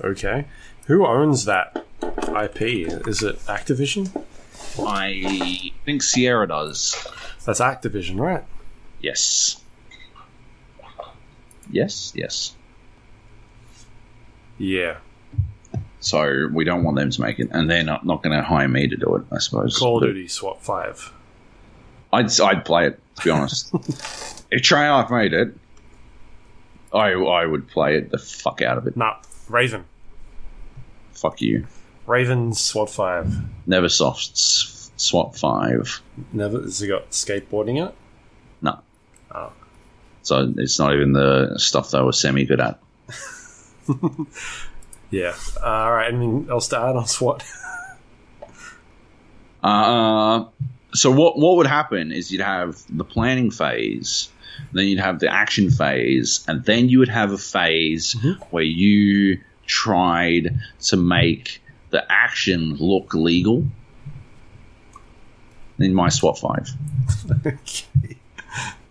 [0.02, 0.46] Okay.
[0.86, 2.62] Who owns that IP?
[3.06, 4.24] Is it Activision?
[4.78, 6.96] I think Sierra does.
[7.44, 8.44] That's Activision, right?
[9.00, 9.60] Yes.
[11.70, 12.54] Yes, yes.
[14.58, 14.98] Yeah.
[16.00, 18.68] So we don't want them to make it, and they're not, not going to hire
[18.68, 19.76] me to do it, I suppose.
[19.76, 21.12] Call of Duty SWAT 5.
[22.12, 23.74] I'd, I'd play it, to be honest.
[23.74, 25.52] if Treyarch made it,
[26.92, 28.96] I, I would play it the fuck out of it.
[28.96, 29.16] Nah,
[29.48, 29.84] Raven.
[31.16, 31.66] Fuck you.
[32.06, 33.36] Raven's SWAT 5.
[33.66, 36.02] Neversoft S- SWAT 5.
[36.32, 37.94] Never has it got skateboarding in it?
[38.62, 38.78] No.
[39.34, 39.52] Oh.
[40.22, 42.80] So it's not even the stuff they were semi good at.
[45.10, 45.34] Yeah.
[45.62, 47.44] Uh, Alright, anything else to add on SWAT?
[49.62, 50.44] Uh,
[50.94, 54.28] so what what would happen is you'd have the planning phase,
[54.72, 58.16] then you'd have the action phase, and then you would have a phase
[58.50, 63.64] where you tried to make the action look legal.
[65.78, 66.70] In my SWAT five.
[67.46, 68.16] okay.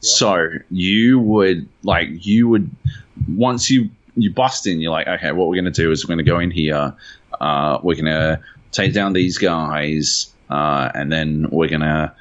[0.02, 2.70] So you would like you would
[3.28, 6.24] once you you bust in, you're like, okay, what we're gonna do is we're gonna
[6.24, 6.94] go in here,
[7.42, 8.42] uh, we're gonna
[8.72, 12.14] take down these guys, uh, and then we're gonna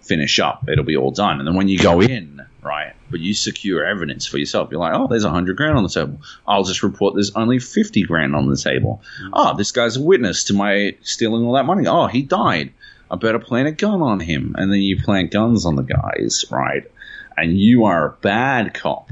[0.00, 0.68] finish up.
[0.68, 1.38] It'll be all done.
[1.38, 4.94] And then when you go in, right, but you secure evidence for yourself, you're like,
[4.94, 6.20] oh, there's a hundred grand on the table.
[6.48, 9.02] I'll just report there's only fifty grand on the table.
[9.32, 11.86] Oh, this guy's a witness to my stealing all that money.
[11.86, 12.72] Oh, he died.
[13.08, 14.56] I better plant a gun on him.
[14.58, 16.90] And then you plant guns on the guys, right?
[17.36, 19.10] And you are a bad cop.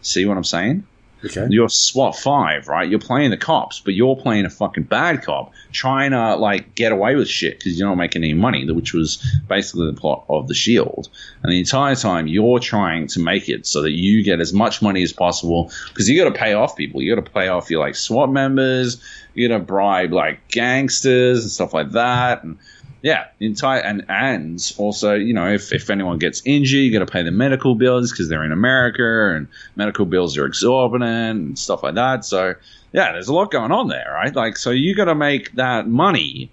[0.00, 0.84] See what I'm saying?
[1.24, 1.46] Okay.
[1.50, 2.88] You're SWAT five, right?
[2.88, 6.92] You're playing the cops, but you're playing a fucking bad cop, trying to like get
[6.92, 10.48] away with shit because you're not making any money, which was basically the plot of
[10.48, 11.08] the Shield.
[11.42, 14.82] And the entire time, you're trying to make it so that you get as much
[14.82, 17.00] money as possible because you got to pay off people.
[17.00, 19.02] You got to pay off your like SWAT members.
[19.34, 22.58] You got to bribe like gangsters and stuff like that, and
[23.02, 27.12] yeah, entire and and also, you know, if, if anyone gets injured, you got to
[27.12, 31.82] pay the medical bills because they're in America and medical bills are exorbitant and stuff
[31.82, 32.24] like that.
[32.24, 32.54] So
[32.92, 34.34] yeah, there's a lot going on there, right?
[34.34, 36.52] Like, so you got to make that money,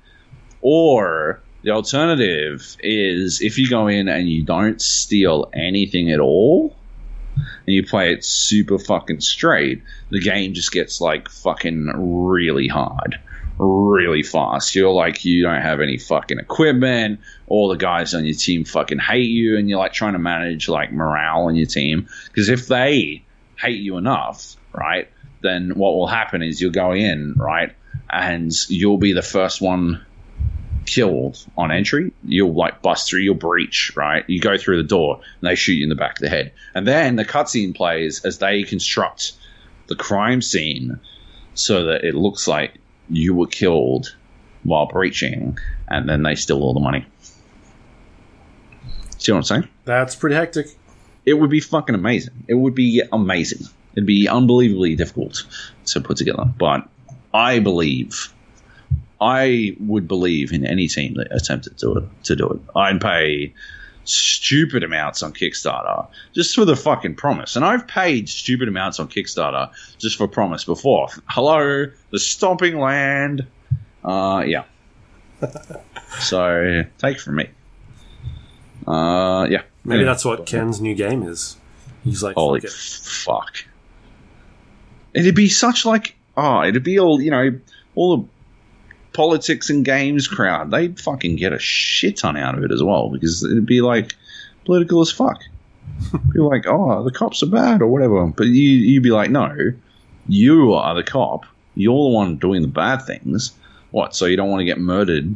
[0.62, 6.76] or the alternative is if you go in and you don't steal anything at all.
[7.66, 13.18] And you play it super fucking straight, the game just gets like fucking really hard
[13.60, 14.74] really fast.
[14.74, 17.20] You're like, you don't have any fucking equipment.
[17.48, 20.70] All the guys on your team fucking hate you, and you're like trying to manage
[20.70, 22.08] like morale on your team.
[22.28, 23.24] Because if they
[23.60, 25.10] hate you enough, right,
[25.42, 27.76] then what will happen is you'll go in, right,
[28.10, 30.06] and you'll be the first one
[30.86, 32.14] killed on entry.
[32.24, 34.24] You'll like bust through, you'll breach, right?
[34.28, 36.54] You go through the door, and they shoot you in the back of the head.
[36.74, 39.34] And then the cutscene plays as they construct
[39.88, 41.00] the crime scene
[41.56, 42.80] so that it looks like
[43.10, 44.16] you were killed
[44.64, 45.58] while breaching,
[45.88, 47.06] and then they steal all the money.
[49.18, 49.68] See what I'm saying?
[49.86, 50.68] That's pretty hectic.
[51.26, 52.46] It would be fucking amazing.
[52.48, 53.68] It would be amazing.
[53.94, 55.46] It'd be unbelievably difficult
[55.88, 56.46] to put together.
[56.58, 56.88] But
[57.34, 58.34] I believe,
[59.20, 62.24] I would believe in any team that attempted to do it.
[62.26, 63.54] To do it, I'd pay
[64.10, 67.56] stupid amounts on Kickstarter just for the fucking promise.
[67.56, 71.08] And I've paid stupid amounts on Kickstarter just for promise before.
[71.28, 73.46] Hello, the stomping land.
[74.04, 74.64] Uh, yeah.
[76.20, 77.50] so take from me.
[78.88, 79.64] Uh, yeah.
[79.86, 81.58] Maybe that's what Ken's new game is.
[82.04, 82.74] He's like, Holy fuck it.
[82.74, 83.66] fuck.
[85.14, 87.60] It'd be such like oh, it'd be all you know,
[87.96, 88.26] all the
[89.14, 90.72] politics and games crowd.
[90.72, 94.16] They'd fucking get a shit ton out of it as well because it'd be like
[94.66, 95.42] political as fuck.
[96.34, 98.26] be like, oh, the cops are bad or whatever.
[98.28, 99.74] But you you'd be like, no,
[100.28, 101.46] you are the cop.
[101.76, 103.54] You're the one doing the bad things.
[103.92, 104.16] What?
[104.16, 105.36] So you don't want to get murdered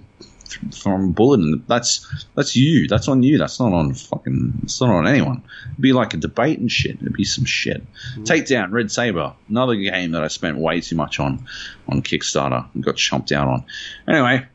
[0.81, 1.39] from a bullet?
[1.39, 2.87] And that's that's you.
[2.87, 3.37] That's on you.
[3.37, 4.61] That's not on fucking.
[4.63, 5.43] It's not on anyone.
[5.71, 6.97] It'd be like a debate and shit.
[7.01, 7.83] It'd be some shit.
[8.25, 11.45] Take down Red Saber, another game that I spent way too much on
[11.87, 13.65] on Kickstarter and got chomped out on.
[14.07, 14.45] Anyway,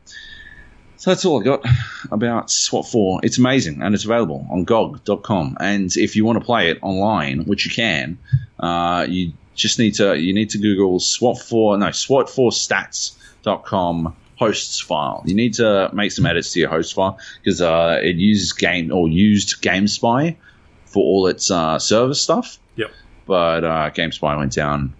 [0.99, 1.65] so that's all I got
[2.11, 3.21] about SWAT 4.
[3.23, 5.55] It's amazing and it's available on GOG.com.
[5.59, 8.17] And if you want to play it online, which you can,
[8.59, 14.15] uh, you just need to you need to Google SWAT 4 no SWAT 4 stats.com
[14.39, 15.21] hosts file.
[15.25, 18.91] You need to make some edits to your host file because uh, it uses game
[18.91, 20.37] or used GameSpy
[20.85, 22.57] for all its uh, server stuff.
[22.77, 22.91] Yep.
[23.27, 24.93] But uh, GameSpy went down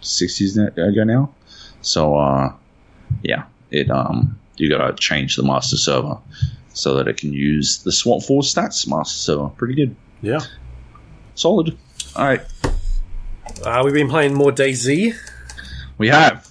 [0.00, 1.32] six years ago now,
[1.82, 2.52] so uh,
[3.22, 6.18] yeah, it um you gotta change the master server
[6.72, 9.48] so that it can use the SWAT 4 stats master server.
[9.50, 10.40] Pretty good, Yeah.
[11.34, 11.76] solid.
[12.16, 12.42] All right,
[13.64, 15.14] Uh, we've been playing more DayZ.
[15.98, 16.46] we have.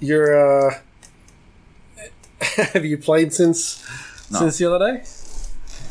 [0.00, 0.78] You're, uh.
[2.72, 3.84] have you played since
[4.30, 4.40] No.
[4.40, 5.04] since the other day?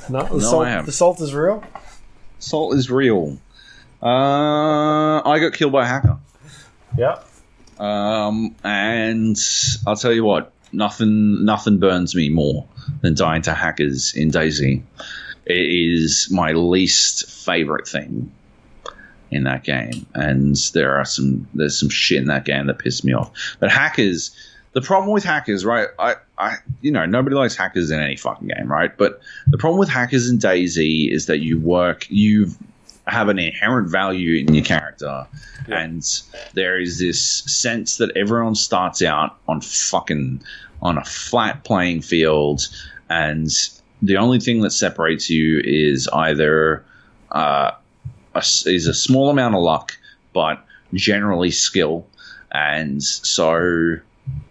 [0.10, 1.64] No, the, No, salt, the salt is real.
[2.40, 3.40] Salt is real.
[4.04, 6.18] Uh, I got killed by a hacker.
[6.98, 7.20] Yeah.
[7.80, 9.38] Um, and
[9.88, 12.68] I'll tell you what, nothing nothing burns me more
[13.02, 14.82] than dying to hackers in DayZ.
[15.46, 18.32] It is my least favorite thing
[19.32, 23.04] in that game, and there are some there's some shit in that game that pissed
[23.04, 23.32] me off.
[23.60, 24.32] But hackers,
[24.76, 25.88] the problem with hackers, right?
[25.98, 28.96] I, I, you know, nobody likes hackers in any fucking game, right?
[28.96, 32.50] But the problem with hackers in DayZ is that you work, you
[33.08, 35.26] have an inherent value in your character,
[35.70, 35.80] Yeah.
[35.80, 36.04] and
[36.56, 40.42] there is this sense that everyone starts out on fucking
[40.82, 42.68] on a flat playing field,
[43.10, 43.50] and
[44.02, 46.84] the only thing that separates you is either
[47.32, 47.72] uh,
[48.34, 49.98] a, is a small amount of luck,
[50.34, 50.62] but
[50.94, 52.06] generally skill,
[52.52, 54.00] and so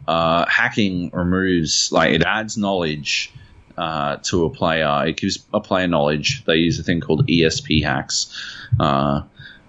[0.07, 3.33] uh, hacking removes like it adds knowledge
[3.77, 5.05] uh, to a player.
[5.07, 6.45] It gives a player knowledge.
[6.45, 8.33] They use a thing called ESP hacks
[8.79, 9.23] uh,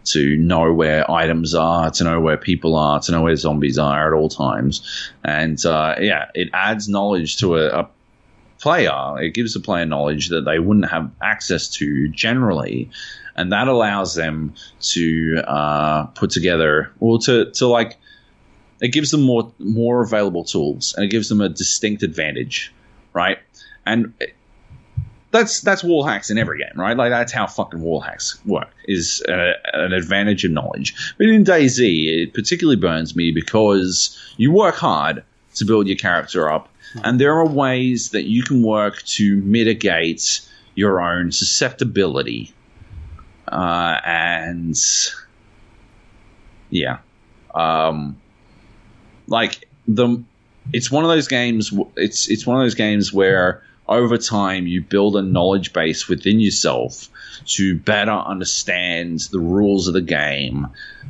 [0.05, 4.07] to know where items are, to know where people are, to know where zombies are
[4.07, 5.11] at all times.
[5.23, 7.89] And uh, yeah, it adds knowledge to a, a
[8.59, 9.21] player.
[9.21, 12.89] It gives the player knowledge that they wouldn't have access to generally.
[13.35, 17.97] And that allows them to uh, put together, or to, to like,
[18.81, 22.73] it gives them more more available tools, and it gives them a distinct advantage,
[23.13, 23.39] right?
[23.85, 24.13] And
[25.31, 26.95] that's that's wall hacks in every game, right?
[26.95, 28.69] Like that's how fucking wall hacks work.
[28.85, 31.13] Is a, an advantage of knowledge.
[31.17, 35.23] But in DayZ, it particularly burns me because you work hard
[35.55, 36.69] to build your character up,
[37.03, 40.41] and there are ways that you can work to mitigate
[40.75, 42.53] your own susceptibility.
[43.47, 44.75] Uh, and
[46.69, 46.97] yeah,
[47.53, 48.17] um,
[49.27, 50.23] like the
[50.73, 51.73] it's one of those games.
[51.95, 56.39] It's it's one of those games where over time you build a knowledge base within
[56.39, 57.07] yourself
[57.45, 60.67] to better understand the rules of the game.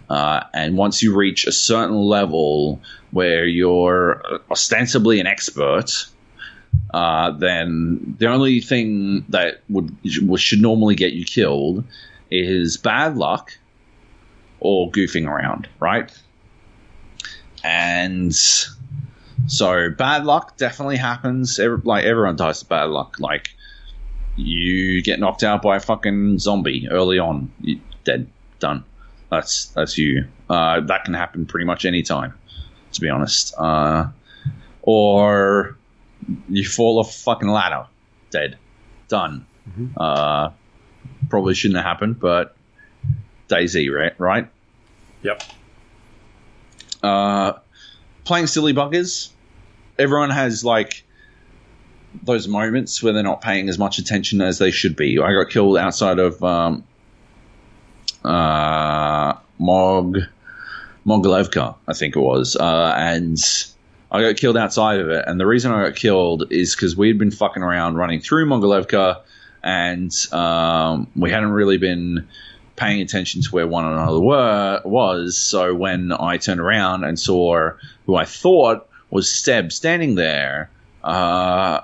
[0.10, 2.82] Uh, and once you reach a certain level
[3.12, 4.22] where you're
[4.52, 6.06] ostensibly an expert,
[6.94, 9.96] uh, then the only thing that would
[10.36, 11.84] should normally get you killed
[12.30, 13.58] is bad luck
[14.60, 16.12] or goofing around, right?
[17.66, 18.36] And
[19.48, 21.60] so bad luck definitely happens.
[21.60, 23.16] Every, like everyone dies to bad luck.
[23.20, 23.50] Like
[24.36, 28.28] you get knocked out by a fucking zombie early on, you dead,
[28.60, 28.84] done.
[29.32, 30.28] That's that's you.
[30.48, 32.36] Uh, that can happen pretty much any time,
[32.94, 33.56] to be honest.
[33.58, 34.10] Uh,
[34.84, 35.76] or
[36.48, 37.88] you fall off a fucking ladder,
[38.30, 38.60] dead,
[39.08, 39.48] done.
[39.68, 39.88] Mm-hmm.
[39.98, 40.52] Uh,
[41.30, 42.56] probably shouldn't have happened, but
[43.50, 44.20] DayZ, right?
[44.20, 44.48] Right.
[45.24, 45.42] Yep.
[47.06, 47.60] Uh,
[48.24, 49.30] playing silly buggers
[49.98, 51.04] everyone has like
[52.24, 55.20] those moments where they're not paying as much attention as they should be.
[55.20, 56.84] I got killed outside of um,
[58.24, 60.18] uh, Mog
[61.06, 63.38] Mogilevka, I think it was, uh, and
[64.12, 65.26] I got killed outside of it.
[65.28, 68.46] And the reason I got killed is because we had been fucking around running through
[68.48, 69.22] Mogilevka,
[69.62, 72.28] and um, we hadn't really been
[72.76, 75.38] paying attention to where one another were was.
[75.38, 77.72] So when I turned around and saw
[78.06, 80.70] who I thought was Seb standing there.
[81.04, 81.82] Uh,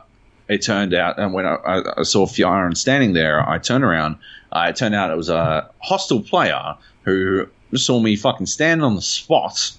[0.48, 4.18] it turned out, and when I, I saw Fioran standing there, I turned around.
[4.52, 8.96] Uh, it turned out it was a hostile player who saw me fucking stand on
[8.96, 9.72] the spot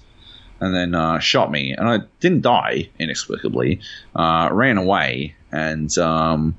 [0.59, 1.73] and then uh, shot me.
[1.73, 3.81] And I didn't die inexplicably.
[4.15, 6.55] Uh, ran away and um,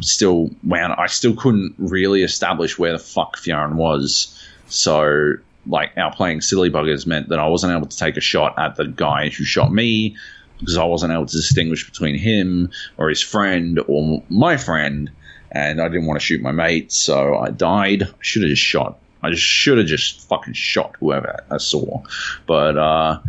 [0.00, 0.94] still wound.
[0.96, 4.36] I still couldn't really establish where the fuck Fioran was.
[4.68, 5.34] So
[5.66, 8.86] like outplaying silly buggers meant that I wasn't able to take a shot at the
[8.86, 10.16] guy who shot me
[10.58, 15.10] because I wasn't able to distinguish between him or his friend or my friend,
[15.50, 18.04] and I didn't want to shoot my mate, so I died.
[18.04, 18.98] I should have just shot.
[19.22, 22.02] I just should have just fucking shot whoever I saw.
[22.46, 23.20] But uh,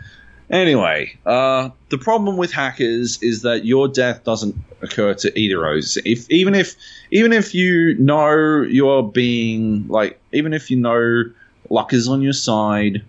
[0.51, 5.75] anyway, uh, the problem with hackers is that your death doesn't occur to either of
[5.75, 5.97] those.
[6.05, 6.75] If even if
[7.11, 11.23] even if you know you're being like even if you know
[11.69, 13.03] luck is on your side.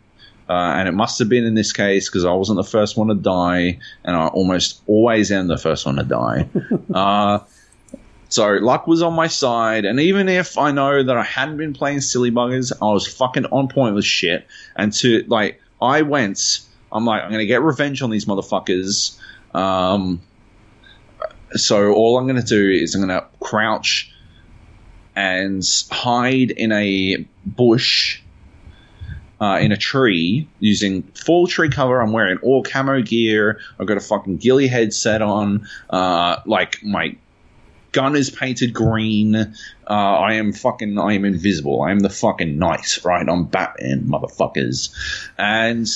[0.49, 3.09] Uh, and it must have been in this case because I wasn't the first one
[3.09, 6.47] to die, and I almost always am the first one to die.
[6.95, 7.39] uh,
[8.29, 11.73] so luck was on my side, and even if I know that I hadn't been
[11.73, 14.47] playing silly buggers, I was fucking on point with shit.
[14.77, 16.61] And to like, I went.
[16.93, 19.19] I'm like, I'm gonna get revenge on these motherfuckers.
[19.55, 20.21] Um,
[21.55, 24.13] so all I'm gonna do is I'm gonna crouch
[25.15, 28.21] and hide in a bush
[29.41, 32.01] uh, in a tree using full tree cover.
[32.01, 33.61] I'm wearing all camo gear.
[33.79, 35.67] I've got a fucking ghillie headset on.
[35.91, 37.17] Uh, like my
[37.91, 39.35] gun is painted green.
[39.35, 39.51] Uh,
[39.89, 40.99] I am fucking.
[40.99, 41.83] I am invisible.
[41.83, 43.29] I am the fucking knight, right?
[43.29, 44.95] I'm Batman, motherfuckers.
[45.37, 45.89] And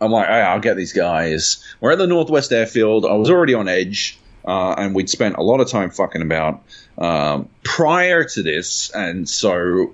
[0.00, 1.64] I'm like, hey, I'll get these guys.
[1.80, 3.06] We're at the Northwest Airfield.
[3.06, 4.18] I was already on edge.
[4.44, 6.62] Uh, and we'd spent a lot of time fucking about
[6.98, 9.92] um, prior to this, and so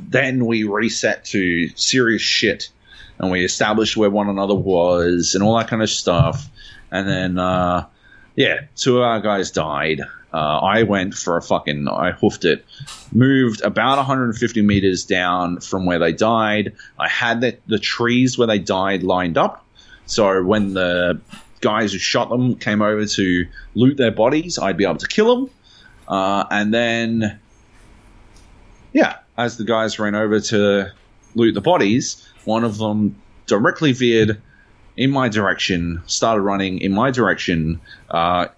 [0.00, 2.70] then we reset to serious shit
[3.18, 6.48] and we established where one another was and all that kind of stuff.
[6.90, 7.86] And then, uh,
[8.38, 10.00] yeah, two of our guys died.
[10.32, 12.64] Uh, I went for a fucking, I hoofed it,
[13.12, 16.76] moved about 150 meters down from where they died.
[17.00, 19.66] I had the, the trees where they died lined up.
[20.06, 21.20] So when the
[21.62, 25.34] guys who shot them came over to loot their bodies, I'd be able to kill
[25.34, 25.50] them.
[26.06, 27.40] Uh, and then,
[28.92, 30.92] yeah, as the guys ran over to
[31.34, 34.40] loot the bodies, one of them directly veered
[34.98, 37.80] in my direction, started running in my direction,
[38.10, 38.48] uh,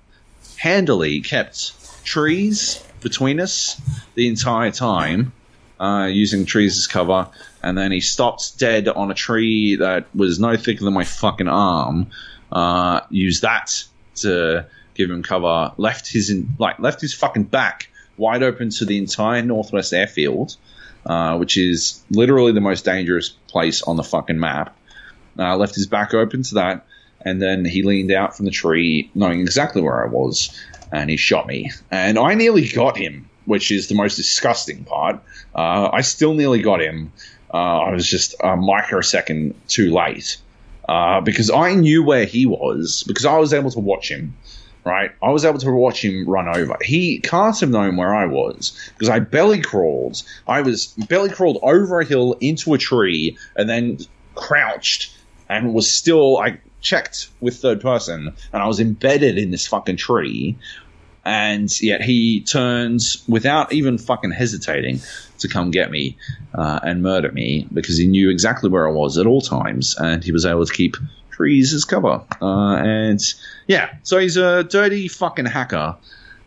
[0.57, 3.81] handily kept trees between us
[4.15, 5.33] the entire time,
[5.79, 7.29] uh, using trees as cover,
[7.63, 11.49] and then he stopped dead on a tree that was no thicker than my fucking
[11.49, 12.07] arm.
[12.51, 13.85] Uh, used that
[14.17, 15.73] to give him cover.
[15.77, 20.57] Left his in, like left his fucking back wide open to the entire northwest airfield,
[21.05, 24.75] uh, which is literally the most dangerous place on the fucking map.
[25.41, 26.87] Uh, left his back open to that,
[27.23, 30.55] and then he leaned out from the tree, knowing exactly where I was,
[30.93, 31.71] and he shot me.
[31.91, 35.21] And I nearly got him, which is the most disgusting part.
[35.55, 37.13] Uh, I still nearly got him.
[37.53, 40.37] Uh, I was just a microsecond too late
[40.89, 44.37] uh, because I knew where he was because I was able to watch him.
[44.83, 46.75] Right, I was able to watch him run over.
[46.81, 50.23] He can't have known where I was because I belly crawled.
[50.49, 53.99] I was belly crawled over a hill into a tree and then
[54.35, 55.15] crouched
[55.51, 56.39] and was still.
[56.39, 60.57] I checked with third person and I was embedded in this fucking tree.
[61.25, 65.01] And yet he turns without even fucking hesitating
[65.39, 66.17] to come get me
[66.55, 70.25] uh, and murder me because he knew exactly where I was at all times and
[70.25, 70.97] he was able to keep
[71.31, 72.23] trees as cover.
[72.41, 73.21] Uh, and
[73.67, 75.97] yeah, so he's a dirty fucking hacker.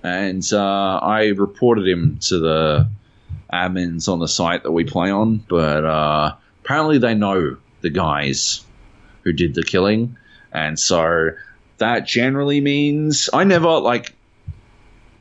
[0.02, 2.88] And uh, I reported him to the
[3.54, 8.66] admins on the site that we play on, but uh, apparently they know the guys
[9.24, 10.18] who did the killing.
[10.52, 11.32] And so
[11.78, 14.14] that generally means I never like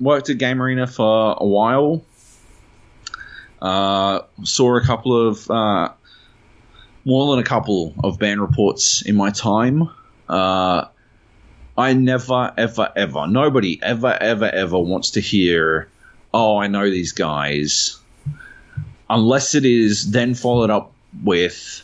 [0.00, 2.04] worked at Game Arena for a while.
[3.60, 5.92] Uh, saw a couple of uh,
[7.04, 9.88] more than a couple of ban reports in my time.
[10.28, 10.86] Uh,
[11.76, 15.88] I never, ever, ever, nobody ever, ever, ever wants to hear,
[16.34, 17.98] oh, I know these guys,
[19.08, 20.92] unless it is then followed up
[21.24, 21.82] with,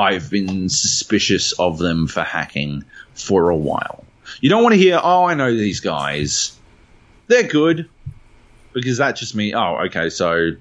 [0.00, 4.02] I've been suspicious of them for hacking for a while.
[4.40, 6.56] You don't want to hear, oh, I know these guys.
[7.26, 7.86] They're good.
[8.72, 10.52] Because that just means, oh, okay, so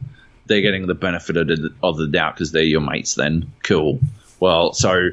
[0.48, 3.54] they're getting the benefit of the, of the doubt because they're your mates then.
[3.64, 4.02] Cool.
[4.42, 5.12] Well, so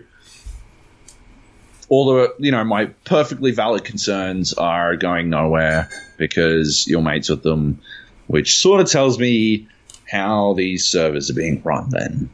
[1.88, 7.44] all the, you know, my perfectly valid concerns are going nowhere because you're mates with
[7.44, 7.80] them,
[8.26, 9.68] which sort of tells me
[10.10, 12.28] how these servers are being run then.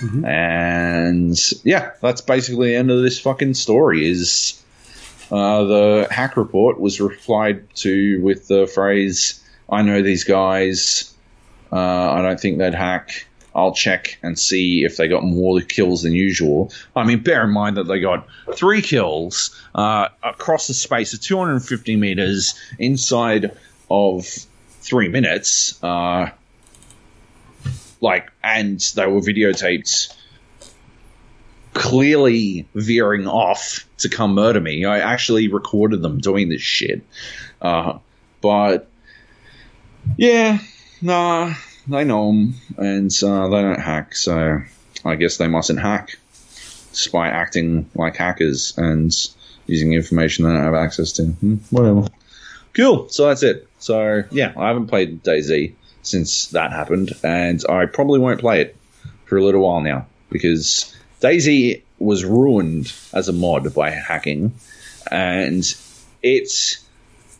[0.00, 0.24] Mm-hmm.
[0.24, 4.08] And yeah, that's basically the end of this fucking story.
[4.08, 4.62] Is
[5.30, 11.14] uh, the hack report was replied to with the phrase, "I know these guys.
[11.72, 11.76] Uh,
[12.12, 13.26] I don't think they'd hack.
[13.54, 17.50] I'll check and see if they got more kills than usual." I mean, bear in
[17.50, 23.56] mind that they got three kills uh, across the space of 250 meters inside
[23.90, 24.26] of
[24.80, 25.82] three minutes.
[25.82, 26.30] Uh,
[28.02, 30.14] like, and they were videotaped
[31.72, 34.84] clearly veering off to come murder me.
[34.84, 37.02] I actually recorded them doing this shit.
[37.62, 37.98] Uh,
[38.42, 38.90] but
[40.16, 40.58] yeah,
[41.00, 41.54] nah,
[41.86, 44.58] they know them, and uh, they don't hack, so
[45.04, 46.18] I guess they mustn't hack,
[46.90, 49.14] despite acting like hackers and
[49.66, 51.26] using information they don't have access to.
[51.26, 52.06] Hmm, whatever.
[52.74, 53.08] Cool.
[53.08, 53.68] So that's it.
[53.78, 58.76] So yeah, I haven't played DayZ since that happened, and I probably won't play it
[59.24, 64.52] for a little while now because DayZ was ruined as a mod by hacking,
[65.10, 65.64] and
[66.22, 66.78] it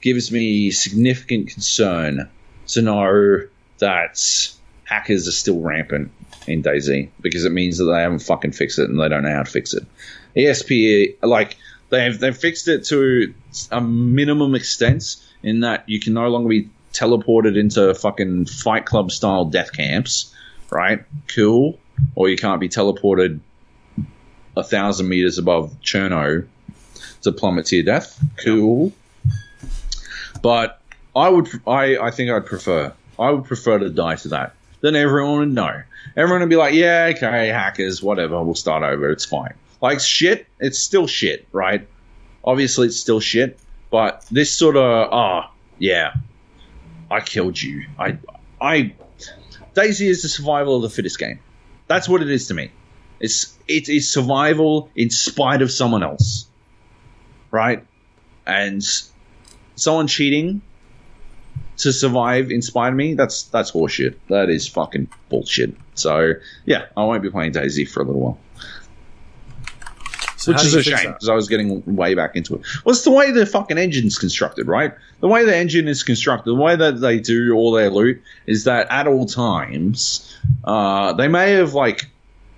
[0.01, 2.29] gives me significant concern
[2.69, 3.47] to know
[3.79, 4.53] that
[4.85, 6.11] hackers are still rampant
[6.47, 9.33] in DayZ because it means that they haven't fucking fixed it and they don't know
[9.33, 9.85] how to fix it.
[10.37, 11.57] ESP, like
[11.91, 13.33] they've they've fixed it to
[13.71, 19.11] a minimum extent in that you can no longer be teleported into fucking Fight Club
[19.11, 20.35] style death camps,
[20.71, 21.05] right?
[21.29, 21.79] Cool.
[22.15, 23.41] Or you can't be teleported
[24.57, 26.47] a thousand meters above Cherno
[27.23, 28.23] to plummet to your death.
[28.37, 28.93] Cool.
[30.43, 30.81] But
[31.15, 34.55] I would, I, I think I'd prefer, I would prefer to die to that.
[34.81, 35.83] Then everyone would know.
[36.17, 39.55] Everyone would be like, yeah, okay, hackers, whatever, we'll start over, it's fine.
[39.81, 41.87] Like shit, it's still shit, right?
[42.45, 43.59] Obviously, it's still shit,
[43.91, 46.15] but this sort of, ah, oh, yeah,
[47.13, 47.87] I killed you.
[47.99, 48.17] I,
[48.59, 48.95] I,
[49.75, 51.41] DayZ is the survival of the fittest game.
[51.87, 52.71] That's what it is to me.
[53.21, 56.47] It's it is survival in spite of someone else,
[57.51, 57.85] right?
[58.47, 58.83] And
[59.77, 60.63] someone cheating
[61.77, 63.15] to survive in spite of me.
[63.15, 64.17] That's that's horseshit.
[64.29, 65.77] That is fucking bullshit.
[65.95, 66.33] So
[66.65, 68.39] yeah, I won't be playing DayZ for a little while.
[70.43, 72.63] So Which is a shame because I was getting way back into it.
[72.85, 74.93] Well, it's the way the fucking engine's constructed, right?
[75.21, 78.65] The way the engine is constructed, the way that they do all their loot is
[78.65, 82.11] that at all times, uh, they may have like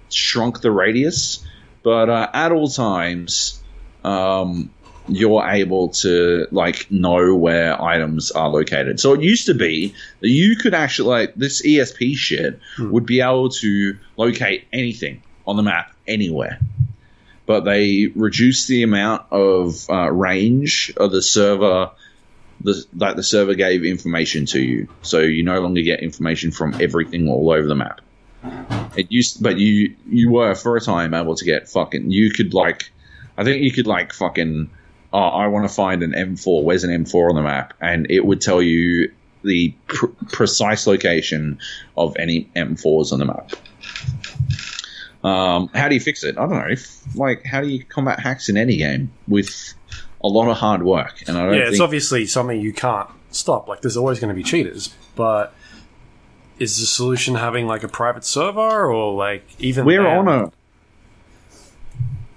[0.09, 1.44] shrunk the radius,
[1.82, 3.62] but uh, at all times,
[4.02, 4.70] um,
[5.06, 8.98] you're able to like know where items are located.
[8.98, 12.90] So it used to be that you could actually like this ESP shit hmm.
[12.93, 16.59] would be able to locate anything on the map anywhere
[17.46, 21.90] but they reduced the amount of uh, range of the server
[22.60, 24.88] the, that the server gave information to you.
[25.02, 28.00] So you no longer get information from everything all over the map.
[28.96, 32.10] It used, but you you were for a time able to get fucking.
[32.10, 32.90] You could like
[33.36, 34.70] I think you could like fucking.
[35.12, 36.64] Oh, I want to find an M4.
[36.64, 37.74] Where's an M4 on the map?
[37.80, 39.12] And it would tell you
[39.42, 41.58] the pr- precise location
[41.96, 43.52] of any M4s on the map.
[45.24, 46.36] Um, how do you fix it?
[46.38, 46.66] I don't know.
[46.68, 49.72] If, like, how do you combat hacks in any game with
[50.22, 51.24] a lot of hard work?
[51.26, 53.66] And I don't Yeah, think it's obviously something you can't stop.
[53.66, 55.55] Like, there's always going to be cheaters, but
[56.59, 60.52] is the solution having like a private server or like even we're on a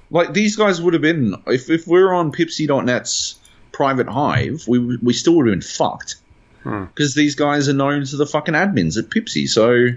[0.09, 3.35] like these guys would have been if if we are on Pipsy.net's
[3.71, 6.15] private hive, we we still would have been fucked
[6.63, 6.85] Hmm.
[6.85, 9.47] because these guys are known to the fucking admins at Pipsy.
[9.47, 9.89] So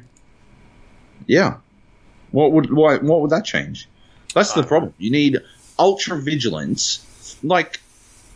[1.26, 1.56] yeah,
[2.32, 3.88] what would why what would that change?
[4.34, 4.94] That's the problem.
[4.98, 5.38] You need
[5.78, 7.80] ultra vigilance, like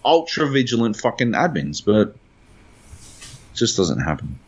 [0.04, 2.16] ultra vigilant fucking admins, but it
[3.54, 4.38] just doesn't happen.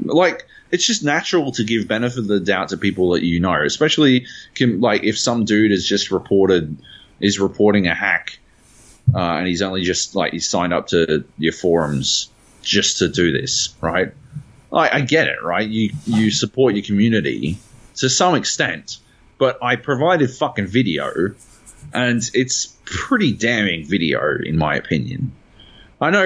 [0.00, 3.62] Like it's just natural to give benefit of the doubt to people that you know,
[3.64, 6.76] especially can, like if some dude has just reported
[7.20, 8.38] is reporting a hack,
[9.14, 12.30] uh, and he's only just like he's signed up to your forums
[12.62, 14.12] just to do this, right?
[14.72, 15.66] I, I get it, right?
[15.66, 17.58] You you support your community
[17.98, 18.98] to some extent,
[19.38, 21.34] but I provided fucking video,
[21.92, 25.32] and it's pretty damning video in my opinion.
[26.00, 26.24] I know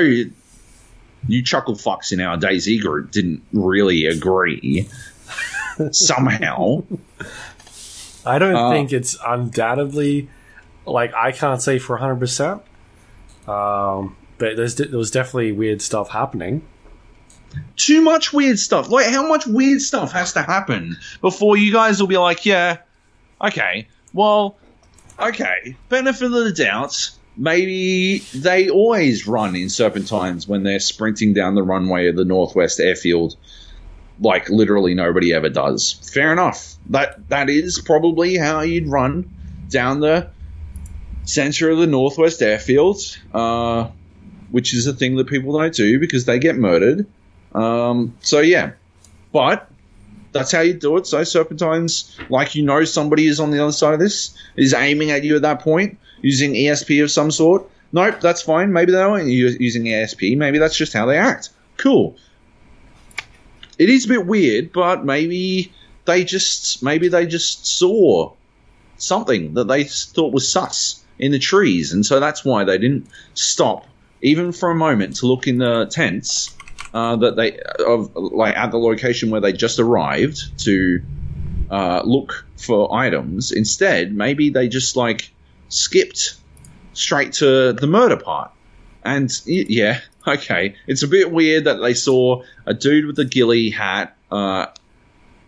[1.28, 4.88] you chuckle fucks in our DayZ group didn't really agree
[5.92, 6.82] somehow.
[8.24, 10.28] I don't Uh, think it's undoubtedly
[10.86, 12.62] like I can't say for hundred percent.
[13.46, 16.62] Um, but there's there was definitely weird stuff happening.
[17.76, 18.88] Too much weird stuff.
[18.88, 22.78] Like, how much weird stuff has to happen before you guys will be like, yeah,
[23.40, 24.56] okay, well,
[25.18, 27.10] okay, benefit of the doubt.
[27.36, 32.78] Maybe they always run in serpentines when they're sprinting down the runway of the Northwest
[32.78, 33.36] Airfield,
[34.20, 35.92] like literally nobody ever does.
[36.12, 36.74] Fair enough.
[36.90, 39.30] That that is probably how you'd run
[39.70, 40.28] down the
[41.24, 42.98] center of the Northwest Airfield,
[43.32, 43.88] uh,
[44.50, 47.06] which is a thing that people don't do because they get murdered.
[47.54, 48.72] Um, so yeah,
[49.32, 49.68] but
[50.32, 51.06] that's how you do it.
[51.06, 55.10] So serpentines, like you know, somebody is on the other side of this, is aiming
[55.10, 57.68] at you at that point using ESP of some sort.
[57.92, 58.72] Nope, that's fine.
[58.72, 60.36] Maybe they aren't using ESP.
[60.36, 61.50] Maybe that's just how they act.
[61.76, 62.16] Cool.
[63.78, 65.72] It is a bit weird, but maybe
[66.06, 68.32] they just maybe they just saw
[68.96, 73.06] something that they thought was sus in the trees, and so that's why they didn't
[73.34, 73.86] stop
[74.22, 76.54] even for a moment to look in the tents
[76.94, 81.02] uh, that they of like at the location where they just arrived to
[81.70, 83.50] uh, look for items.
[83.50, 85.32] Instead, maybe they just like
[85.68, 86.36] skipped
[86.92, 88.50] straight to the murder part.
[89.04, 93.70] And yeah, okay, it's a bit weird that they saw a dude with a ghillie
[93.70, 94.66] hat, uh,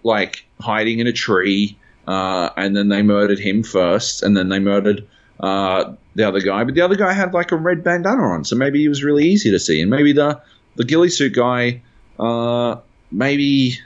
[0.03, 4.59] like hiding in a tree, uh, and then they murdered him first, and then they
[4.59, 5.07] murdered
[5.41, 6.65] uh, the other guy.
[6.65, 9.25] But the other guy had like a red bandana on, so maybe he was really
[9.27, 9.81] easy to see.
[9.81, 10.41] And maybe the
[10.77, 11.83] the ghillie suit guy,
[12.19, 12.77] uh,
[13.11, 13.79] maybe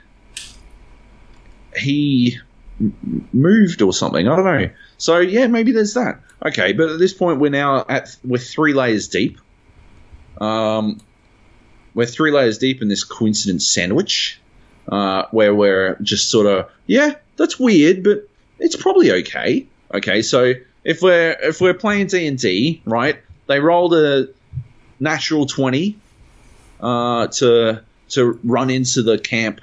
[1.75, 2.37] he
[3.33, 4.27] moved or something.
[4.27, 4.69] I don't know.
[4.97, 6.19] So yeah, maybe there's that.
[6.45, 9.39] Okay, but at this point we're now at we're three layers deep.
[10.39, 10.99] Um,
[11.93, 14.39] we're three layers deep in this coincidence sandwich,
[14.89, 18.27] uh, where we're just sort of yeah, that's weird, but
[18.59, 19.67] it's probably okay.
[19.93, 20.53] Okay, so
[20.83, 23.19] if we're if we're playing D and D, right?
[23.47, 24.29] They rolled a
[24.99, 25.97] natural twenty
[26.79, 29.61] uh, to to run into the camp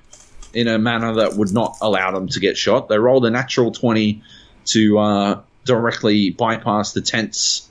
[0.53, 2.89] in a manner that would not allow them to get shot.
[2.89, 4.23] They rolled a natural twenty
[4.67, 7.69] to uh, directly bypass the tents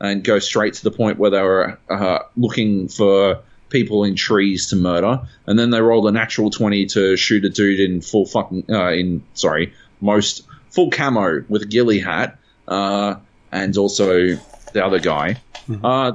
[0.00, 4.68] and go straight to the point where they were uh, looking for people in trees
[4.68, 8.26] to murder, and then they rolled a natural twenty to shoot a dude in full
[8.26, 12.38] fucking uh, in sorry most full camo with a ghillie hat,
[12.68, 13.16] uh,
[13.50, 14.36] and also
[14.72, 15.40] the other guy.
[15.82, 16.12] Uh,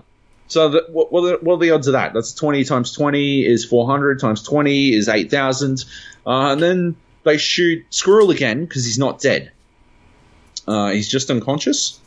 [0.54, 2.14] so the, what, what, are, what are the odds of that?
[2.14, 5.84] That's twenty times twenty is four hundred times twenty is eight thousand,
[6.28, 9.52] uh, and then they shoot Squirrel again because he's not dead.
[10.68, 12.00] Uh, he's just unconscious.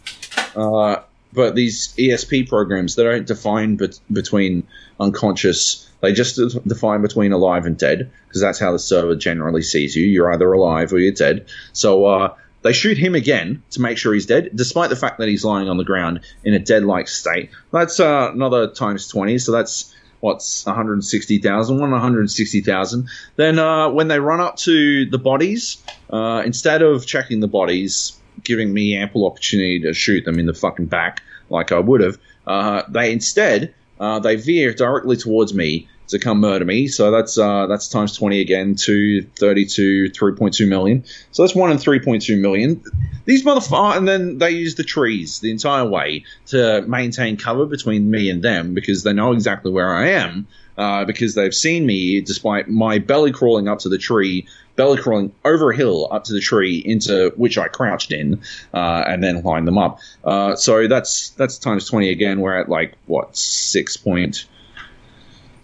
[0.54, 0.98] Uh,
[1.32, 4.64] but these ESP programs, they don't define bet- between
[5.00, 5.90] unconscious.
[6.00, 10.06] They just define between alive and dead because that's how the server generally sees you.
[10.06, 11.46] You're either alive or you're dead.
[11.72, 12.34] So uh,
[12.66, 15.68] they shoot him again to make sure he's dead, despite the fact that he's lying
[15.68, 17.50] on the ground in a dead-like state.
[17.72, 19.38] That's uh, another times twenty.
[19.38, 23.08] So that's what's 160,000, 160,000.
[23.36, 25.80] Then uh, when they run up to the bodies,
[26.10, 30.54] uh, instead of checking the bodies, giving me ample opportunity to shoot them in the
[30.54, 35.88] fucking back like I would have, uh, they instead uh, they veer directly towards me,
[36.08, 36.88] to come murder me.
[36.88, 41.04] So that's uh, that's times twenty again to thirty-two, three point two million.
[41.32, 42.82] So that's one and three point two million.
[43.24, 48.10] These motherfuckers, and then they use the trees the entire way to maintain cover between
[48.10, 50.46] me and them because they know exactly where I am.
[50.78, 54.46] Uh, because they've seen me, despite my belly crawling up to the tree,
[54.76, 58.42] belly crawling over a hill up to the tree into which I crouched in,
[58.74, 60.00] uh, and then lined them up.
[60.22, 62.40] Uh, so that's that's times twenty again.
[62.40, 64.44] We're at like what six point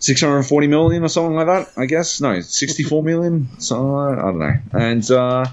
[0.02, 2.20] 640 million or something like that, I guess.
[2.20, 3.48] No, 64 million.
[3.60, 4.54] So I don't know.
[4.72, 5.46] And uh,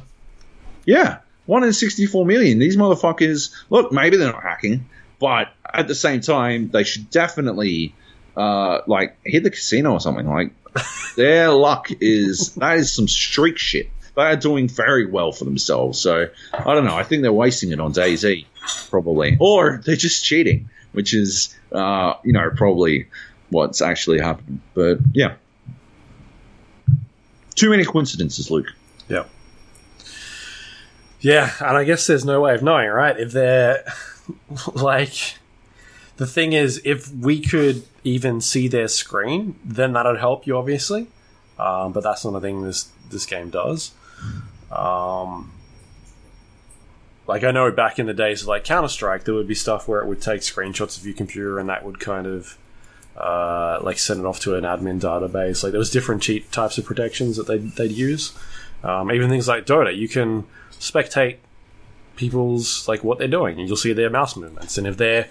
[0.86, 2.58] yeah, one in 64 million.
[2.58, 4.90] These motherfuckers, look, maybe they're not hacking,
[5.20, 7.94] but at the same time, they should definitely
[8.36, 10.28] uh, like hit the casino or something.
[10.28, 10.52] Like
[11.16, 13.90] their luck is that is some streak shit.
[14.16, 16.00] They are doing very well for themselves.
[16.00, 16.96] So I don't know.
[16.96, 18.46] I think they're wasting it on DayZ,
[18.90, 23.08] probably, or they're just cheating, which is uh, you know probably
[23.50, 24.62] what's actually happened.
[24.74, 25.36] But yeah,
[27.56, 28.68] too many coincidences, Luke.
[29.08, 29.26] Yeah.
[31.22, 33.20] Yeah, and I guess there's no way of knowing, right?
[33.20, 33.84] If they're
[34.74, 35.36] like
[36.18, 41.08] the thing is, if we could even see their screen, then that'd help you, obviously.
[41.58, 43.92] Um, but that's not a thing this this game does.
[44.72, 45.52] Um,
[47.28, 49.88] like I know back in the days of like Counter Strike, there would be stuff
[49.88, 52.58] where it would take screenshots of your computer, and that would kind of
[53.20, 55.64] uh, like send it off to an admin database.
[55.64, 58.34] Like there was different cheat types of protections that they'd, they'd use.
[58.84, 61.38] Um, even things like Dota, you can spectate
[62.16, 64.78] people's like what they're doing, and you'll see their mouse movements.
[64.78, 65.28] And if they're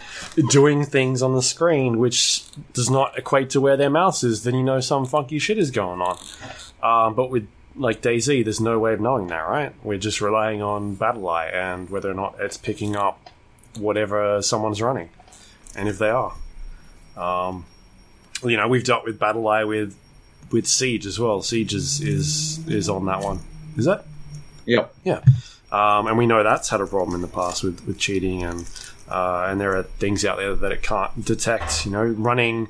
[0.51, 4.55] doing things on the screen which does not equate to where their mouse is, then
[4.55, 6.19] you know some funky shit is going on.
[6.83, 9.73] Um, but with like DayZ, there's no way of knowing that, right?
[9.83, 13.31] We're just relying on BattlEye and whether or not it's picking up
[13.79, 15.09] whatever someone's running,
[15.75, 16.35] and if they are.
[17.17, 17.65] Um,
[18.45, 19.97] you know, we've dealt with BattlEye with
[20.51, 21.43] with Siege as well.
[21.43, 23.41] Siege is is, is on that one.
[23.77, 24.05] Is that?
[24.67, 24.95] Yep.
[25.05, 25.21] Yeah.
[25.71, 28.69] Um, and we know that's had a problem in the past with, with cheating, and
[29.09, 31.85] uh, and there are things out there that it can't detect.
[31.85, 32.69] You know, running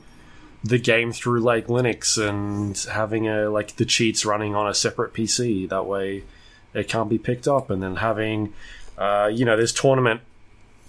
[0.65, 5.13] the game through like Linux and having a like the cheats running on a separate
[5.15, 5.69] PC.
[5.69, 6.25] That way,
[6.75, 7.71] it can't be picked up.
[7.71, 8.53] And then having,
[8.97, 10.21] uh, you know, there's tournament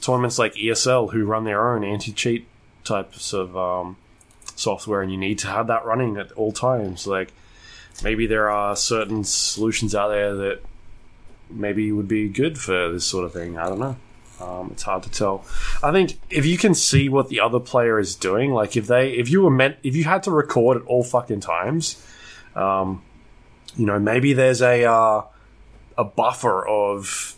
[0.01, 2.47] tournaments like ESL who run their own anti cheat
[2.83, 3.97] types of um,
[4.59, 7.07] software, and you need to have that running at all times.
[7.07, 7.33] Like
[8.03, 10.61] maybe there are certain solutions out there that
[11.49, 13.57] maybe would be good for this sort of thing.
[13.57, 13.95] I don't know.
[14.39, 15.43] Um, it's hard to tell.
[15.83, 19.11] I think if you can see what the other player is doing, like if they,
[19.11, 22.01] if you were meant, if you had to record at all fucking times,
[22.55, 23.01] um,
[23.75, 25.23] you know, maybe there's a uh,
[25.97, 27.35] a buffer of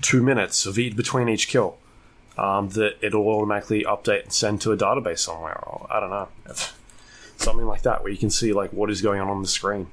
[0.00, 1.78] two minutes of each between each kill
[2.36, 5.62] um, that it'll automatically update and send to a database somewhere.
[5.66, 6.28] Or, I don't know,
[7.36, 9.88] something like that, where you can see like what is going on on the screen.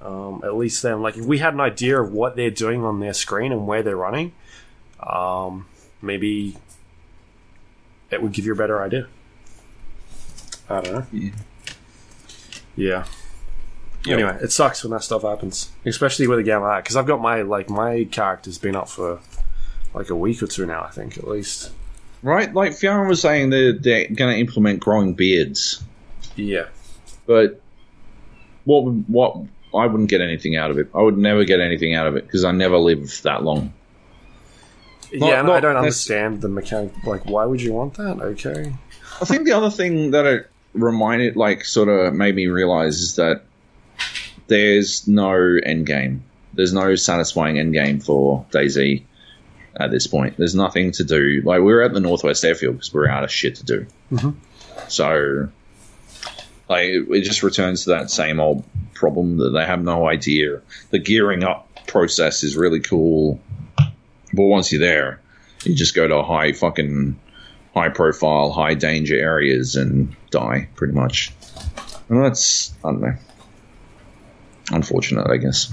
[0.00, 3.00] Um, at least then, like if we had an idea of what they're doing on
[3.00, 4.32] their screen and where they're running,
[5.00, 5.66] um,
[6.00, 6.56] maybe
[8.10, 9.08] it would give you a better idea.
[10.70, 11.06] I don't know.
[12.76, 13.04] Yeah.
[14.04, 14.14] Yeah.
[14.14, 16.84] Anyway, it sucks when that stuff happens, especially with a game like that.
[16.84, 19.18] Because I've got my like my character's been up for
[19.94, 21.72] like a week or two now, I think at least.
[22.22, 25.82] Right, like Fiona was saying, they're, they're going to implement growing beards,
[26.36, 26.66] Yeah.
[27.26, 27.60] but
[28.64, 29.36] what what
[29.74, 30.88] I wouldn't get anything out of it.
[30.94, 33.72] I would never get anything out of it because I never live that long.
[35.12, 36.92] Not- yeah, and I don't understand the mechanic.
[37.04, 38.20] Like, why would you want that?
[38.20, 38.72] Okay.
[39.20, 43.16] I think the other thing that it reminded, like, sort of made me realize is
[43.16, 43.42] that
[44.48, 46.22] there's no end game.
[46.54, 49.02] There's no satisfying end game for DayZ
[49.78, 50.36] at this point.
[50.36, 51.42] There's nothing to do.
[51.44, 53.86] Like, we were at the Northwest Airfield because we are out of shit to do.
[54.12, 54.30] Mm-hmm.
[54.88, 55.48] So,
[56.68, 58.64] like, it, it just returns to that same old
[58.94, 60.60] problem that they have no idea.
[60.90, 63.40] The gearing up process is really cool,
[63.76, 65.20] but once you're there,
[65.64, 67.18] you just go to high fucking
[67.74, 71.32] high profile, high danger areas and die pretty much.
[72.08, 73.14] And that's I don't know.
[74.70, 75.72] Unfortunate, I guess.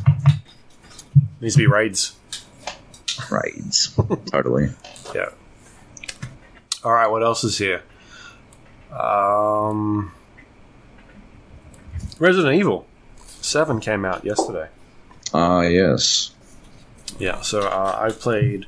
[1.42, 2.16] Needs to be raids.
[3.32, 3.96] Raids,
[4.32, 4.70] totally.
[5.14, 5.30] Yeah.
[6.84, 7.08] All right.
[7.08, 7.82] What else is here?
[8.92, 10.12] Um,
[12.20, 12.86] Resident Evil
[13.42, 14.70] Seven came out yesterday.
[15.34, 16.32] Ah, yes.
[17.20, 17.42] Yeah.
[17.42, 18.66] So uh, I played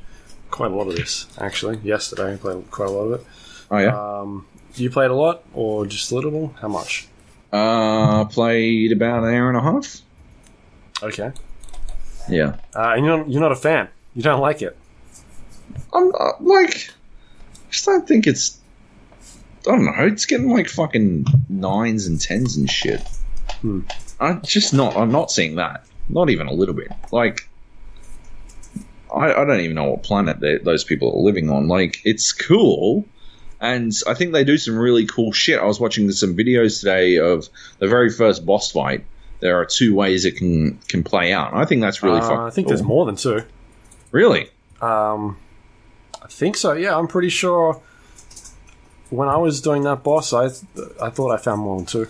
[0.51, 1.77] quite a lot of this actually.
[1.77, 3.27] Yesterday, I played quite a lot of it.
[3.71, 4.19] Oh yeah.
[4.19, 6.53] Um, you played a lot or just a little?
[6.61, 7.07] How much?
[7.51, 10.01] Uh, played about an hour and a half.
[11.01, 11.31] Okay.
[12.29, 12.57] Yeah.
[12.75, 13.89] Uh, and you're not, you're not a fan.
[14.17, 14.75] You don't like it.
[15.93, 18.59] I'm uh, like, I just don't think it's.
[19.67, 19.93] I don't know.
[20.05, 22.99] It's getting like fucking nines and tens and shit.
[23.61, 23.81] Hmm.
[24.19, 24.97] I'm just not.
[24.97, 25.85] I'm not seeing that.
[26.09, 26.91] Not even a little bit.
[27.11, 27.47] Like,
[29.15, 31.67] I, I don't even know what planet they, those people are living on.
[31.67, 33.05] Like, it's cool,
[33.61, 35.59] and I think they do some really cool shit.
[35.59, 39.05] I was watching some videos today of the very first boss fight.
[39.41, 41.53] There are two ways it can can play out.
[41.53, 42.37] I think that's really Uh, fucking.
[42.39, 42.75] I think cool.
[42.75, 43.43] there's more than two.
[44.17, 44.49] Really?
[44.81, 45.37] Um,
[46.23, 46.73] I think so.
[46.73, 47.79] Yeah, I'm pretty sure.
[49.11, 50.45] When I was doing that boss, I
[50.99, 52.07] I thought I found more than two,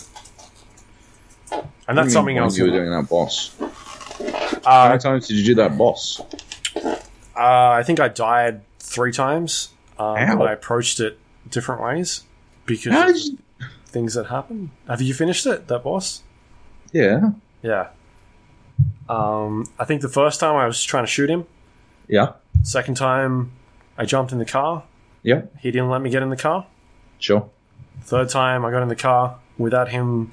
[1.86, 2.58] and that's something else.
[2.58, 3.52] You were doing that boss.
[4.64, 6.22] How Uh, many times did you do that boss?
[7.36, 9.70] uh, I think I died three times.
[10.00, 10.44] Um, Ow.
[10.44, 11.20] I approached it
[11.50, 12.24] different ways
[12.66, 13.38] because How did you?
[13.88, 14.72] things that happen.
[14.88, 15.68] Have you finished it?
[15.68, 16.24] That boss?
[16.94, 17.32] Yeah.
[17.62, 17.88] Yeah.
[19.10, 21.46] Um, I think the first time I was trying to shoot him.
[22.08, 22.34] Yeah.
[22.64, 23.52] Second time,
[23.98, 24.84] I jumped in the car.
[25.24, 25.42] Yeah.
[25.60, 26.66] He didn't let me get in the car.
[27.20, 27.50] Sure.
[28.02, 30.32] Third time, I got in the car without him,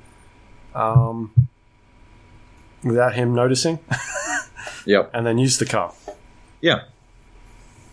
[0.75, 1.33] um,
[2.85, 3.79] without him noticing,
[4.87, 5.11] Yep.
[5.15, 5.93] and then used the car.
[6.61, 6.83] Yeah.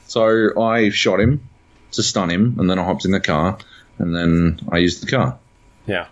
[0.07, 1.47] So I shot him
[1.93, 3.57] to stun him, and then I hopped in the car,
[3.97, 5.37] and then I used the car.
[5.87, 6.07] Yeah.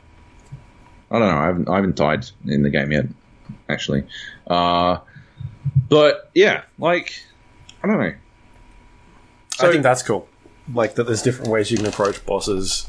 [1.12, 1.38] I don't know.
[1.38, 3.06] I haven't, I haven't died in the game yet,
[3.68, 4.04] actually.
[4.48, 5.00] Uh,
[5.90, 7.22] but yeah, like
[7.84, 8.14] I don't know.
[9.62, 10.28] I think that's cool.
[10.74, 12.88] Like that, there's different ways you can approach bosses.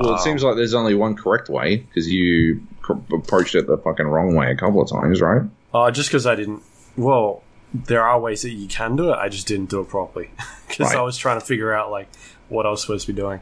[0.00, 3.78] Well, it seems like there's only one correct way because you cr- approached it the
[3.78, 5.42] fucking wrong way a couple of times, right?
[5.72, 6.62] Uh, just because I didn't.
[6.96, 7.42] Well,
[7.72, 9.16] there are ways that you can do it.
[9.16, 10.30] I just didn't do it properly
[10.68, 12.08] because I was trying to figure out like
[12.48, 13.40] what I was supposed to be doing.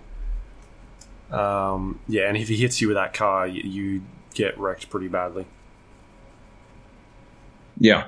[1.30, 4.02] Um, yeah, and if he hits you with that car, you, you
[4.34, 5.46] get wrecked pretty badly.
[7.78, 8.06] Yeah.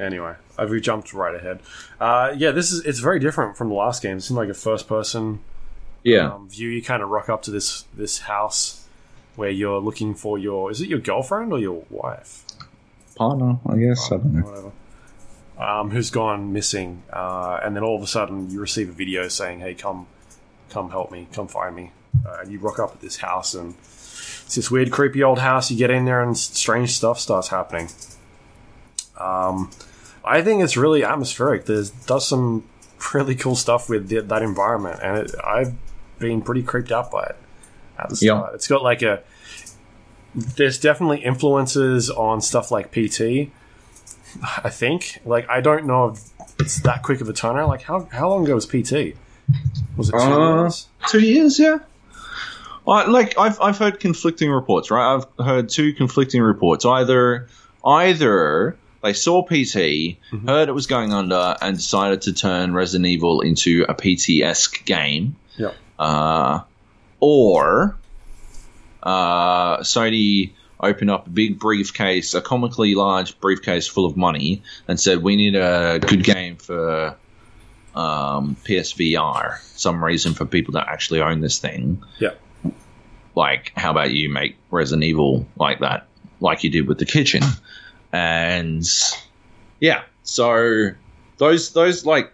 [0.00, 1.60] Anyway, I've jumped right ahead.
[2.00, 4.16] Uh, yeah, this is it's very different from the last game.
[4.16, 5.40] It seemed like a first person
[6.02, 6.32] Yeah.
[6.32, 6.68] um, view.
[6.70, 8.86] You kind of rock up to this this house
[9.36, 12.44] where you're looking for your is it your girlfriend or your wife?
[13.16, 14.10] Partner, I guess.
[14.10, 14.42] I don't know.
[14.42, 14.72] whatever.
[15.58, 19.28] Um, who's gone missing, uh, and then all of a sudden you receive a video
[19.28, 20.06] saying, "Hey, come,
[20.70, 21.92] come help me, come find me."
[22.26, 25.70] Uh, and you rock up at this house, and it's this weird, creepy old house.
[25.70, 27.88] You get in there, and strange stuff starts happening.
[29.18, 29.70] Um,
[30.24, 31.64] I think it's really atmospheric.
[31.66, 32.64] There's does some
[33.14, 35.74] really cool stuff with the, that environment, and it, I've
[36.18, 37.36] been pretty creeped out by it
[37.98, 38.38] at the Yeah.
[38.38, 38.54] start.
[38.54, 39.22] It's got like a
[40.34, 43.50] there's definitely influences on stuff like PT.
[44.64, 45.18] I think.
[45.24, 46.20] Like, I don't know if
[46.60, 47.66] it's that quick of a turnaround.
[47.68, 49.16] Like, how how long ago was PT?
[49.96, 50.86] Was it two Uh, years?
[51.08, 51.78] Two years, yeah.
[52.86, 55.14] I, like I've I've heard conflicting reports, right?
[55.16, 56.84] I've heard two conflicting reports.
[56.84, 57.48] Either
[57.84, 63.40] either they saw PT, heard it was going under, and decided to turn Resident Evil
[63.40, 65.74] into a PT esque game, Yep.
[65.98, 66.60] uh,
[67.20, 67.96] or
[69.02, 70.50] uh, Sony
[70.82, 75.36] opened up a big briefcase, a comically large briefcase full of money, and said, "We
[75.36, 77.16] need a good game for
[77.94, 79.58] um, PSVR.
[79.76, 82.02] Some reason for people to actually own this thing.
[82.18, 82.30] Yeah.
[83.34, 86.06] Like, how about you make Resident Evil like that,
[86.40, 87.42] like you did with the kitchen?
[88.12, 88.86] And
[89.80, 90.90] yeah, so
[91.38, 92.32] those those like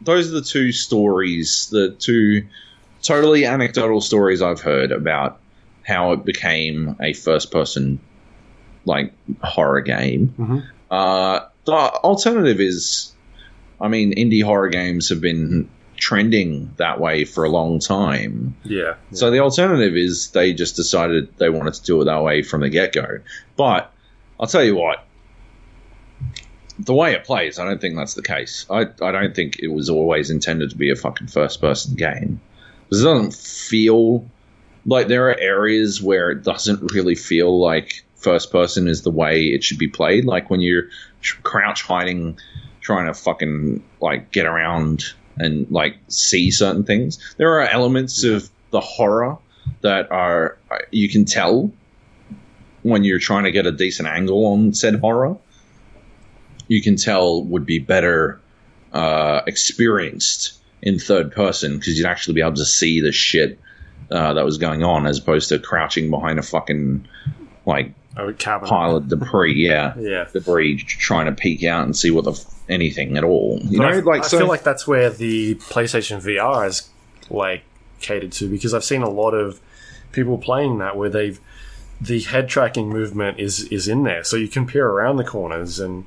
[0.00, 2.46] those are the two stories, the two
[3.02, 5.40] totally anecdotal stories I've heard about
[5.86, 8.00] how it became a first person
[8.86, 10.34] like horror game.
[10.38, 10.64] Mhm.
[10.90, 13.12] Uh, the alternative is,
[13.80, 18.54] I mean, indie horror games have been trending that way for a long time.
[18.64, 18.94] Yeah.
[19.12, 22.60] So the alternative is they just decided they wanted to do it that way from
[22.60, 23.18] the get go.
[23.56, 23.90] But
[24.38, 25.03] I'll tell you what,
[26.78, 28.66] the way it plays, I don't think that's the case.
[28.70, 32.40] I, I don't think it was always intended to be a fucking first person game.
[32.90, 34.28] It doesn't feel
[34.86, 39.46] like there are areas where it doesn't really feel like first person is the way
[39.46, 40.24] it should be played.
[40.24, 40.88] Like when you're
[41.42, 42.38] crouch hiding,
[42.80, 45.04] trying to fucking like get around
[45.36, 47.34] and like see certain things.
[47.36, 49.38] There are elements of the horror
[49.80, 51.72] that are uh, you can tell
[52.82, 55.36] when you're trying to get a decent angle on said horror.
[56.68, 58.40] You can tell would be better
[58.92, 63.58] uh, experienced in third person because you'd actually be able to see the shit
[64.10, 67.06] uh, that was going on as opposed to crouching behind a fucking
[67.66, 68.68] like Oh, cabin.
[68.68, 69.54] pile of debris.
[69.66, 70.26] Yeah, Yeah.
[70.32, 73.58] debris trying to peek out and see what the f- anything at all.
[73.64, 74.38] You But know, I, like I so.
[74.38, 76.88] feel like that's where the PlayStation VR is
[77.28, 77.62] like
[78.00, 79.58] catered to because I've seen a lot of
[80.12, 81.40] people playing that where they've
[82.00, 85.80] the head tracking movement is is in there, so you can peer around the corners
[85.80, 86.04] and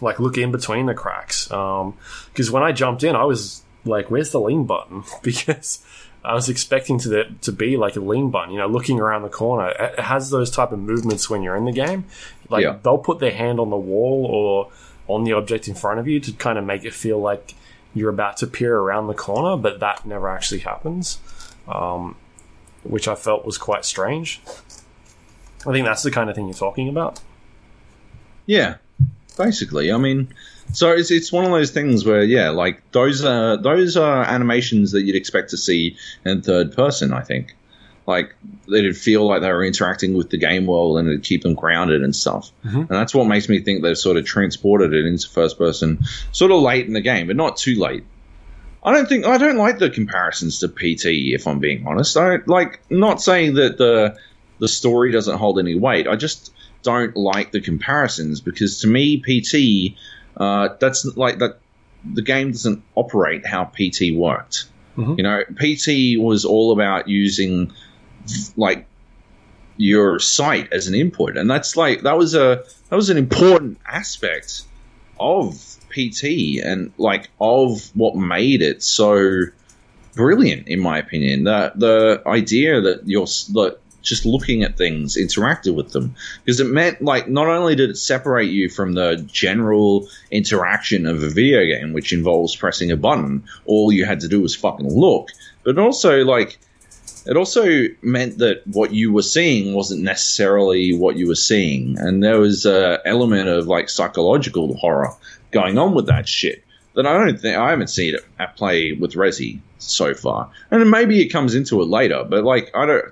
[0.00, 1.46] like look in between the cracks.
[1.48, 5.84] Because when I jumped in, I was like, "Where's the lean button?" because
[6.24, 9.22] I was expecting to the, to be like a lean button, you know, looking around
[9.22, 9.70] the corner.
[9.70, 12.04] It has those type of movements when you're in the game.
[12.50, 12.76] Like Yeah.
[12.82, 14.70] they'll put their hand on the wall or
[15.14, 17.54] on the object in front of you to kind of make it feel like
[17.94, 21.18] you're about to peer around the corner, but that never actually happens,
[21.66, 22.14] um,
[22.84, 24.40] which I felt was quite strange.
[25.66, 27.20] I think that's the kind of thing you're talking about.
[28.46, 28.76] Yeah,
[29.40, 29.90] basically.
[29.92, 30.28] I mean,
[30.72, 34.92] so it's it's one of those things where yeah, like those are those are animations
[34.92, 37.12] that you'd expect to see in third person.
[37.12, 37.56] I think,
[38.06, 38.34] like
[38.68, 42.02] they'd feel like they were interacting with the game world and it'd keep them grounded
[42.02, 42.50] and stuff.
[42.64, 42.78] Mm-hmm.
[42.78, 46.52] And that's what makes me think they've sort of transported it into first person, sort
[46.52, 48.04] of late in the game, but not too late.
[48.82, 51.06] I don't think I don't like the comparisons to PT.
[51.34, 54.16] If I'm being honest, I like not saying that the
[54.58, 56.06] the story doesn't hold any weight.
[56.06, 56.52] I just
[56.82, 59.96] don't like the comparisons because to me, PT,
[60.36, 61.58] uh, that's like that.
[62.14, 64.66] The game doesn't operate how PT worked.
[64.96, 65.18] Mhm.
[65.18, 67.72] You know, PT was all about using
[68.56, 68.86] like
[69.76, 73.78] your sight as an input, and that's like that was a that was an important
[73.86, 74.62] aspect
[75.18, 75.54] of
[75.90, 79.42] PT and like of what made it so
[80.14, 81.44] brilliant, in my opinion.
[81.44, 86.14] The the idea that you're that just looking at things, interacted with them,
[86.44, 91.22] because it meant like not only did it separate you from the general interaction of
[91.22, 94.88] a video game, which involves pressing a button, all you had to do was fucking
[94.88, 95.28] look,
[95.64, 96.58] but also like
[97.26, 102.22] it also meant that what you were seeing wasn't necessarily what you were seeing, and
[102.22, 105.14] there was a element of like psychological horror
[105.50, 106.64] going on with that shit
[106.94, 110.90] that I don't think I haven't seen it at play with Resi so far, and
[110.90, 112.24] maybe it comes into it later.
[112.28, 113.04] But like I don't,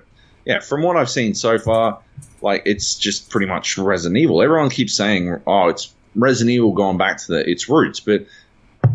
[0.49, 1.99] yeah, from what I've seen so far,
[2.41, 4.41] like it's just pretty much Resident Evil.
[4.41, 8.25] Everyone keeps saying, "Oh, it's Resident Evil going back to the, its roots," but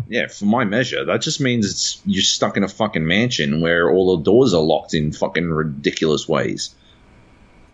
[0.09, 3.89] yeah, for my measure, that just means it's you're stuck in a fucking mansion where
[3.89, 6.75] all the doors are locked in fucking ridiculous ways.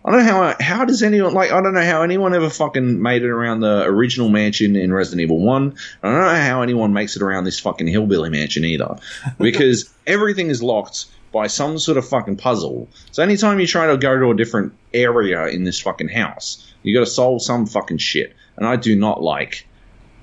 [0.05, 3.01] I don't know how how does anyone like I don't know how anyone ever fucking
[3.01, 5.75] made it around the original mansion in Resident Evil One.
[6.03, 8.97] I don't know how anyone makes it around this fucking hillbilly mansion either,
[9.39, 12.87] because everything is locked by some sort of fucking puzzle.
[13.11, 16.93] So anytime you try to go to a different area in this fucking house, you
[16.93, 19.67] got to solve some fucking shit, and I do not like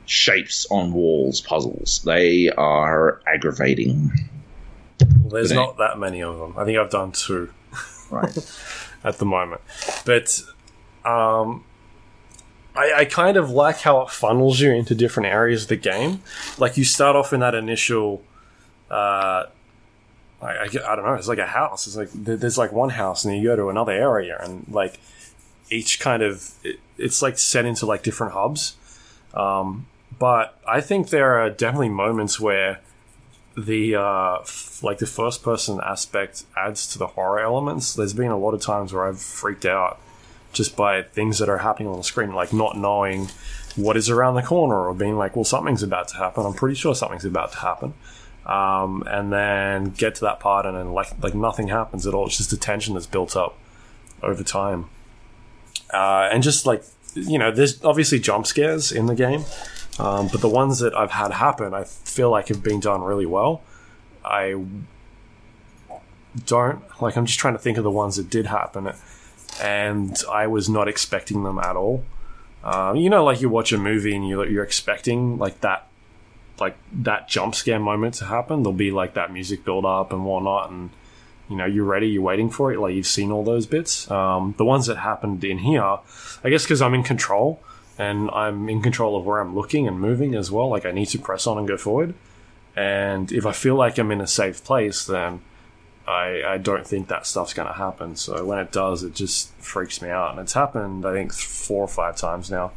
[0.06, 2.02] shapes on walls puzzles.
[2.04, 4.10] They are aggravating.
[5.00, 6.54] Well, there's not that many of them.
[6.56, 7.52] I think I've done two.
[8.10, 8.34] Right.
[9.04, 9.60] at the moment.
[10.06, 10.42] But
[11.04, 11.64] um,
[12.74, 16.22] I, I kind of like how it funnels you into different areas of the game.
[16.56, 18.22] Like you start off in that initial,
[18.90, 19.44] uh,
[20.40, 21.86] I, I, don't know, it's like a house.
[21.86, 25.00] It's like there's like one house, and then you go to another area, and like
[25.70, 28.76] each kind of it, it's like set into like different hubs.
[29.34, 29.86] Um,
[30.18, 32.80] but I think there are definitely moments where
[33.56, 37.94] the uh, f- like the first person aspect adds to the horror elements.
[37.94, 39.98] There's been a lot of times where I've freaked out
[40.52, 43.28] just by things that are happening on the screen, like not knowing
[43.76, 46.46] what is around the corner or being like, well, something's about to happen.
[46.46, 47.94] I'm pretty sure something's about to happen.
[48.46, 52.26] Um, and then get to that part and then like like nothing happens at all.
[52.26, 53.58] It's just the tension that's built up
[54.22, 54.88] over time.
[55.92, 56.82] Uh, and just like
[57.14, 59.44] you know, there's obviously jump scares in the game.
[59.98, 63.26] Um, but the ones that I've had happen, I feel like have been done really
[63.26, 63.62] well.
[64.24, 64.54] I
[66.46, 67.16] don't like.
[67.16, 68.92] I'm just trying to think of the ones that did happen,
[69.60, 72.04] and I was not expecting them at all.
[72.62, 75.87] Um, you know, like you watch a movie and you're, you're expecting like that,
[76.60, 78.62] like that jump scare moment to happen.
[78.62, 80.90] There'll be like that music build up and whatnot, and
[81.48, 82.80] you know you're ready, you're waiting for it.
[82.80, 84.10] Like you've seen all those bits.
[84.10, 87.62] Um, the ones that happened in here, I guess, because I'm in control
[87.98, 90.68] and I'm in control of where I'm looking and moving as well.
[90.68, 92.14] Like I need to press on and go forward.
[92.76, 95.40] And if I feel like I'm in a safe place, then
[96.06, 98.14] I, I don't think that stuff's going to happen.
[98.14, 100.30] So when it does, it just freaks me out.
[100.30, 102.70] And it's happened, I think, four or five times now,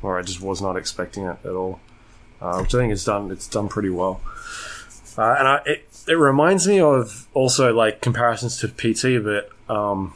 [0.00, 1.80] where I just was not expecting it at all.
[2.40, 3.30] Uh, which I think it's done.
[3.30, 4.20] It's done pretty well.
[5.18, 10.14] Uh, and I, it it reminds me of also like comparisons to PT, but um,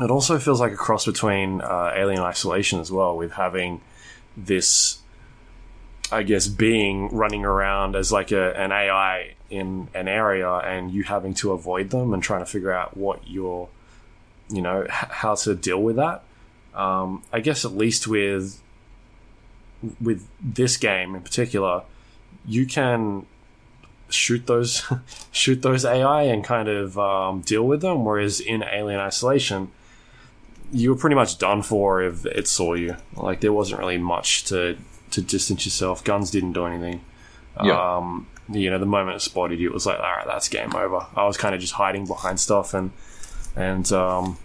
[0.00, 3.80] it also feels like a cross between uh, Alien Isolation as well, with having
[4.36, 4.98] this,
[6.10, 11.04] I guess, being running around as like a, an AI in an area and you
[11.04, 13.68] having to avoid them and trying to figure out what you're,
[14.48, 16.24] you know, h- how to deal with that.
[16.74, 18.60] Um, I guess at least with
[20.00, 21.82] with this game in particular,
[22.46, 23.26] you can
[24.08, 24.84] shoot those
[25.32, 28.04] shoot those AI and kind of um, deal with them.
[28.04, 29.70] Whereas in Alien Isolation,
[30.72, 32.96] you were pretty much done for if it saw you.
[33.14, 34.76] Like there wasn't really much to
[35.12, 36.04] to distance yourself.
[36.04, 37.00] Guns didn't do anything.
[37.62, 37.96] Yeah.
[37.96, 40.74] Um, you know, the moment it spotted you, it was like, all right, that's game
[40.74, 41.06] over.
[41.16, 42.92] I was kind of just hiding behind stuff, and
[43.56, 44.38] and um,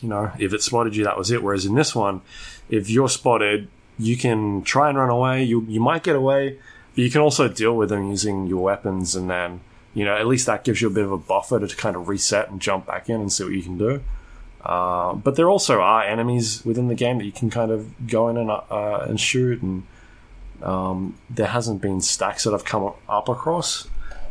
[0.00, 1.42] you know, if it spotted you, that was it.
[1.42, 2.22] Whereas in this one,
[2.68, 3.68] if you're spotted,
[3.98, 5.42] you can try and run away.
[5.42, 6.58] You you might get away,
[6.94, 9.60] but you can also deal with them using your weapons, and then
[9.96, 12.06] you know, at least that gives you a bit of a buffer to kind of
[12.06, 14.02] reset and jump back in and see what you can do.
[14.62, 18.28] Uh, but there also are enemies within the game that you can kind of go
[18.28, 19.86] in and uh, and shoot, and
[20.62, 23.88] um, there hasn't been stacks that I've come up across,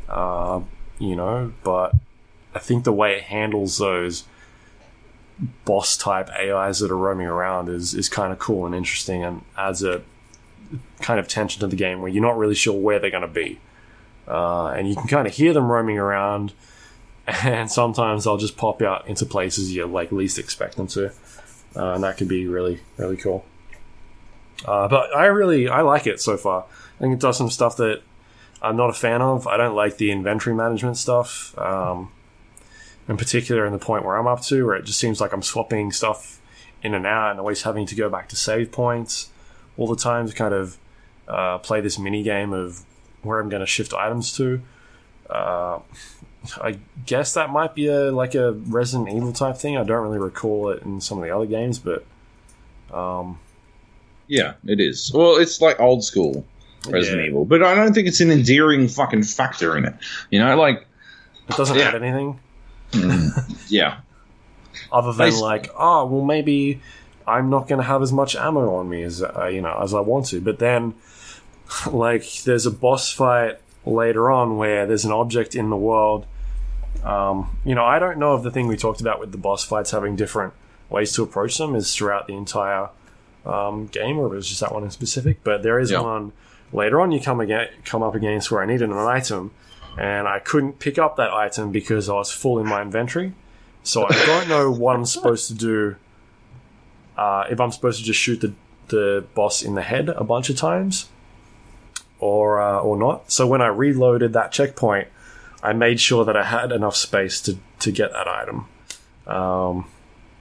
[0.08, 0.60] uh,
[1.00, 1.52] you know.
[1.64, 1.94] But
[2.54, 4.26] I think the way it handles those
[5.66, 9.41] boss type AIs that are roaming around is is kind of cool and interesting, and
[9.57, 10.02] adds a
[11.02, 13.28] kind of tension to the game where you're not really sure where they're going to
[13.28, 13.60] be,
[14.28, 16.53] uh, and you can kind of hear them roaming around
[17.44, 21.07] and sometimes they'll just pop out into places you like least expect them to,
[21.76, 23.44] uh, and that could be really really cool.
[24.64, 26.66] Uh, but I really I like it so far.
[26.98, 28.02] I think it does some stuff that
[28.62, 29.48] I'm not a fan of.
[29.48, 32.12] I don't like the inventory management stuff, um,
[33.07, 35.41] in particular in the point where I'm up to, where it just seems like I'm
[35.44, 36.41] swapping stuff
[36.84, 39.30] in and out and always having to go back to save points
[39.77, 40.77] all the time to kind of
[41.27, 42.84] uh, play this mini game of
[43.23, 44.61] where I'm going to shift items to.
[45.30, 45.80] Uh,
[46.61, 46.77] I
[47.07, 49.77] guess that might be a like a Resident Evil type thing.
[49.77, 52.06] I don't really recall it in some of the other games, but
[52.94, 53.40] um,
[54.27, 55.11] Yeah, it is.
[55.14, 56.45] Well, it's like old school
[56.88, 57.30] Resident Yeah.
[57.30, 59.95] Evil, but I don't think it's an endearing fucking factor in it.
[60.30, 60.86] You know, like
[61.49, 61.86] it doesn't Yeah.
[61.90, 62.40] add anything
[63.67, 63.99] yeah,
[64.91, 66.81] other than like, oh, well, maybe
[67.27, 69.93] I'm not going to have as much ammo on me as uh, you know as
[69.93, 70.41] I want to.
[70.41, 70.93] But then,
[71.91, 76.26] like, there's a boss fight later on where there's an object in the world.
[77.03, 79.63] Um, you know, I don't know if the thing we talked about with the boss
[79.63, 80.53] fights having different
[80.89, 82.89] ways to approach them is throughout the entire
[83.45, 85.43] um, game, or if it's just that one in specific.
[85.43, 86.01] But there is Yeah.
[86.01, 86.31] one
[86.73, 89.51] later on you come again, come up against where I needed an item,
[89.97, 93.34] and I couldn't pick up that item because I was full in my inventory.
[93.84, 95.95] So I don't know what I'm supposed to do.
[97.15, 98.53] Uh, if I'm supposed to just shoot the
[98.88, 101.09] the boss in the head a bunch of times,
[102.19, 103.31] or uh, or not.
[103.31, 105.07] So when I reloaded that checkpoint,
[105.63, 108.67] I made sure that I had enough space to to get that item.
[109.27, 109.85] Um,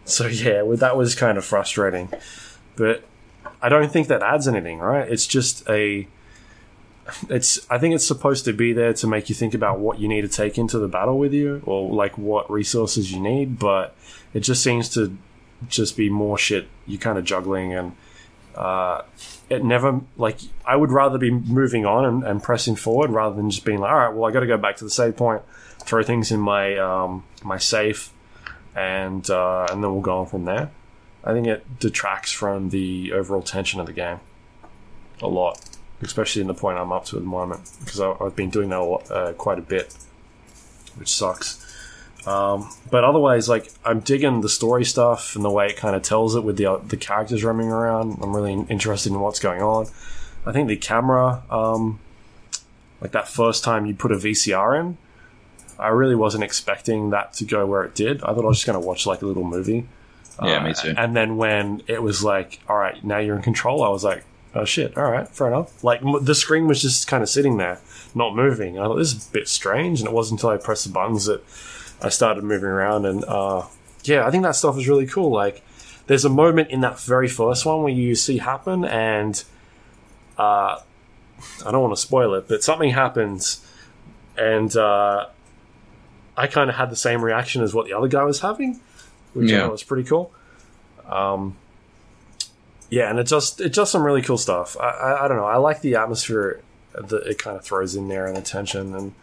[0.05, 2.09] so yeah, well, that was kind of frustrating,
[2.77, 3.05] but
[3.63, 5.09] I don't think that adds anything, right?
[5.09, 6.09] It's just a
[7.29, 10.09] it's I think it's supposed to be there to make you think about what you
[10.09, 13.95] need to take into the battle with you or like what resources you need, but
[14.33, 15.17] it just seems to
[15.69, 17.97] just be more shit you kind of juggling and
[18.55, 19.03] uh,
[19.51, 23.51] it never like I would rather be moving on and, and pressing forward rather than
[23.51, 25.43] just being like, all right, well I got to go back to the save point,
[25.81, 28.13] throw things in my um, my safe,
[28.75, 30.71] and uh, and then we'll go on from there.
[31.23, 34.21] I think it detracts from the overall tension of the game
[35.23, 35.59] a lot,
[36.05, 38.69] especially in the point I'm up to at the moment because I- I've been doing
[38.71, 39.95] that a lot, uh, quite a bit,
[40.97, 41.61] which sucks.
[42.27, 46.03] Um, but otherwise, like I'm digging the story stuff and the way it kind of
[46.03, 48.19] tells it with the the characters roaming around.
[48.23, 49.87] I'm really interested in what's going on.
[50.47, 51.99] I think the camera, um,
[53.01, 54.97] like that first time you put a VCR in,
[55.79, 58.23] I really wasn't expecting that to go where it did.
[58.23, 59.87] I thought I was just going to watch like a little movie.
[60.43, 60.95] yeah, Uh, me too.
[60.97, 64.25] And then when it was like, all right, now you're in control, I was like,
[64.55, 65.83] oh shit, all right, fair enough.
[65.85, 67.81] Like m- the screen was just kind of sitting there,
[68.15, 68.79] not moving.
[68.79, 71.27] I thought this is a bit strange, and it wasn't until I pressed the buttons
[71.27, 71.43] that
[72.03, 73.07] I started moving around.
[73.07, 73.65] And uh,
[74.05, 75.31] yeah, I think that stuff is really cool.
[75.31, 75.63] Like,
[76.07, 79.43] there's a moment in that very first one where you see happen, and
[80.39, 80.79] uh,
[81.67, 83.65] I don't want to spoil it, but something happens,
[84.37, 85.27] and uh,
[86.37, 88.81] I kind of had the same reaction as what the other guy was having,
[89.33, 89.63] which I Yeah.
[89.63, 90.33] thought was pretty cool.
[91.09, 91.57] Um,
[92.91, 94.77] yeah, and it just it just some really cool stuff.
[94.79, 95.47] I, I, I don't know.
[95.47, 96.63] I like the atmosphere
[96.93, 98.95] that it kind of throws in there and the tension.
[98.95, 99.15] And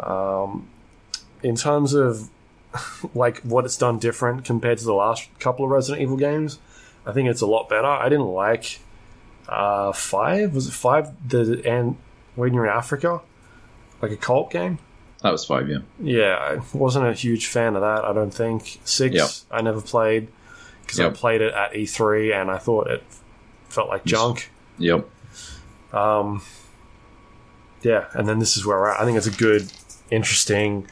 [0.00, 0.68] um,
[1.42, 2.28] in terms of
[3.14, 6.58] like what it's done different compared to the last couple of Resident Evil games,
[7.06, 7.86] I think it's a lot better.
[7.86, 8.80] I didn't like
[9.48, 10.54] uh, five.
[10.54, 11.10] Was it five?
[11.28, 11.96] The and
[12.36, 13.20] when you're in Africa,
[14.00, 14.78] like a cult game.
[15.22, 15.78] That was five, yeah.
[16.00, 18.04] Yeah, I wasn't a huge fan of that.
[18.04, 19.14] I don't think six.
[19.14, 19.30] Yep.
[19.52, 20.26] I never played
[20.82, 23.02] because I played it at E3 and I thought it
[23.68, 24.50] felt like junk.
[24.78, 25.08] Yep.
[25.92, 26.42] Um,
[27.82, 29.00] yeah, and then this is where we're at.
[29.00, 29.70] I think it's a good,
[30.10, 30.86] interesting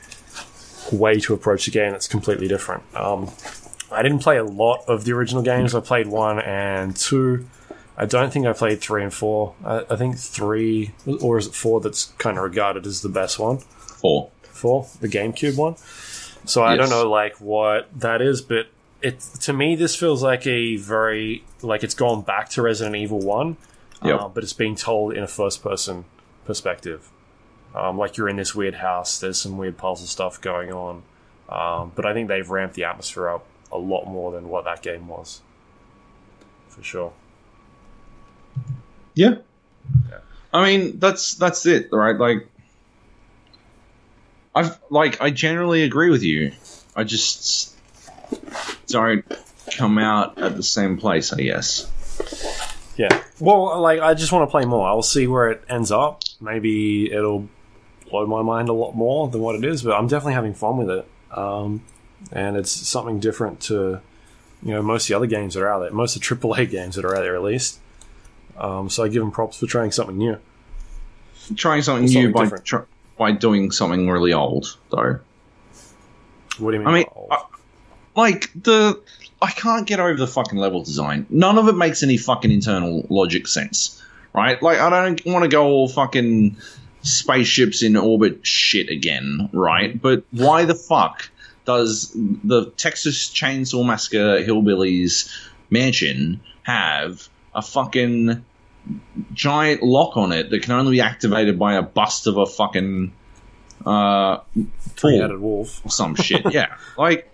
[0.92, 2.82] way to approach the game that's completely different.
[2.94, 3.30] Um,
[3.92, 5.74] I didn't play a lot of the original games.
[5.74, 7.46] I played one and two.
[7.96, 9.54] I don't think I played three and four.
[9.64, 13.38] I, I think three, or is it four, that's kind of regarded as the best
[13.38, 14.30] one Four.
[14.42, 15.76] for the GameCube one.
[16.46, 16.88] So I Yes.
[16.88, 18.66] don't know like what that is, but
[19.02, 23.20] it to me this feels like a very like it's gone back to Resident Evil
[23.20, 23.56] One,
[24.04, 24.20] Yep.
[24.20, 26.04] uh, but it's being told in a first person
[26.44, 27.10] perspective.
[27.74, 29.20] Um, like you're in this weird house.
[29.20, 31.02] There's some weird puzzle stuff going on,
[31.48, 34.82] um, but I think they've ramped the atmosphere up a lot more than what that
[34.82, 35.40] game was,
[36.68, 37.12] for sure.
[39.14, 39.36] Yeah.
[40.52, 42.16] I mean, that's that's it, right?
[42.18, 42.48] Like,
[44.54, 46.52] I've like I generally agree with you.
[46.96, 47.76] I just
[48.86, 49.24] don't
[49.76, 51.90] come out at the same place, I guess.
[52.96, 53.22] Yeah.
[53.38, 54.86] Well, like I just want to play more.
[54.86, 56.22] I'll see where it ends up.
[56.40, 57.48] Maybe it'll
[58.10, 60.76] blow my mind a lot more than what it is, but I'm definitely having fun
[60.76, 61.08] with it.
[61.36, 61.82] Um,
[62.32, 64.00] and it's something different to
[64.62, 66.70] you know most of the other games that are out there, most of the AAA
[66.70, 67.78] games that are out there at least.
[68.58, 70.38] Um, so I give them props for trying something new.
[71.56, 72.84] Trying something Something new by tr-
[73.16, 75.20] by doing something really old, though.
[76.58, 76.88] What do you mean?
[76.88, 77.06] I mean?
[77.30, 77.44] I-
[78.16, 79.00] like the
[79.42, 81.26] I can't get over the fucking level design.
[81.30, 84.02] None of it makes any fucking internal logic sense,
[84.34, 84.62] right?
[84.62, 86.56] Like I don't want to go all fucking
[87.02, 90.00] spaceships in orbit shit again, right?
[90.00, 91.30] But why the fuck
[91.64, 95.30] does the Texas Chainsaw Massacre hillbillies
[95.70, 98.44] mansion have a fucking
[99.32, 103.12] giant lock on it that can only be activated by a bust of a fucking
[103.86, 104.38] uh
[104.80, 105.84] Three-headed wolf.
[105.84, 106.52] or some shit.
[106.52, 107.30] Yeah, like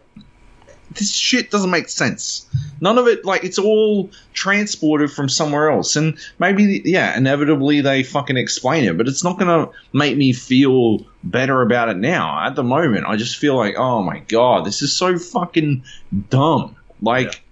[0.98, 2.47] this shit doesn't make sense.
[2.81, 8.02] None of it, like it's all transported from somewhere else, and maybe yeah, inevitably they
[8.02, 12.44] fucking explain it, but it's not gonna make me feel better about it now.
[12.47, 15.82] At the moment, I just feel like, oh my god, this is so fucking
[16.31, 16.77] dumb.
[17.02, 17.43] Like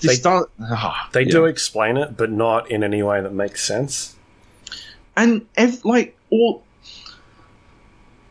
[0.00, 0.46] this They- does.
[0.60, 1.30] ah, They yeah.
[1.30, 4.14] do explain it, but not in any way that makes sense.
[5.16, 6.62] and ev- like all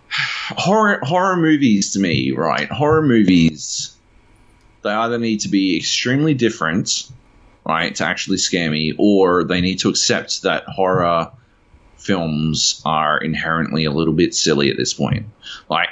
[0.11, 2.69] horror horror movies to me, right?
[2.69, 3.95] Horror movies,
[4.87, 7.11] they either need to be extremely different,
[7.65, 11.29] right, to actually scare me, or they need to accept that horror
[11.97, 15.25] films are inherently a little bit silly at this point.
[15.69, 15.89] Like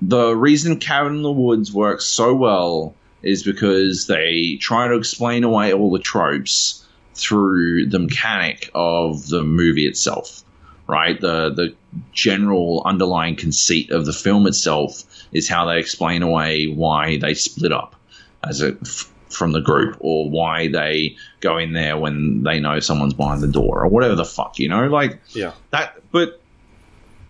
[0.00, 5.42] the reason Cabin in the Woods works so well is because they try to explain
[5.42, 10.44] away all the tropes through the mechanic of the movie itself,
[10.88, 11.20] right?
[11.20, 11.74] The the
[12.12, 17.70] general underlying conceit of the film itself is how they explain away why they split
[17.72, 17.94] up
[18.42, 22.80] as a f- from the group or why they go in there when they know
[22.80, 24.86] someone's behind the door or whatever the fuck, you know?
[24.86, 25.52] Like Yeah.
[25.70, 26.40] that but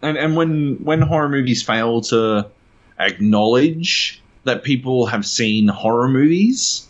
[0.00, 2.46] and and when when horror movies fail to
[3.00, 6.87] acknowledge that people have seen horror movies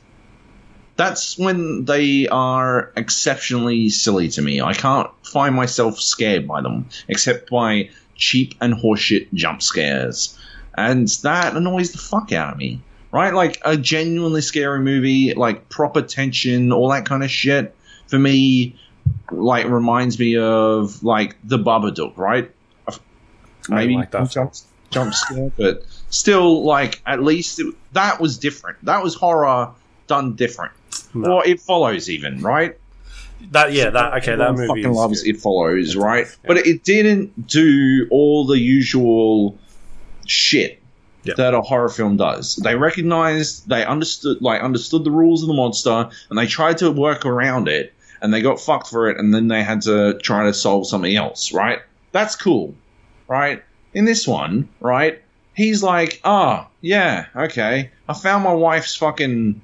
[0.98, 4.60] that's when they are exceptionally silly to me.
[4.60, 10.36] I can't find myself scared by them, except by cheap and horseshit jump scares.
[10.76, 12.80] And that annoys the fuck out of me.
[13.12, 13.32] Right?
[13.32, 17.74] Like a genuinely scary movie, like proper tension, all that kind of shit,
[18.08, 18.76] for me,
[19.30, 22.50] like reminds me of like the Babadook, right?
[23.68, 24.30] Maybe like that.
[24.30, 24.54] jump,
[24.90, 28.84] jump scare, but still, like at least it, that was different.
[28.84, 29.70] That was horror
[30.06, 30.72] done different.
[31.14, 31.34] No.
[31.36, 32.76] Or it follows, even right.
[33.52, 35.36] That yeah, that okay, that movie fucking loves good.
[35.36, 36.26] it follows, right?
[36.46, 39.56] But it didn't do all the usual
[40.26, 40.82] shit
[41.22, 41.34] Yeah.
[41.36, 42.56] that a horror film does.
[42.56, 46.90] They recognized, they understood, like understood the rules of the monster, and they tried to
[46.90, 50.44] work around it, and they got fucked for it, and then they had to try
[50.44, 51.78] to solve something else, right?
[52.12, 52.74] That's cool,
[53.28, 53.62] right?
[53.94, 55.22] In this one, right?
[55.54, 57.90] He's like, ah, yeah, okay.
[58.08, 59.60] I found my wife's fucking,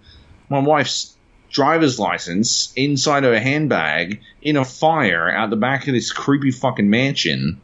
[0.48, 1.13] my wife's
[1.54, 6.90] driver's license inside her handbag in a fire out the back of this creepy fucking
[6.90, 7.60] mansion.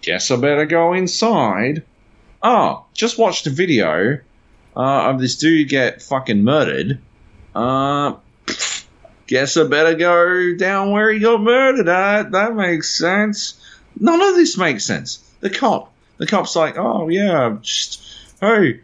[0.00, 1.82] Guess I better go inside.
[2.42, 4.20] Oh, just watched a video
[4.76, 7.00] uh, of this dude get fucking murdered.
[7.54, 8.14] Uh,
[9.26, 12.30] guess I better go down where he got murdered at.
[12.30, 13.60] That makes sense.
[13.98, 15.18] None of this makes sense.
[15.40, 18.02] The cop, the cop's like, oh yeah, just
[18.40, 18.80] hey,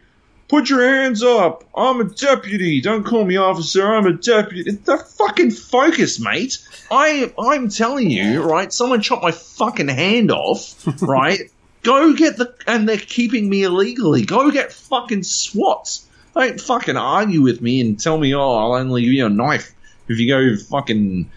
[0.49, 1.63] put your hands up.
[1.75, 2.81] I'm a deputy.
[2.81, 3.85] Don't call me officer.
[3.85, 4.71] I'm a deputy.
[4.71, 6.57] The fucking focus, mate.
[6.91, 8.73] I I'm telling you, right?
[8.73, 11.39] Someone chopped my fucking hand off, right?
[11.83, 14.25] Go get the and they're keeping me illegally.
[14.25, 15.99] Go get fucking SWAT.
[16.35, 19.73] Don't fucking argue with me and tell me, oh, I'll only give you a knife
[20.07, 21.29] if you go fucking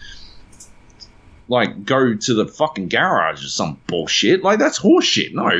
[1.47, 4.43] like go to the fucking garage or some bullshit.
[4.43, 5.33] Like that's horseshit.
[5.33, 5.51] No,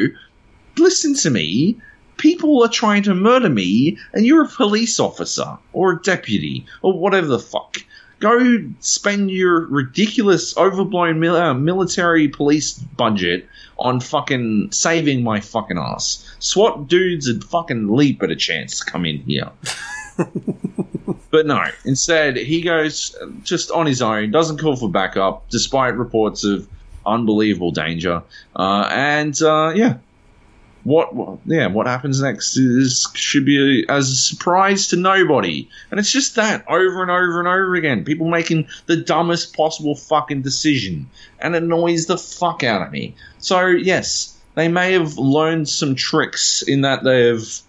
[0.77, 1.77] listen to me.
[2.17, 6.97] People are trying to murder me, and you're a police officer or a deputy or
[6.97, 7.77] whatever the fuck.
[8.19, 13.47] Go spend your ridiculous, overblown mil- uh, military police budget
[13.79, 16.23] on fucking saving my fucking ass.
[16.39, 19.49] SWAT dudes would fucking leap at a chance to come in here.
[21.33, 26.43] But no, instead he goes just on his own, doesn't call for backup, despite reports
[26.43, 26.67] of
[27.07, 28.21] unbelievable danger.
[28.55, 29.95] Uh, and uh, yeah,
[30.83, 35.69] what, what yeah what happens next is should be as a surprise to nobody.
[35.91, 39.95] And it's just that over and over and over again people making the dumbest possible
[39.95, 41.09] fucking decision.
[41.39, 43.15] And it annoys the fuck out of me.
[43.39, 47.59] So yes they may have learned some tricks in that they've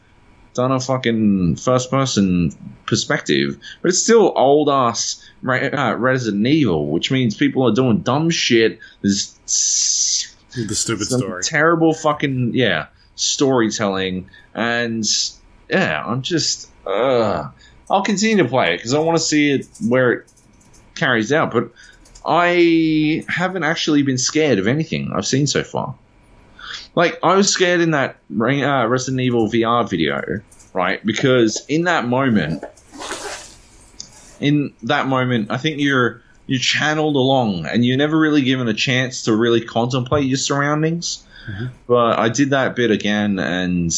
[0.55, 2.53] done a fucking first person
[2.87, 8.31] perspective but it's still old ass uh, resident evil which means people are doing dumb
[8.31, 8.79] shit.
[9.03, 9.35] There's
[10.57, 11.43] The stupid some story.
[11.43, 12.87] terrible fucking yeah
[13.17, 15.05] storytelling and
[15.69, 17.49] yeah i'm just uh
[17.91, 20.33] i'll continue to play it because i want to see it where it
[20.95, 21.71] carries out but
[22.27, 25.95] i haven't actually been scared of anything i've seen so far.
[26.95, 30.41] Like i was scared in that uh, resident evil vr video
[30.73, 32.65] right because in that moment
[34.41, 38.75] in that moment i think you're you're channeled along and you're never really given a
[38.75, 41.25] chance to really contemplate your surroundings
[41.87, 43.93] but I did that bit again, and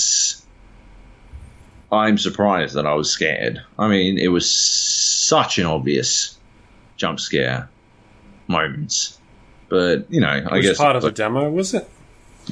[1.92, 3.62] I'm surprised that I was scared.
[3.78, 6.36] I mean, it was such an obvious
[6.96, 7.68] jump scare
[8.48, 9.16] moment.
[9.68, 11.88] But you know, I Which guess part of the demo was it?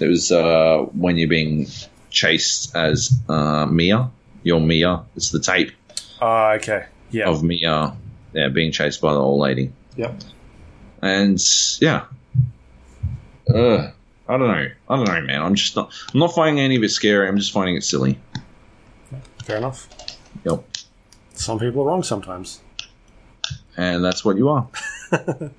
[0.00, 1.66] it was uh, when you're being
[2.10, 4.10] chased as uh, Mia.
[4.42, 5.02] You're Mia.
[5.16, 5.72] It's the tape
[6.20, 6.86] Ah, okay.
[7.10, 7.28] Yeah.
[7.28, 7.94] of Mia,
[8.32, 9.72] yeah, being chased by the old lady.
[9.96, 10.20] Yep.
[11.02, 11.38] and
[11.80, 12.04] yeah,
[13.52, 13.90] uh,
[14.28, 14.68] I don't know.
[14.88, 15.42] I don't know, man.
[15.42, 15.92] I'm just not.
[16.12, 17.28] I'm not finding any of it scary.
[17.28, 18.18] I'm just finding it silly.
[19.44, 19.86] Fair enough.
[20.44, 20.64] Yep.
[21.34, 22.60] Some people are wrong sometimes.
[23.76, 24.68] And that's what you are.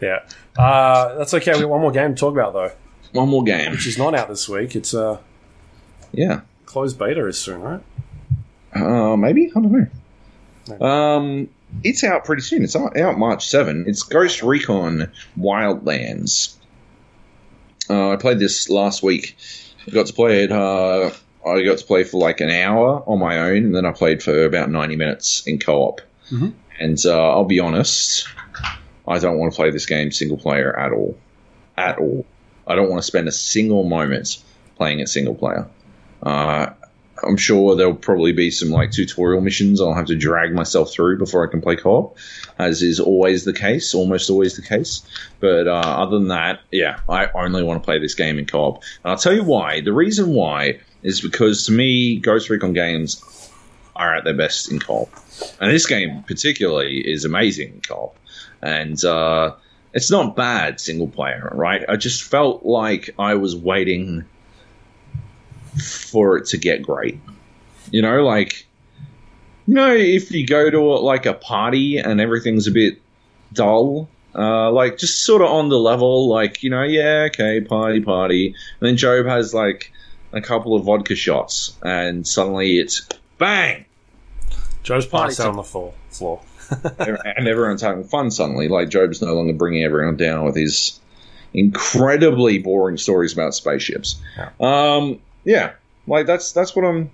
[0.00, 0.18] Yeah.
[0.58, 1.52] Uh, that's okay.
[1.54, 2.72] We got one more game to talk about though,
[3.12, 3.70] One more game.
[3.70, 4.74] which is not out this week.
[4.74, 5.18] It's uh,
[6.10, 6.40] Yeah.
[6.66, 7.80] closed beta is soon, right?
[8.74, 9.88] Uh, maybe I don't
[10.80, 10.84] know.
[10.84, 11.48] Um,
[11.84, 12.64] it's out pretty soon.
[12.64, 13.84] It's out, out March seven.
[13.86, 16.56] It's Ghost Recon Wildlands.
[17.92, 19.36] Uh, I played this last week.
[19.86, 20.52] I got to play it.
[20.52, 21.10] Uh,
[21.46, 24.22] I got to play for like an hour on my own, and then I played
[24.22, 26.00] for about ninety minutes in co-op.
[26.30, 26.54] Mhm.
[26.80, 28.26] And uh, I'll be honest,
[29.06, 31.18] I don't want to play this game single player at all.
[31.76, 32.24] At all.
[32.66, 34.38] I don't want to spend a single moment
[34.76, 35.66] playing it single player.
[37.22, 41.18] I'm sure there'll probably be some like tutorial missions I'll have to drag myself through
[41.18, 42.16] before I can play co-op,
[42.58, 45.02] as is always the case, almost always the case.
[45.40, 48.82] But uh, other than that, yeah, I only want to play this game in co-op.
[49.04, 49.80] And I'll tell you why.
[49.80, 53.50] The reason why is because to me, Ghost Recon games
[53.94, 55.10] are at their best in co-op,
[55.60, 58.16] and this game particularly is amazing in co-op.
[58.62, 59.54] And uh,
[59.92, 61.84] it's not bad single player, right?
[61.88, 64.24] I just felt like I was waiting
[65.80, 67.18] for it to get great.
[67.90, 68.66] You know, like
[69.66, 73.00] you know, if you go to like a party and everything's a bit
[73.52, 78.00] dull, uh, like just sort of on the level, like you know, yeah, okay, party,
[78.00, 78.48] party.
[78.48, 79.92] And then Joab has like
[80.32, 83.06] a couple of vodka shots, and suddenly it's
[83.38, 83.84] bang,
[84.82, 85.94] Joe's passed Party out on the floor.
[86.10, 86.40] floor.
[86.98, 88.68] and everyone's having fun suddenly.
[88.68, 90.98] Like Joab's no longer bringing everyone down with his
[91.54, 94.20] incredibly boring stories about spaceships.
[94.58, 95.72] Um, yeah,
[96.06, 97.10] like that's that's what I'm.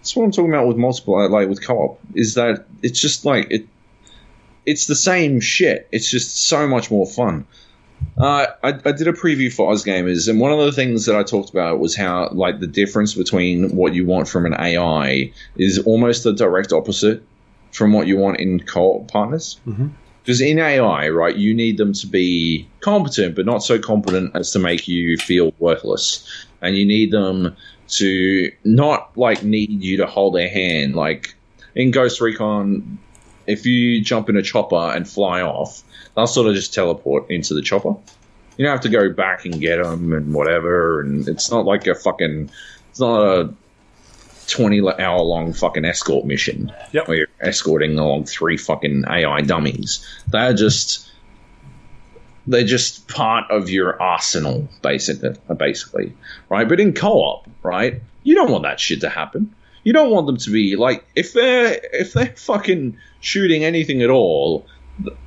[0.00, 3.48] That's what I'm talking about with multiple, like with co-op, is that it's just like
[3.50, 3.66] it.
[4.64, 5.88] It's the same shit.
[5.92, 7.46] It's just so much more fun.
[8.18, 11.22] Uh, I, I did a preview for Ozgamers, and one of the things that I
[11.22, 15.78] talked about was how like the difference between what you want from an AI is
[15.80, 17.22] almost the direct opposite
[17.72, 19.60] from what you want in co-op partners.
[19.66, 19.90] Mhm.
[20.26, 24.50] Because in AI, right, you need them to be competent, but not so competent as
[24.50, 26.28] to make you feel worthless,
[26.60, 27.56] and you need them
[27.90, 30.96] to not like need you to hold their hand.
[30.96, 31.36] Like
[31.76, 32.98] in Ghost Recon,
[33.46, 35.84] if you jump in a chopper and fly off,
[36.16, 37.94] they'll sort of just teleport into the chopper.
[38.56, 41.02] You don't have to go back and get them and whatever.
[41.02, 42.50] And it's not like a fucking.
[42.90, 43.54] It's not a
[44.48, 47.08] twenty hour long fucking escort mission Yep.
[47.08, 50.06] where you're escorting along three fucking AI dummies.
[50.28, 51.02] They're just.
[52.48, 56.12] They're just part of your arsenal, basically, basically,
[56.48, 56.68] right?
[56.68, 59.52] But in co-op, right, you don't want that shit to happen.
[59.82, 64.10] You don't want them to be like if they're if they're fucking shooting anything at
[64.10, 64.64] all.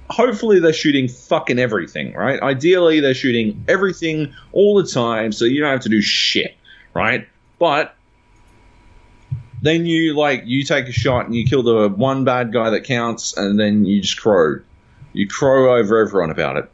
[0.09, 2.41] Hopefully they're shooting fucking everything, right?
[2.41, 6.55] Ideally they're shooting everything all the time, so you don't have to do shit,
[6.93, 7.27] right?
[7.59, 7.95] But
[9.61, 12.83] then you like you take a shot and you kill the one bad guy that
[12.83, 14.59] counts, and then you just crow.
[15.13, 16.71] You crow over everyone about it.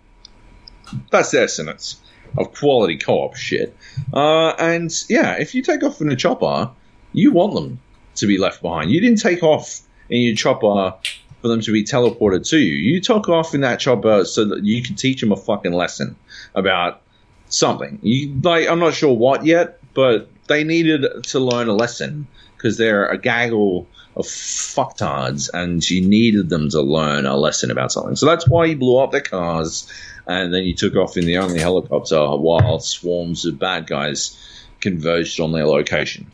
[1.09, 1.99] That's the essence
[2.37, 3.75] of quality co-op shit.
[4.13, 6.69] Uh, and yeah, if you take off in a chopper,
[7.13, 7.79] you want them
[8.15, 8.91] to be left behind.
[8.91, 10.93] You didn't take off in your chopper
[11.41, 12.73] for them to be teleported to you.
[12.73, 16.15] You took off in that chopper so that you could teach them a fucking lesson
[16.55, 17.01] about
[17.47, 17.99] something.
[18.01, 22.27] You like I'm not sure what yet, but they needed to learn a lesson
[22.65, 27.91] because they're a gaggle of fucktards, and you needed them to learn a lesson about
[27.91, 28.15] something.
[28.15, 29.87] So that's why you blew up their cars,
[30.25, 34.35] and then you took off in the only helicopter while swarms of bad guys
[34.79, 36.31] converged on their location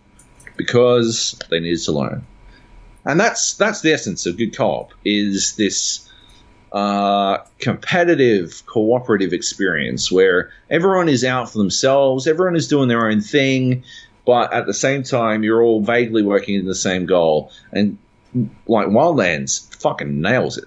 [0.56, 2.26] because they needed to learn.
[3.04, 6.10] And that's that's the essence of good co-op is this
[6.72, 13.20] uh, competitive, cooperative experience where everyone is out for themselves, everyone is doing their own
[13.20, 13.84] thing,
[14.26, 17.52] but at the same time, you're all vaguely working in the same goal.
[17.72, 17.98] And
[18.68, 20.66] like Wildlands fucking nails it.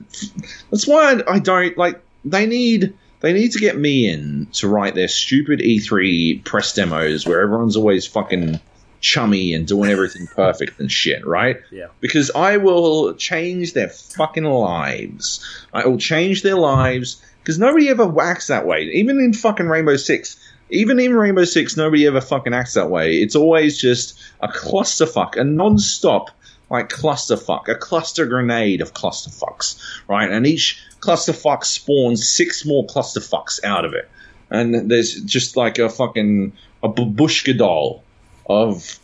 [0.70, 2.01] That's why I, I don't like.
[2.24, 7.26] They need they need to get me in to write their stupid E3 press demos
[7.26, 8.60] where everyone's always fucking
[9.01, 11.59] chummy and doing everything perfect and shit, right?
[11.70, 11.86] Yeah.
[12.01, 15.66] Because I will change their fucking lives.
[15.72, 18.82] I will change their lives because nobody ever acts that way.
[18.93, 20.39] Even in fucking Rainbow Six,
[20.74, 23.16] even in Rainbow Six, nobody ever fucking acts that way.
[23.16, 26.30] It's always just a clusterfuck, a non-stop
[26.70, 29.78] like clusterfuck, a cluster grenade of clusterfucks,
[30.09, 30.30] right?
[30.30, 34.09] And each clusterfuck spawns six more clusterfucks out of it.
[34.51, 36.52] And there's just like a fucking
[36.82, 38.02] a babushka doll
[38.46, 38.98] of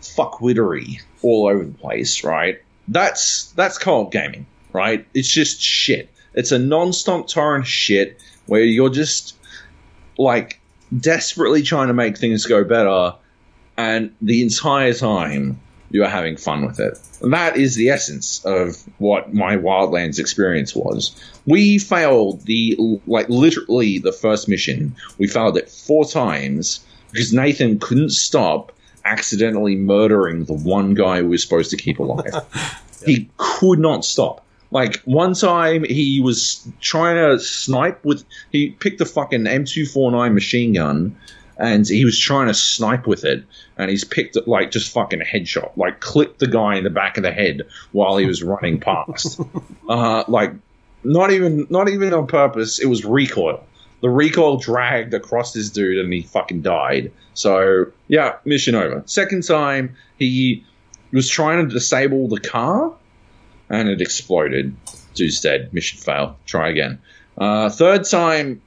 [0.00, 2.60] fuckwittery all over the place, right?
[2.88, 5.06] That's that's co-op gaming, right?
[5.14, 6.10] It's just shit.
[6.34, 9.36] It's a non-stop torrent shit where you're just
[10.18, 10.60] like
[10.98, 13.14] desperately trying to make things go better,
[13.76, 16.98] and the entire time you are having fun with it.
[17.22, 21.14] And that is the essence of what my Wildlands experience was.
[21.46, 24.96] We failed the like literally the first mission.
[25.18, 28.72] We failed it four times because Nathan couldn't stop
[29.04, 32.26] accidentally murdering the one guy we were supposed to keep alive.
[32.32, 32.70] yeah.
[33.06, 34.46] He could not stop.
[34.74, 40.74] Like one time he was trying to snipe with he picked a fucking M249 machine
[40.74, 41.16] gun
[41.56, 43.44] and he was trying to snipe with it
[43.78, 46.90] and he's picked it like just fucking a headshot, like clipped the guy in the
[46.90, 49.40] back of the head while he was running past.
[49.88, 50.52] uh, like
[51.04, 53.64] not even not even on purpose, it was recoil
[54.04, 57.10] the recoil dragged across this dude and he fucking died.
[57.32, 59.02] So, yeah, mission over.
[59.06, 60.62] Second time, he
[61.10, 62.92] was trying to disable the car
[63.68, 64.76] and it exploded.
[65.14, 65.72] Dude's dead.
[65.72, 66.34] Mission failed.
[66.46, 67.00] Try again.
[67.38, 68.60] Uh, third time,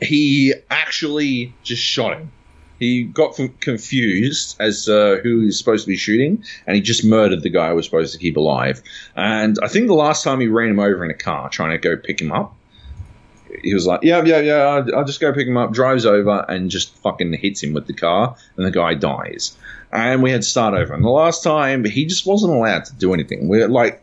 [0.00, 2.32] he actually just shot him.
[2.78, 7.42] He got confused as uh, who he's supposed to be shooting, and he just murdered
[7.42, 8.80] the guy who was supposed to keep alive.
[9.16, 11.78] And I think the last time he ran him over in a car trying to
[11.78, 12.54] go pick him up,
[13.62, 15.72] he was like, yeah, yeah, yeah, I'll, I'll, just go pick him up.
[15.72, 19.56] Drives over and just fucking hits him with the car, and the guy dies.
[19.90, 20.94] And we had to start over.
[20.94, 23.48] And the last time, he just wasn't allowed to do anything.
[23.48, 24.02] We're like,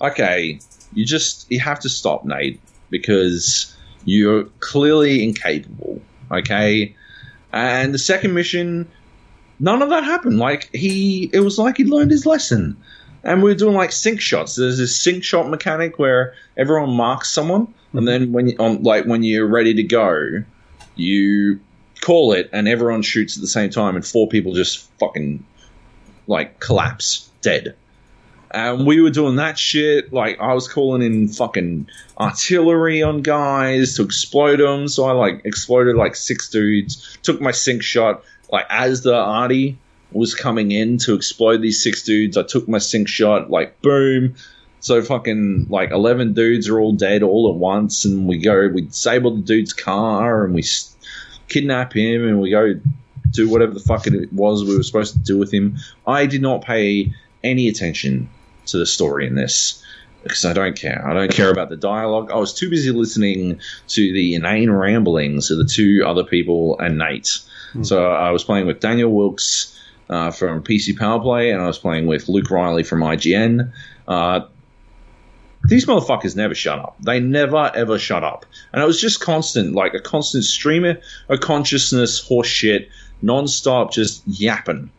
[0.00, 0.60] okay,
[0.92, 2.60] you just you have to stop, Nate,
[2.90, 6.00] because you're clearly incapable.
[6.30, 6.94] Okay,
[7.52, 8.88] and the second mission,
[9.60, 10.38] none of that happened.
[10.38, 12.76] Like he, it was like he learned his lesson.
[13.24, 14.54] And we are doing like sync shots.
[14.54, 18.06] There's this sync shot mechanic where everyone marks someone and mm-hmm.
[18.06, 20.42] then when you, on like when you're ready to go,
[20.96, 21.60] you
[22.00, 25.44] call it, and everyone shoots at the same time, and four people just fucking
[26.26, 27.74] like collapse dead.
[28.50, 30.12] And we were doing that shit.
[30.12, 31.88] Like I was calling in fucking
[32.18, 34.88] artillery on guys to explode them.
[34.88, 37.18] So I like exploded like six dudes.
[37.22, 38.22] Took my sync shot.
[38.50, 39.78] Like as the arty
[40.12, 43.50] was coming in to explode these six dudes, I took my sync shot.
[43.50, 44.34] Like boom,
[44.80, 48.82] so fucking like eleven dudes are all dead all at once, and we go we
[48.82, 50.64] disable the dude's car and we
[51.48, 52.74] kidnap him and we go
[53.30, 55.76] do whatever the fuck it was we were supposed to do with him.
[56.06, 57.12] I did not pay
[57.44, 58.30] any attention
[58.68, 59.82] to the story in this
[60.22, 61.06] because I don't care.
[61.06, 62.30] I don't care about the dialogue.
[62.30, 66.98] I was too busy listening to the inane ramblings of the two other people and
[66.98, 67.38] Nate.
[67.74, 67.86] Mm.
[67.86, 69.78] So I was playing with Daniel Wilks
[70.10, 73.72] uh, from PC Power Play, and I was playing with Luke Reilly from IGN.
[74.06, 74.40] Uh,
[75.64, 76.96] these motherfuckers never shut up.
[77.00, 78.46] They never ever shut up.
[78.72, 82.88] And it was just constant, like a constant streamer of consciousness, horseshit,
[83.22, 84.90] non-stop, just yapping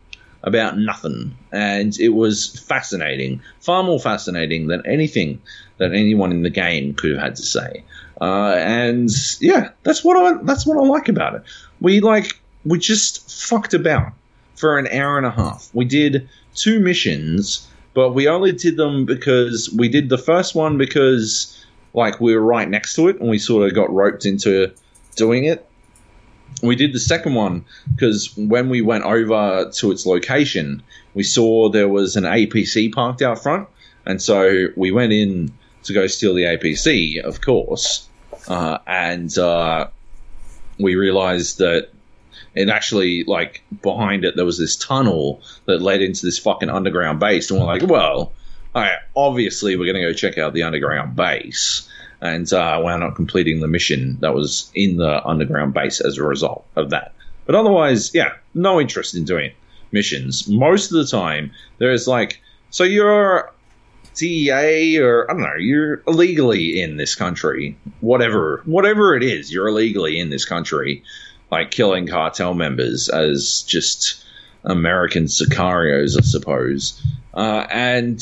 [0.49, 1.35] about nothing.
[1.51, 5.41] And it was fascinating, far more fascinating than anything
[5.77, 7.83] that anyone in the game could have had to say.
[8.19, 9.09] Uh, and
[9.39, 11.43] yeah, that's what I that's what I like about it.
[11.79, 12.33] We like
[12.65, 14.11] we just fucked about
[14.55, 15.69] for an hour and a half.
[15.73, 20.77] We did two missions but we only did them because we did the first one
[20.77, 24.71] because like we were right next to it and we sort of got roped into
[25.15, 25.67] doing it.
[26.61, 30.83] We did the second one because when we went over to its location,
[31.13, 33.67] we saw there was an APC parked out front,
[34.05, 35.51] And so we went in
[35.83, 38.07] to go steal the APC, of course,
[38.47, 39.87] uh, and uh,
[40.79, 41.89] we realized that
[42.55, 47.19] it actually like behind it there was this tunnel that led into this fucking underground
[47.19, 48.33] base, and we're like, well,
[48.75, 51.87] all right, obviously we're going to go check out the underground base,
[52.21, 56.23] and uh, wound up completing the mission that was in the underground base as a
[56.23, 57.13] result of that.
[57.45, 59.51] But otherwise, yeah, no interest in doing
[59.91, 60.47] missions.
[60.47, 63.51] Most of the time, there's like, so you're
[64.15, 67.77] DEA or I don't know, you're illegally in this country.
[68.01, 71.03] Whatever, whatever it is, you're illegally in this country,
[71.51, 74.23] like killing cartel members as just
[74.63, 77.01] American sicarios, I suppose.
[77.33, 78.21] Uh, and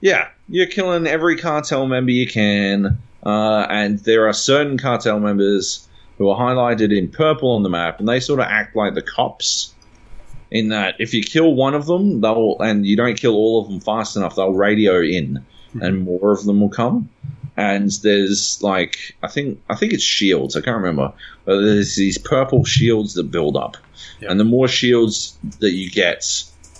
[0.00, 2.98] yeah, you're killing every cartel member you can.
[3.24, 5.86] Uh, and there are certain cartel members
[6.18, 9.02] who are highlighted in purple on the map, and they sort of act like the
[9.02, 9.74] cops.
[10.50, 13.68] In that, if you kill one of them, they'll and you don't kill all of
[13.68, 15.44] them fast enough, they'll radio in,
[15.80, 17.08] and more of them will come.
[17.56, 20.56] And there's like I think I think it's shields.
[20.56, 21.12] I can't remember,
[21.44, 23.76] but there's these purple shields that build up,
[24.20, 24.30] Yep.
[24.32, 26.26] and the more shields that you get,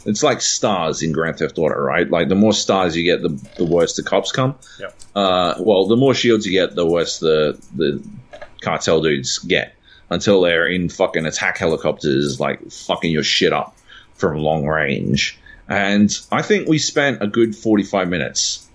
[0.06, 2.10] it's like stars in Grand Theft Auto, right?
[2.10, 4.56] Like the more stars you get, the the worse the cops come.
[4.78, 4.96] Yep.
[5.14, 8.02] Uh, well, the more shields you get, the worse the the
[8.62, 9.74] cartel dudes get
[10.10, 13.76] until they're in fucking attack helicopters, like fucking your shit up
[14.14, 15.38] from long range.
[15.68, 18.68] And I think we spent a good 45 minutes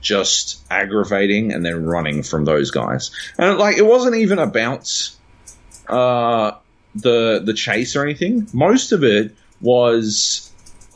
[0.00, 3.10] just aggravating and then running from those guys.
[3.36, 5.10] And like, it wasn't even about
[5.88, 6.52] uh,
[6.94, 8.46] the the chase or anything.
[8.52, 10.47] Most of it was,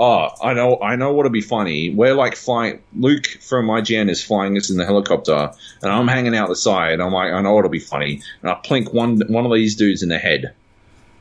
[0.03, 1.91] oh, I know, I know what'll be funny.
[1.91, 2.83] We're like flying.
[2.95, 7.01] Luke from IGN is flying us in the helicopter, and I'm hanging out the side.
[7.01, 10.03] I'm like, I know what'll be funny, and I plink one one of these dudes
[10.03, 10.55] in the head,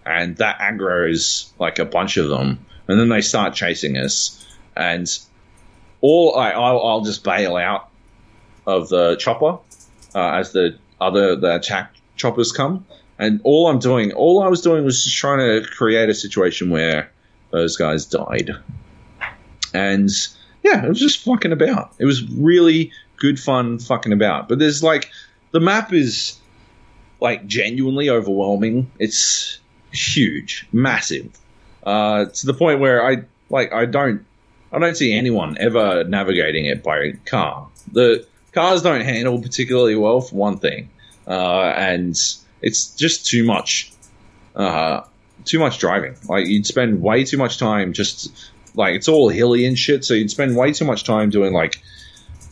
[0.03, 4.43] and that aggro's like a bunch of them, and then they start chasing us,
[4.75, 5.07] and
[6.01, 7.87] all I, I'll, I'll just bail out
[8.65, 9.59] of the chopper
[10.15, 12.85] uh, as the other the attack choppers come.
[13.19, 16.71] And all I'm doing, all I was doing was just trying to create a situation
[16.71, 17.10] where
[17.51, 18.51] those guys died.
[19.73, 20.09] And
[20.63, 21.93] yeah, it was just fucking about.
[21.99, 24.49] It was really good fun fucking about.
[24.49, 25.11] But there's like,
[25.51, 26.39] the map is
[27.19, 28.91] like genuinely overwhelming.
[28.99, 29.59] It's
[29.91, 31.37] huge, massive,
[31.83, 34.25] uh, to the point where I like I don't
[34.71, 37.69] I don't see anyone ever navigating it by car.
[37.91, 40.89] The cars don't handle particularly well for one thing,
[41.27, 42.17] uh, and
[42.61, 43.91] it's just too much,
[44.55, 45.01] uh,
[45.45, 46.15] too much driving.
[46.27, 48.31] Like you'd spend way too much time just
[48.75, 51.81] like it's all hilly and shit, so you'd spend way too much time doing like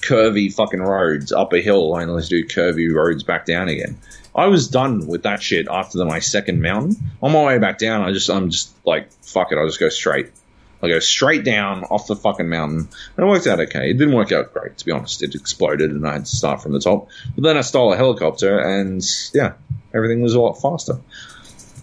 [0.02, 3.98] curvy fucking roads up a hill and let's do curvy roads back down again.
[4.36, 6.96] I was done with that shit after the, my second mountain.
[7.22, 9.90] On my way back down, I just I'm just like fuck it, I'll just go
[9.90, 10.32] straight.
[10.82, 12.88] I go straight down off the fucking mountain,
[13.18, 13.90] and it worked out okay.
[13.90, 15.22] It didn't work out great, to be honest.
[15.22, 17.10] It exploded, and I had to start from the top.
[17.36, 19.54] But then I stole a helicopter, and yeah,
[19.94, 21.00] everything was a lot faster.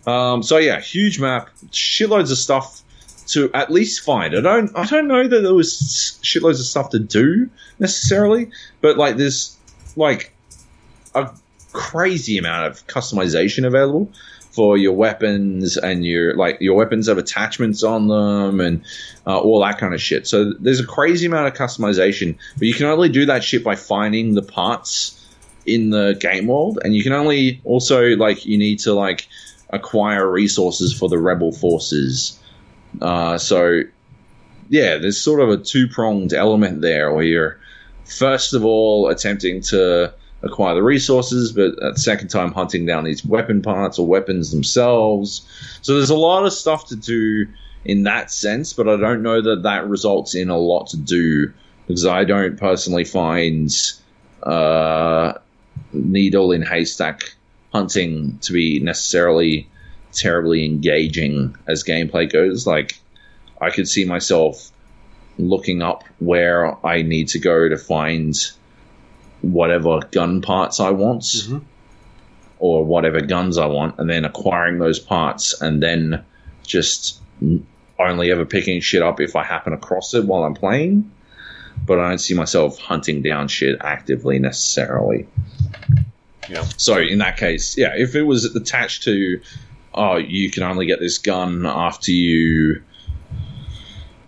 [0.06, 2.82] Um, so yeah, huge map, shitloads of stuff
[3.28, 4.36] to at least find.
[4.36, 8.50] I don't, I don't know that there was shitloads of stuff to do necessarily,
[8.80, 9.56] but like there's
[9.96, 10.32] like
[11.14, 11.30] a
[11.72, 14.10] crazy amount of customization available
[14.56, 18.82] for your weapons and your like your weapons have attachments on them and
[19.26, 20.26] uh, all that kind of shit.
[20.26, 23.74] So there's a crazy amount of customization, but you can only do that shit by
[23.74, 25.12] finding the parts
[25.66, 29.28] in the game world, and you can only also like you need to like
[29.70, 32.38] acquire resources for the rebel forces.
[33.00, 33.82] Uh, so
[34.68, 37.58] yeah, there's sort of a two pronged element there where you're
[38.04, 40.12] first of all attempting to
[40.42, 44.52] acquire the resources, but at the second time hunting down these weapon parts or weapons
[44.52, 45.46] themselves.
[45.82, 47.46] So there's a lot of stuff to do
[47.84, 51.52] in that sense, but I don't know that that results in a lot to do
[51.86, 53.70] because I don't personally find
[54.42, 55.34] uh,
[55.92, 57.34] needle in haystack
[57.76, 59.68] hunting to be necessarily
[60.12, 62.66] terribly engaging as gameplay goes.
[62.66, 62.98] Like
[63.60, 64.70] I could see myself
[65.38, 68.34] looking up where I need to go to find
[69.42, 71.60] whatever gun parts I want Mhm.
[72.58, 76.22] or whatever guns I want, and then acquiring those parts, and then
[76.66, 77.20] just
[77.98, 81.10] only ever picking shit up if I happen across it while I'm playing.
[81.86, 85.26] But I don't see myself hunting down shit actively necessarily.
[86.48, 86.64] Yeah.
[86.76, 89.40] So in that case, yeah, if it was attached to,
[89.94, 92.82] oh, you can only get this gun after you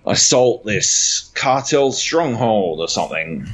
[0.07, 3.47] assault this cartel stronghold or something,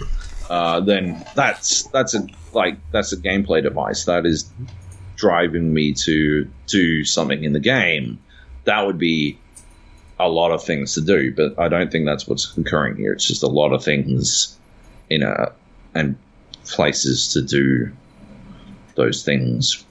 [0.49, 4.51] uh, then that's that's a like that's a gameplay device that is
[5.17, 8.19] driving me to do something in the game.
[8.65, 9.39] That would be
[10.19, 13.13] a lot of things to do, but I don't think that's what's occurring here.
[13.13, 14.57] It's just a lot of things
[15.11, 15.53] in a
[15.95, 16.17] and
[16.65, 17.93] places to do
[18.95, 19.85] those things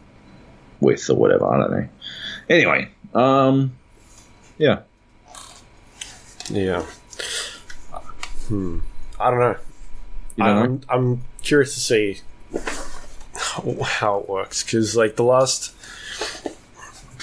[0.80, 1.46] with or whatever.
[1.48, 1.88] I don't know.
[2.50, 3.74] Anyway, um,
[4.58, 4.82] yeah,
[6.50, 6.84] Yeah.
[8.48, 8.80] Hmm.
[9.20, 9.56] I don't know.
[10.36, 12.20] you know, I'm, I'm curious to see
[13.84, 15.74] how it works because, like, the last.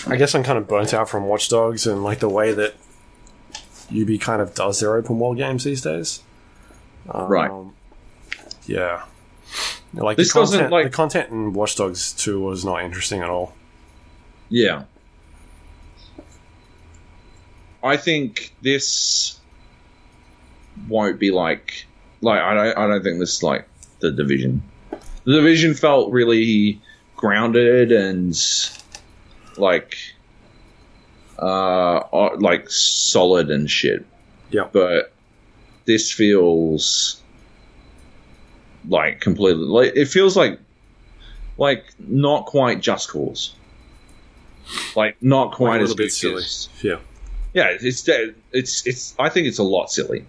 [0.07, 2.75] I guess I'm kind of burnt out from Watch Dogs and, like, the way that
[3.95, 6.23] UB kind of does their open world games these days.
[7.11, 7.51] Um, Right.
[8.67, 9.03] Yeah.
[9.93, 13.29] Like This the content, like- the content in Watch Dogs 2 was not interesting at
[13.31, 13.55] all.
[14.49, 14.85] yeah.
[17.83, 19.39] I think this
[20.89, 21.87] won't be like
[22.21, 23.67] like I don't I don't think this is like
[24.01, 24.63] the division.
[25.25, 26.81] The division felt really
[27.17, 28.37] grounded and
[29.57, 29.97] like
[31.39, 34.05] uh uh, like solid and shit.
[34.51, 34.69] Yeah.
[34.71, 35.13] But
[35.87, 37.20] this feels
[38.89, 40.59] like completely like it feels like
[41.59, 43.55] like not quite just cause.
[44.97, 46.37] Like not quite Like, a as bit silly.
[46.45, 46.97] as- Yeah.
[47.55, 48.09] yeah, it's
[48.53, 49.15] it's it's.
[49.19, 50.25] I think it's a lot silly.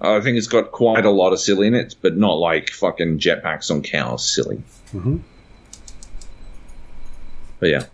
[0.00, 3.18] I think it's got quite a lot of silly in it, but not like fucking
[3.18, 4.62] jetpacks on cows silly.
[4.94, 5.18] Mm-hmm.
[7.60, 7.84] But yeah,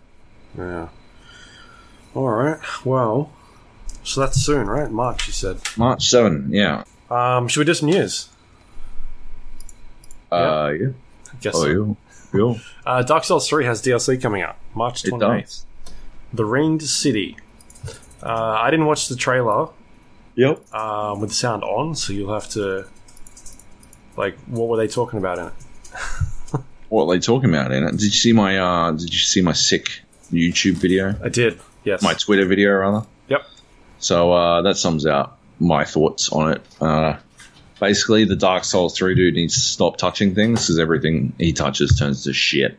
[0.57, 0.87] Yeah.
[2.13, 2.59] All right.
[2.85, 3.31] Well,
[4.03, 4.89] so that's soon, right?
[4.89, 5.57] March, you said.
[5.75, 6.49] March seven.
[6.51, 6.83] Yeah.
[7.09, 8.29] Um, should we do some news?
[10.35, 10.87] Uh, yeah.
[11.31, 11.97] I guess Oh, so.
[12.33, 12.53] yeah.
[12.53, 12.55] Yeah.
[12.85, 15.41] Uh, Dark Souls 3 has DLC coming out March It 28th.
[15.41, 15.65] does.
[16.33, 17.37] The Ringed City.
[18.21, 18.29] Uh,
[18.59, 19.69] I didn't watch the trailer
[20.35, 20.73] Yep.
[20.73, 22.87] um, with the sound on, so you'll have to.
[24.17, 25.53] Like, what were they talking about in it?
[26.89, 27.91] What are they talking about in it?
[27.91, 28.57] Did you see my?
[28.59, 30.01] uh Did you see my sick
[30.31, 31.15] YouTube video?
[31.23, 32.01] I did, yes.
[32.03, 33.05] My Twitter video, rather.
[33.27, 33.41] Yep.
[33.99, 36.61] So uh, that sums out my thoughts on it.
[36.79, 37.17] Uh,
[37.79, 41.97] basically, the Dark Souls 3 dude needs to stop touching things because everything he touches
[41.97, 42.77] turns to shit.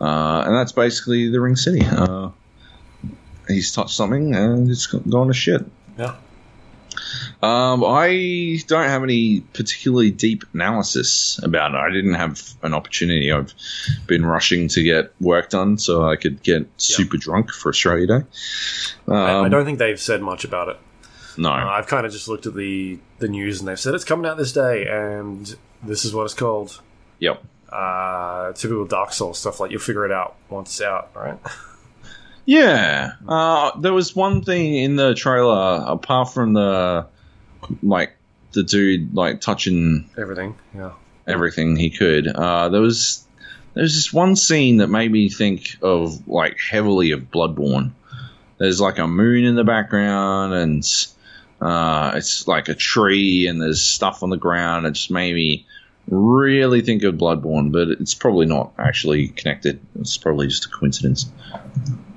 [0.00, 1.84] Uh, and that's basically the Ringed City.
[1.84, 2.30] Uh,
[3.48, 5.64] he's touched something and it's gone to shit.
[5.98, 6.16] Yeah.
[7.42, 11.76] Um, I don't have any particularly deep analysis about it.
[11.76, 13.30] I didn't have an opportunity.
[13.30, 13.52] I've
[14.06, 18.22] been rushing to get work done so I could get super drunk for Australia Day.
[19.08, 20.78] Um, I, I don't think they've said much about it.
[21.38, 21.50] No.
[21.50, 24.26] Uh, I've kind of just looked at the, the news and they've said it's coming
[24.26, 26.80] out this day, and this is what it's called.
[27.18, 27.42] yep.
[27.70, 31.38] Uh, typical Dark Souls stuff, like you'll figure it out once it's out, right?
[32.46, 33.12] Yeah.
[33.26, 37.06] Uh, there was one thing in the trailer apart from the
[37.82, 38.14] like
[38.52, 40.92] the dude like touching Everything, yeah.
[41.26, 42.26] everything he could.
[42.28, 43.24] Uh, there was
[43.72, 47.92] there was this one scene that made me think of like heavily of Bloodborne.
[48.58, 50.84] There's like a moon in the background and
[51.64, 54.86] uh, it's like a tree and there's stuff on the ground.
[54.86, 55.66] It just made me
[56.08, 59.80] really think of Bloodborne, but it's probably not actually connected.
[59.98, 61.26] It's probably just a coincidence.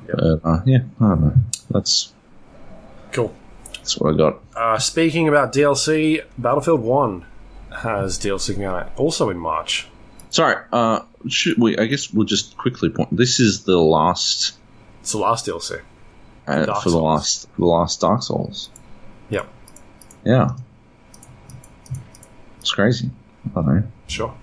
[0.08, 1.34] But, uh, yeah, I don't know.
[1.72, 2.14] That's
[3.14, 3.34] Cool.
[3.74, 4.40] that's what I got.
[4.56, 7.26] Uh, speaking about DLC, Battlefield 1
[7.82, 9.88] has DLC coming out also in March.
[10.30, 11.78] Sorry, uh, should we?
[11.78, 13.16] I guess we'll just quickly point.
[13.16, 14.58] This is the last
[15.02, 15.80] It's the last DLC.
[16.48, 18.70] uh, for the last the last Dark Souls.
[19.30, 19.48] Yep.
[20.24, 20.50] Yeah,
[22.60, 23.10] it's crazy.
[23.56, 23.84] I don't know.
[24.08, 24.34] Sure.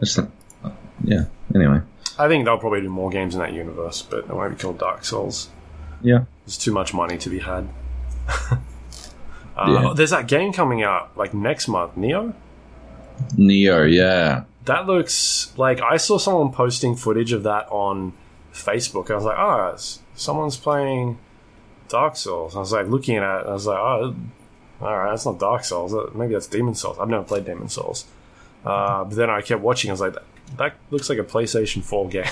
[0.00, 0.18] It's
[1.04, 1.24] yeah.
[1.54, 1.80] Anyway,
[2.18, 4.78] I think they'll probably do more games in that universe, but it won't be called
[4.78, 5.48] Dark Souls.
[6.02, 6.24] yeah.
[6.44, 7.68] There's too much money to be had.
[8.28, 8.56] uh,
[9.56, 9.92] Yeah.
[9.94, 12.34] There's that game coming out like next month, Nioh.
[13.34, 14.44] Nioh, yeah.
[14.64, 18.12] That looks like I saw someone posting footage of that on
[18.52, 19.10] Facebook.
[19.10, 19.76] I was like, oh,
[20.14, 21.18] someone's playing
[21.88, 22.56] Dark Souls.
[22.56, 23.46] I was like looking at it.
[23.46, 24.14] I was like, oh,
[24.80, 25.94] all right, that's not Dark Souls.
[26.14, 26.98] Maybe that's Demon's Souls.
[26.98, 28.04] I've never played Demon's Souls.
[28.64, 29.90] Uh, but then I kept watching.
[29.90, 30.24] I was like, that,
[30.58, 32.24] that looks like a PlayStation 4 game.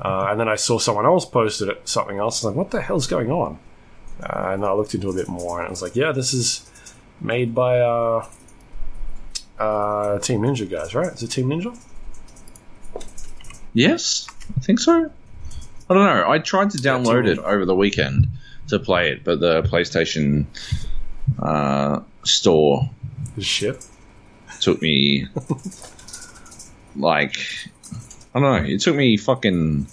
[0.00, 2.44] uh, and then I saw someone else posted it, something else.
[2.44, 3.58] I was like, what the hell's going on?
[4.22, 6.34] Uh, and I looked into it a bit more, and I was like, yeah, this
[6.34, 6.68] is
[7.20, 8.26] made by uh,
[9.58, 11.12] uh, Team Ninja guys, right?
[11.12, 11.78] Is it Team Ninja?
[13.74, 15.10] Yes, I think so.
[15.90, 16.28] I don't know.
[16.28, 18.26] I tried to download Yeah, it over the weekend
[18.68, 20.46] to play it, but the PlayStation
[21.40, 22.90] uh, store
[23.36, 23.86] Is shit.
[24.60, 25.26] took me
[26.96, 27.36] like
[28.34, 28.68] I don't know.
[28.68, 29.86] It took me fucking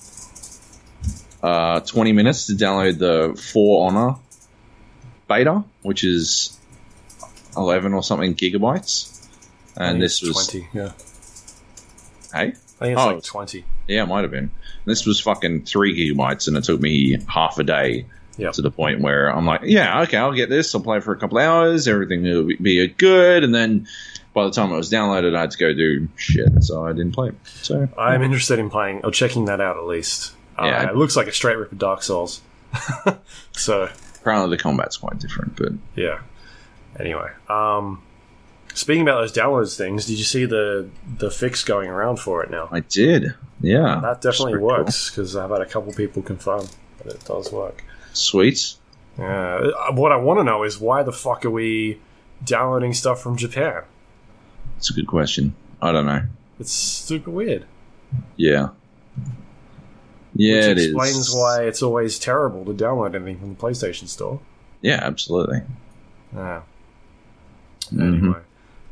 [1.41, 4.15] uh, twenty minutes to download the For Honor
[5.27, 6.57] beta, which is
[7.57, 9.25] eleven or something gigabytes,
[9.77, 10.67] and this was 20.
[10.73, 10.91] Yeah.
[12.33, 13.13] hey, I think it's Oh.
[13.15, 13.65] like 20.
[13.87, 14.51] yeah, it might have been.
[14.85, 18.05] This was fucking three gigabytes, and it took me half a day
[18.37, 18.53] Yep.
[18.53, 20.73] To the point where I'm like, yeah, okay, I'll get this.
[20.75, 21.87] I'll play for a couple hours.
[21.87, 23.43] Everything will be- be good.
[23.45, 23.87] And then
[24.33, 26.61] by the time it was downloaded, I had to go do shit.
[26.63, 27.35] So I didn't play it.
[27.45, 30.33] So I'm interested in playing or checking that out at least.
[30.59, 30.89] Uh, Yeah.
[30.89, 32.41] it looks like a straight rip of Dark Souls.
[33.53, 33.89] so
[34.21, 35.55] apparently the combat's quite different.
[35.55, 36.19] But yeah.
[36.99, 38.01] Anyway, um,
[38.73, 42.49] speaking about those downloads things, did you see the the fix going around for it
[42.49, 42.67] now?
[42.71, 43.33] I did.
[43.61, 43.99] Yeah.
[44.01, 46.65] That definitely works because I've had a couple people confirm
[47.03, 47.83] that it does work.
[48.15, 48.75] Sweet.
[49.17, 49.71] Yeah.
[49.87, 51.99] Uh, What I want to know is why the fuck are we
[52.43, 53.83] downloading stuff from Japan?
[54.77, 55.55] It's a good question.
[55.81, 56.23] I don't know.
[56.59, 57.65] It's super weird.
[58.35, 58.69] Yeah.
[60.35, 60.85] Yeah, Which it is.
[60.87, 64.39] explains why it's always terrible to download anything from the PlayStation Store.
[64.81, 65.61] Yeah, absolutely.
[66.35, 66.61] Yeah.
[67.93, 68.17] Mhm.
[68.17, 68.39] Anyway.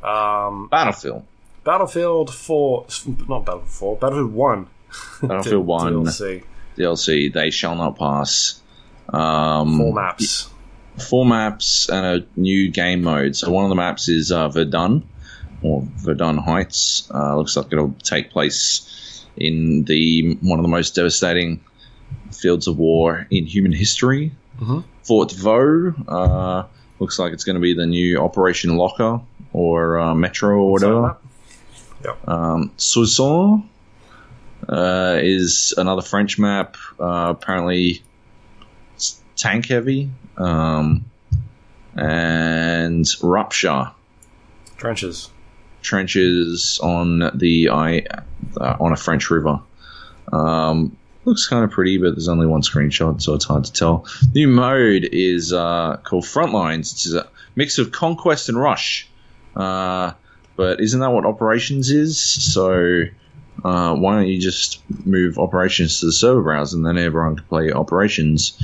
[0.04, 1.26] Um, Battlefield.
[1.66, 2.86] Battlefield 4,
[3.28, 4.68] not Battlefield 4, Battlefield 1.
[5.22, 6.44] Battlefield 1 DLC.
[6.78, 7.34] DLC.
[7.34, 8.62] They shall not pass.
[9.10, 10.50] Um, Four maps.
[11.10, 13.36] four maps and a new game mode.
[13.36, 15.04] So one of the maps is uh, Verdun
[15.62, 17.10] or Verdun Heights.
[17.14, 21.60] Uh, looks like it'll take place in the one of the most devastating
[22.32, 24.32] fields of war in human history.
[24.60, 24.84] Mhm.
[25.04, 26.64] Fort Vaux uh,
[27.00, 29.20] looks like it's going to be the new Operation Locker
[29.52, 31.02] or uh, Metro or whatever.
[31.02, 32.28] Map?
[32.28, 32.72] Um,
[34.70, 36.78] uh, is another French map.
[37.00, 38.02] Uh, apparently,
[39.36, 40.10] tank heavy.
[40.38, 41.06] Um,
[41.96, 43.92] and Rupture
[44.78, 45.30] Trenches.
[45.82, 48.06] trenches on the I
[48.58, 49.60] uh, on a French river.
[50.32, 54.06] Um, looks kind of pretty, but there's only one screenshot, so it's hard to tell.
[54.34, 56.92] New mode is uh, called Frontlines.
[56.94, 59.08] It's a mix of conquest and rush.
[59.56, 60.14] Uh,
[60.56, 62.20] but isn't that what operations is?
[62.20, 63.04] So
[63.64, 67.46] uh, why don't you just move operations to the server browser and then everyone can
[67.46, 68.58] play operations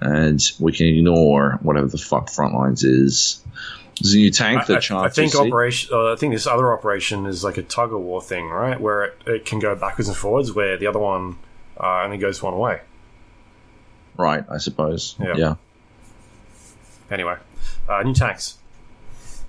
[0.00, 3.42] and we can ignore whatever the fuck Frontlines is.
[4.00, 5.90] There's a new tank I, that I- I think operation.
[5.92, 8.78] Uh, I think this other operation is like a tug of war thing, right?
[8.80, 11.38] Where it, it can go backwards and forwards, where the other one
[11.80, 12.80] uh, only goes one way.
[14.18, 15.14] Right, I suppose.
[15.20, 15.34] Yeah.
[15.36, 15.54] Yeah.
[17.10, 17.36] Anyway,
[17.88, 18.58] uh, new tanks.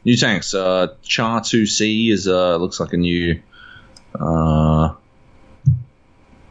[0.06, 0.54] New tanks.
[0.54, 3.42] Uh, Char 2C is uh, looks like a new.
[4.18, 4.94] Uh,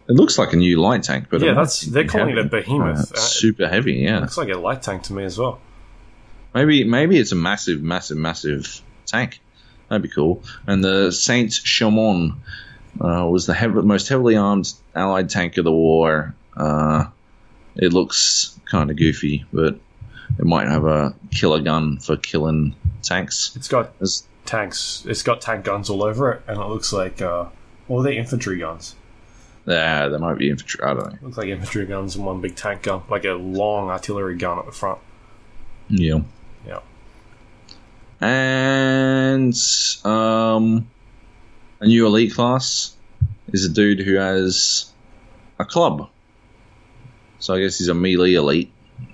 [0.09, 3.12] it looks like a new light tank, but Yeah, that's- they're calling it a behemoth.
[3.12, 3.94] Uh, super heavy.
[3.94, 5.60] Yeah, It Looks like a light tank to me as well.
[6.55, 9.41] maybe maybe it's a massive, massive, massive tank.
[9.89, 10.43] That'd be cool.
[10.67, 12.35] And the Saint Chamon
[13.01, 16.35] uh, was the heav- most heavily armed Allied tank of the war.
[16.57, 17.05] Uh,
[17.76, 19.78] it looks kind of goofy, but
[20.39, 23.52] it might have a killer gun for killing tanks.
[23.55, 25.05] It's got There's- tanks.
[25.07, 27.47] It's got tank guns all over it, and it looks like uh,
[27.86, 28.94] well, they're infantry guns.
[29.67, 30.81] Yeah, there might be infantry.
[30.85, 31.19] I don't know.
[31.23, 34.67] looks like infantry guns and one big tank gun, like a long artillery gun at
[34.67, 35.01] the front.
[35.89, 36.20] Yeah.
[36.67, 36.81] Yeah.
[38.20, 39.55] And
[40.05, 40.89] um,
[41.81, 42.97] a new elite class
[43.53, 44.91] is a dude who has
[45.59, 46.09] a club.
[47.39, 48.73] So I guess he's a melee elite.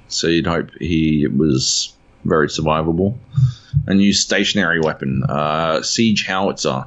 [0.08, 3.16] So you'd hope he was very survivable.
[3.86, 6.84] A new stationary weapon, uh, siege howitzer,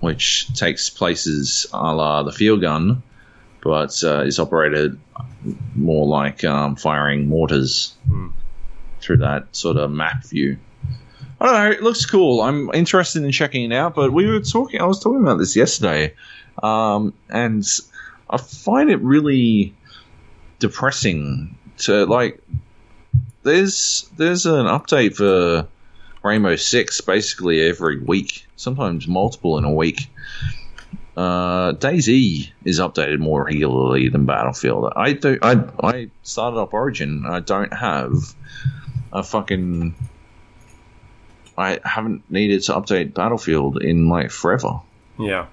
[0.00, 3.02] which takes places a la the field gun,
[3.62, 4.98] but uh, is operated
[5.74, 8.28] more like um, firing mortars Hmm.
[9.00, 10.58] through that sort of map view.
[11.40, 11.70] I don't know.
[11.70, 12.40] It looks cool.
[12.40, 13.94] I'm interested in checking it out.
[13.94, 14.80] But we were talking.
[14.80, 16.14] I was talking about this yesterday,
[16.62, 17.62] um, and
[18.30, 19.74] I find it really
[20.58, 22.42] depressing to like.
[23.42, 25.68] There's there's an update for
[26.26, 30.08] Rainbow Six basically every week, sometimes multiple in a week.
[31.16, 34.92] Uh, DayZ is updated more regularly than Battlefield.
[34.94, 35.38] I do.
[35.40, 37.24] I I started up Origin.
[37.26, 38.34] I don't have
[39.12, 39.94] a fucking.
[41.56, 44.80] I haven't needed to update Battlefield in like forever.
[45.18, 45.46] Yeah.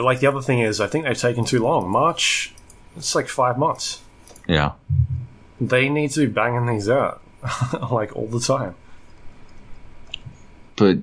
[0.00, 1.90] Like the other thing is, I think they've taken too long.
[1.90, 2.54] March,
[2.96, 4.00] it's like five months.
[4.46, 4.72] Yeah,
[5.60, 7.20] They need to be banging these out
[7.90, 8.76] like all the time.
[10.76, 10.98] But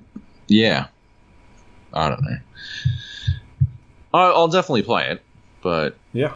[0.48, 0.88] yeah,
[1.94, 2.38] I don't know.
[4.14, 5.22] I, I'll definitely play it,
[5.62, 6.34] but Yeah.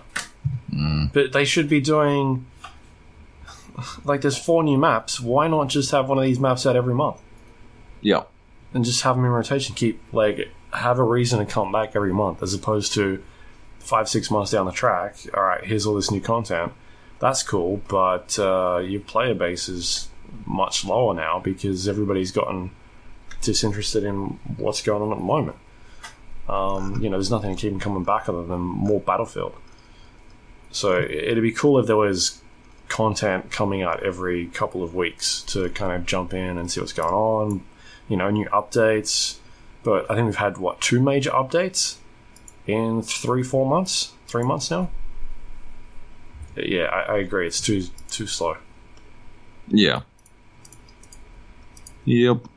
[0.73, 2.45] mm, But they should be doing
[4.03, 5.19] like there's four new maps.
[5.19, 7.21] Why not just have one of these maps out every month
[8.01, 8.23] yeah,
[8.73, 9.75] and just have them in rotation?
[9.75, 13.23] Keep like have a reason to come back every month as opposed to
[13.79, 15.15] five six months down the track.
[15.35, 16.73] All right, here's all this new content.
[17.19, 20.09] That's cool, but uh, your player base is
[20.45, 22.71] much lower now because everybody's gotten
[23.41, 25.57] disinterested in what's going on at the moment.
[26.49, 29.55] Um, you know, there's nothing to keep them coming back other than more Battlefield.
[30.71, 32.41] So it'd be cool if there was
[32.87, 36.93] content coming out every couple of weeks to kind of jump in and see what's
[36.93, 37.63] going on.
[38.07, 39.37] You know, new updates.
[39.83, 41.97] But I think we've had what two major updates
[42.65, 44.89] in three, four months, three months now.
[46.55, 47.47] Yeah, I, I agree.
[47.47, 48.57] It's too too slow.
[49.67, 50.01] Yeah.
[52.05, 52.47] Yep.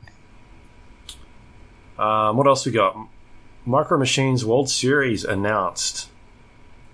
[2.01, 2.97] Um, what else we got?
[3.65, 6.09] Micro Machines World Series announced.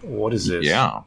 [0.01, 0.65] What is this?
[0.65, 1.01] Yeah.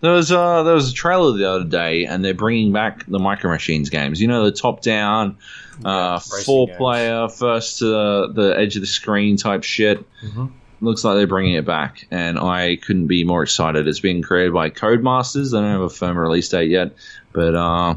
[0.00, 3.18] There was uh there was a trailer the other day, and they're bringing back the
[3.18, 4.20] Micro Machines games.
[4.20, 5.38] You know, the top down,
[5.84, 6.76] uh, four games.
[6.76, 10.04] player, first to the, the edge of the screen type shit.
[10.22, 10.50] Mhm.
[10.82, 13.88] Looks like they're bringing it back, and I couldn't be more excited.
[13.88, 15.52] It's being created by Codemasters.
[15.52, 16.92] They don't have a firm release date yet,
[17.32, 17.94] but uh,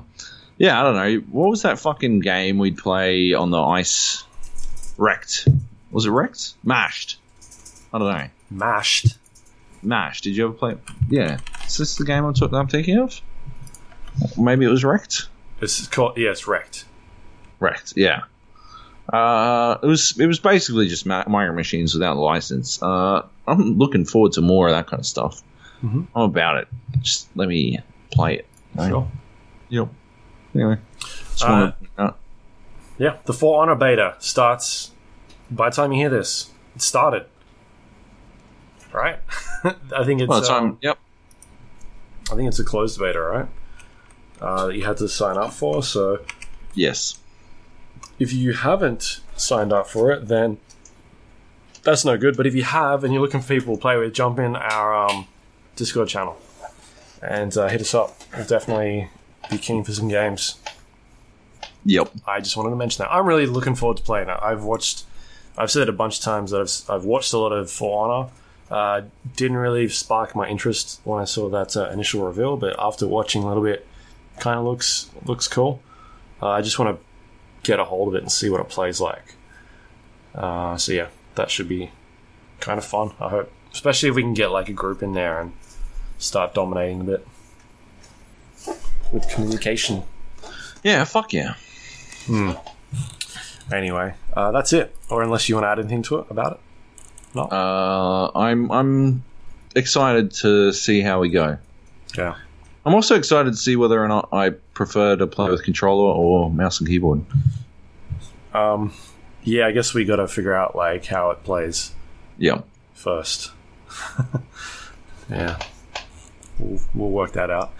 [0.57, 1.23] yeah, I don't know.
[1.31, 4.23] What was that fucking game we'd play on the ice?
[4.97, 5.47] Wrecked.
[5.91, 6.53] Was it wrecked?
[6.63, 7.19] Mashed.
[7.93, 8.27] I don't know.
[8.49, 9.17] Mashed.
[9.81, 10.23] Mashed.
[10.23, 10.75] Did you ever play?
[11.09, 11.39] Yeah.
[11.65, 13.19] Is this the game I'm, t- I'm thinking of?
[14.37, 15.29] Maybe it was Wrecked.
[15.59, 16.85] This is called yeah, it's wrecked.
[17.59, 17.93] Wrecked.
[17.95, 18.23] Yeah.
[19.11, 22.81] Uh, it was it was basically just ma- Micro Machines without license.
[22.81, 25.41] Uh, I'm looking forward to more of that kind of stuff.
[25.83, 26.07] Mhm.
[26.15, 26.67] I'm about it.
[27.01, 27.79] Just let me
[28.11, 28.45] play it.
[28.75, 28.89] right?
[28.89, 29.07] Sure.
[29.69, 29.87] Yep.
[30.55, 30.77] Anyway.
[30.99, 32.11] Just Uh, uh,
[32.97, 34.91] Yeah, the For Honor beta starts.
[35.51, 37.25] By the time you hear this, it started.
[38.91, 39.19] Right?
[39.63, 40.27] I think it's.
[40.29, 40.77] well, it's um.
[40.81, 40.97] Yep.
[42.31, 43.47] I think it's a closed beta, right?
[44.41, 45.81] Uh, that you had to sign up for.
[45.83, 46.19] So
[46.73, 47.17] Yes.
[48.19, 50.57] if you haven't signed up for it, then
[51.83, 52.35] that's no good.
[52.35, 54.95] But if you have and you're looking for people to play with, jump in our
[55.07, 55.27] um,
[55.75, 56.37] Discord channel
[57.21, 58.15] and uh, hit us up.
[58.35, 59.09] We'll definitely
[59.49, 60.57] be keen for some games.
[61.87, 62.11] Yep.
[62.27, 63.13] I just wanted to mention that.
[63.13, 64.37] I'm really looking forward to playing it.
[64.41, 65.05] I've watched,
[65.57, 68.09] I've said it a bunch of times that I've, I've watched a lot of For
[68.09, 68.29] Honor.
[68.69, 69.03] Uh,
[69.37, 73.43] didn't really spark my interest when I saw that uh, initial reveal, but after watching
[73.43, 73.87] a little bit,
[74.41, 75.81] kind of looks looks cool.
[76.41, 77.05] Uh, I just want to
[77.63, 79.35] get a hold of it and see what it plays like.
[80.35, 81.91] Uh, so yeah, that should be
[82.59, 83.13] kind of fun.
[83.21, 85.53] I hope, especially if we can get like a group in there and
[86.17, 87.27] start dominating a bit
[89.13, 90.03] with communication.
[90.83, 91.05] Yeah.
[91.05, 91.55] Fuck yeah.
[93.71, 94.95] Anyway, uh, that's it.
[95.09, 96.59] Or unless you want to add anything to it about it.
[97.37, 99.23] Uh, I'm I'm
[99.75, 101.57] excited to see how we go.
[102.17, 102.35] Yeah.
[102.85, 106.49] I'm also excited to see whether or not I prefer to play with controller or
[106.49, 107.21] mouse and keyboard.
[108.53, 108.93] Um,
[109.43, 111.91] yeah, I guess we got to figure out like how it plays
[112.37, 112.61] Yeah.
[112.93, 113.51] first.
[115.29, 115.59] yeah,
[116.57, 117.73] we'll, we'll work that out.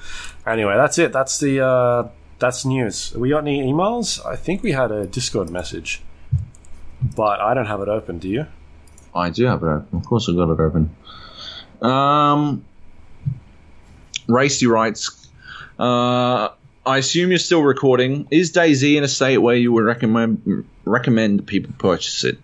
[0.46, 1.14] Anyway, that's it.
[1.14, 2.08] That's the uh,
[2.40, 3.14] that's news.
[3.16, 4.26] We got any emails?
[4.26, 6.02] I think we had a Discord message,
[7.16, 8.20] but I don't have it open.
[8.20, 8.48] Do you?
[9.14, 9.98] I do have it open.
[9.98, 10.96] Of course, I've got it open.
[11.82, 12.66] Um,
[14.28, 15.30] Racy writes,
[15.80, 16.50] uh,
[16.86, 18.28] I assume you're still recording.
[18.32, 22.40] Is DayZ in a state where you would recommend recommend people purchase it?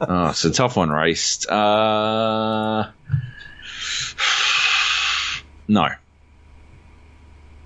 [0.00, 1.46] oh, it's a tough one, Race.
[1.48, 2.90] Uh,
[5.66, 5.88] no.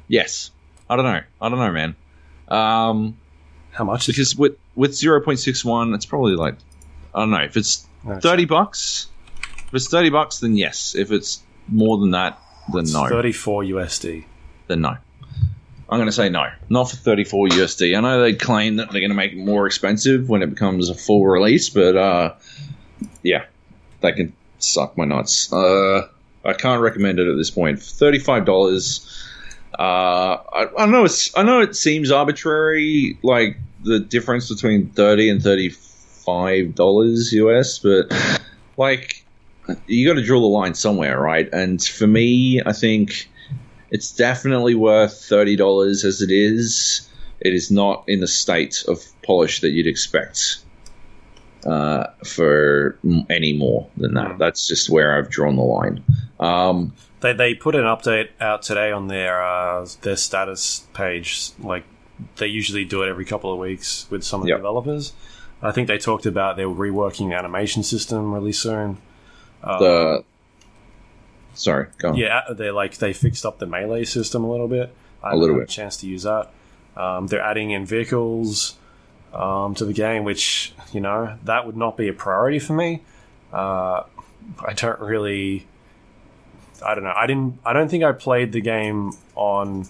[0.09, 0.51] Yes.
[0.89, 1.20] I don't know.
[1.40, 1.97] I don't know, man.
[2.48, 3.16] Um,
[3.73, 4.08] How much?
[4.08, 6.55] is because with with zero point six one, it's probably like
[7.15, 8.20] I don't know if it's it?
[8.20, 9.08] thirty bucks.
[9.66, 10.94] If it's thirty bucks, then yes.
[10.94, 12.39] If it's more than that,
[12.73, 13.08] then no.
[13.08, 14.24] Thirty-four USD.
[14.68, 14.97] Then no.
[15.89, 17.97] I'm going to say no, not for 34 USD.
[17.97, 20.89] I know they claim that they're going to make it more expensive when it becomes
[20.89, 22.34] a full release, but uh,
[23.23, 23.44] yeah,
[24.00, 25.52] they can suck my nuts.
[25.52, 26.08] Uh,
[26.44, 27.81] I can't recommend it at this point.
[27.81, 29.23] Thirty-five dollars.
[29.79, 31.37] Uh, I, I know it's.
[31.37, 38.11] I know it seems arbitrary, like the difference between thirty and thirty-five dollars US, but
[38.77, 39.25] like
[39.87, 41.49] you got to draw the line somewhere, right?
[41.53, 43.29] And for me, I think
[43.91, 47.09] it's definitely worth thirty dollars as it is.
[47.41, 50.59] It is not in the state of polish that you'd expect
[51.67, 52.99] uh, for
[53.29, 54.33] any more than that.
[54.33, 54.39] Mm.
[54.39, 56.03] That's just where I've drawn the line.
[56.41, 61.51] Um, They they put an update out today on their uh, their status page.
[61.59, 61.85] Like
[62.36, 64.57] they usually do it every couple of weeks with some of Yep.
[64.57, 65.12] the developers.
[65.62, 68.99] I think they talked about they're reworking the animation system really soon.
[69.65, 70.25] Uh, the
[71.55, 72.17] sorry, go on.
[72.17, 74.95] yeah, they like they fixed up the melee system a little bit.
[75.23, 75.65] I A little bit.
[75.65, 76.51] a chance to use that.
[76.97, 78.75] Um, they're adding in vehicles
[79.35, 83.03] um, to the game, which you know that would not be a priority for me.
[83.53, 84.03] Uh,
[84.65, 85.67] I don't really.
[86.85, 87.15] I don't know.
[87.17, 87.59] I didn't.
[87.65, 89.89] I don't think I played the game on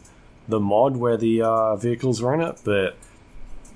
[0.49, 2.97] the mod where the uh, vehicles were in it, but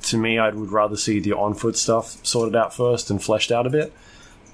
[0.03, 3.67] to me, I would rather see the on-foot stuff sorted out first and fleshed out
[3.67, 3.93] a bit,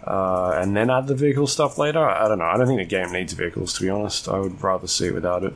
[0.05, 2.05] uh, and then add the vehicle stuff later.
[2.05, 2.47] I don't know.
[2.47, 4.29] I don't think the game needs vehicles, to be honest.
[4.29, 5.55] I would rather see it without it.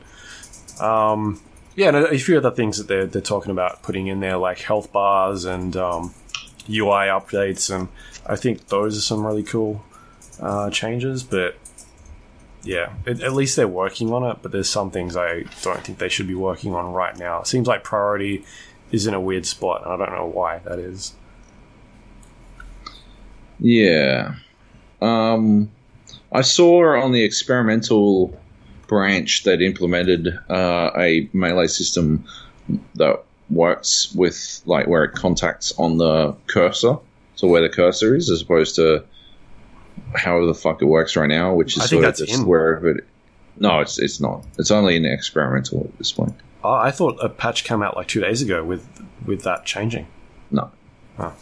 [0.80, 1.40] Um,
[1.76, 4.58] yeah, and a few other things that they're they're talking about putting in there, like
[4.58, 6.14] health bars and um,
[6.68, 7.88] UI updates, and
[8.26, 9.84] I think those are some really cool
[10.40, 11.22] uh, changes.
[11.22, 11.56] But
[12.62, 14.38] yeah, it, at least they're working on it.
[14.42, 17.40] But there's some things I don't think they should be working on right now.
[17.40, 18.44] It seems like priority
[18.90, 21.14] is in a weird spot, and I don't know why that is.
[23.58, 24.34] Yeah.
[25.00, 25.70] Um,
[26.32, 28.38] I saw on the experimental
[28.86, 32.24] branch that implemented uh, a melee system
[32.96, 36.96] that works with like where it contacts on the cursor,
[37.36, 39.04] so where the cursor is, as opposed to
[40.14, 43.04] however the fuck it works right now, which is I sort of just wherever it.
[43.56, 44.44] No, it's it's not.
[44.58, 46.34] It's only an experimental at this point.
[46.62, 48.86] Oh, I thought a patch came out like two days ago with
[49.26, 50.06] with that changing.
[50.50, 50.70] No.
[51.18, 51.34] Oh.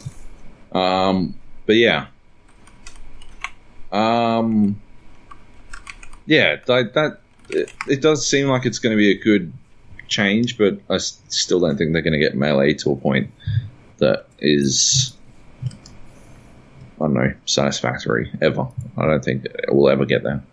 [0.79, 2.07] Um, but yeah.
[3.91, 4.81] Um,
[6.25, 9.51] yeah, that, that it, it does seem like it's going to be a good
[10.07, 13.31] change, but I still don't think they're going to get melee to a point
[13.97, 15.15] that is,
[16.99, 18.67] I don't know, satisfactory ever.
[18.97, 20.43] I don't think it will ever get there.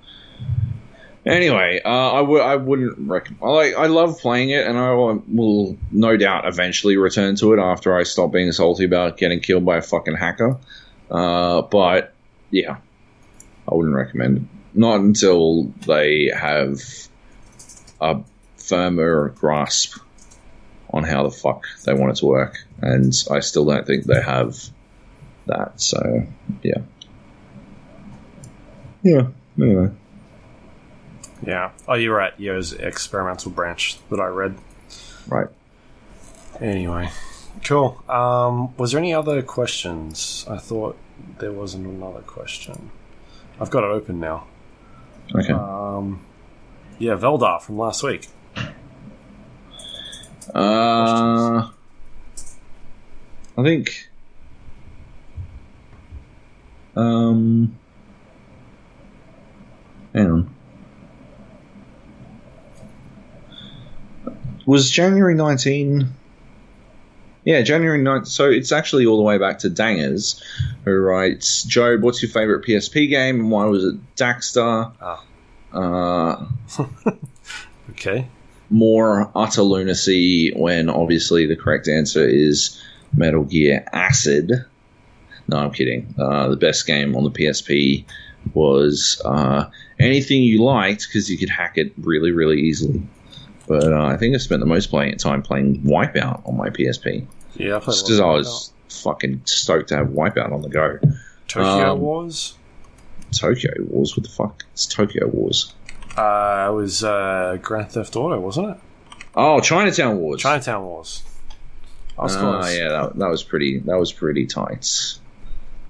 [1.24, 3.42] Anyway, uh, I w- I wouldn't recommend.
[3.42, 7.58] I I love playing it, and I will- will no doubt eventually return to it
[7.58, 10.56] after I stop being salty about getting killed by a fucking hacker.
[11.10, 12.12] Uh, but
[12.52, 12.76] yeah,
[13.68, 14.42] I wouldn't recommend it.
[14.74, 16.80] Not until they have
[18.00, 18.18] a
[18.56, 19.98] firmer grasp
[20.92, 24.22] on how the fuck they want it to work, and I still don't think they
[24.22, 24.56] have
[25.46, 25.80] that.
[25.80, 26.26] So
[26.62, 26.78] yeah,
[29.02, 29.28] yeah.
[29.60, 29.90] Anyway.
[31.46, 31.70] Yeah.
[31.86, 32.32] Oh, you're right.
[32.38, 34.56] Yeah, it was experimental branch that I read.
[35.28, 35.48] Right.
[36.60, 37.10] Anyway,
[37.64, 38.02] cool.
[38.08, 40.46] Um, was there any other questions?
[40.48, 40.96] I thought
[41.38, 42.90] there wasn't another question.
[43.60, 44.46] I've got it open now.
[45.34, 45.52] Okay.
[45.52, 46.24] Um,
[46.98, 48.28] yeah, Veldar from last week.
[50.54, 51.68] Uh,
[53.58, 54.05] I think.
[56.96, 57.76] Um.
[60.14, 60.54] Hang on.
[64.64, 66.08] Was January 19.
[67.44, 68.24] Yeah, January 9.
[68.24, 70.42] So it's actually all the way back to Dangers,
[70.84, 74.92] who writes Joe, what's your favorite PSP game and why was it Daxter?
[75.00, 75.22] Ah.
[75.72, 76.46] Uh,
[77.90, 78.26] Okay.
[78.70, 82.82] more utter lunacy when obviously the correct answer is
[83.14, 84.64] Metal Gear Acid.
[85.48, 86.14] No, I'm kidding.
[86.18, 88.04] Uh, the best game on the PSP
[88.54, 89.68] was uh,
[89.98, 93.02] anything you liked because you could hack it really, really easily.
[93.66, 97.26] But uh, I think I spent the most playing time playing Wipeout on my PSP
[97.56, 100.98] Yeah, I played just because I was fucking stoked to have Wipeout on the go.
[101.48, 102.54] Tokyo um, Wars.
[103.32, 104.64] Tokyo Wars, what the fuck?
[104.72, 105.74] It's Tokyo Wars.
[106.16, 108.76] Uh, it was uh, Grand Theft Auto, wasn't it?
[109.34, 110.40] Oh, Chinatown Wars.
[110.40, 111.22] Chinatown Wars.
[112.18, 112.74] Oh close.
[112.74, 113.80] yeah, that, that was pretty.
[113.80, 115.18] That was pretty tight.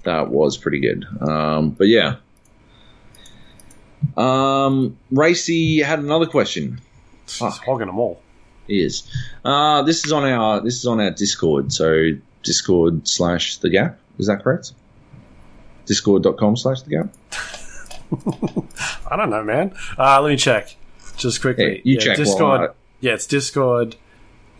[0.06, 1.04] That was pretty good.
[1.20, 2.16] Um, but yeah.
[4.16, 6.80] Um, Racy had another question.
[7.26, 8.22] He's hogging them all.
[8.66, 9.02] He is.
[9.44, 11.72] Uh, this is on our this is on our Discord.
[11.72, 12.10] So
[12.42, 13.98] Discord slash the Gap.
[14.18, 14.72] Is that correct?
[15.86, 17.08] Discord.com slash the Gap.
[19.10, 19.74] I don't know, man.
[19.98, 20.76] Uh, let me check
[21.16, 21.76] just quickly.
[21.76, 22.60] Yeah, you check while Discord.
[22.60, 23.96] I- yeah, it's Discord.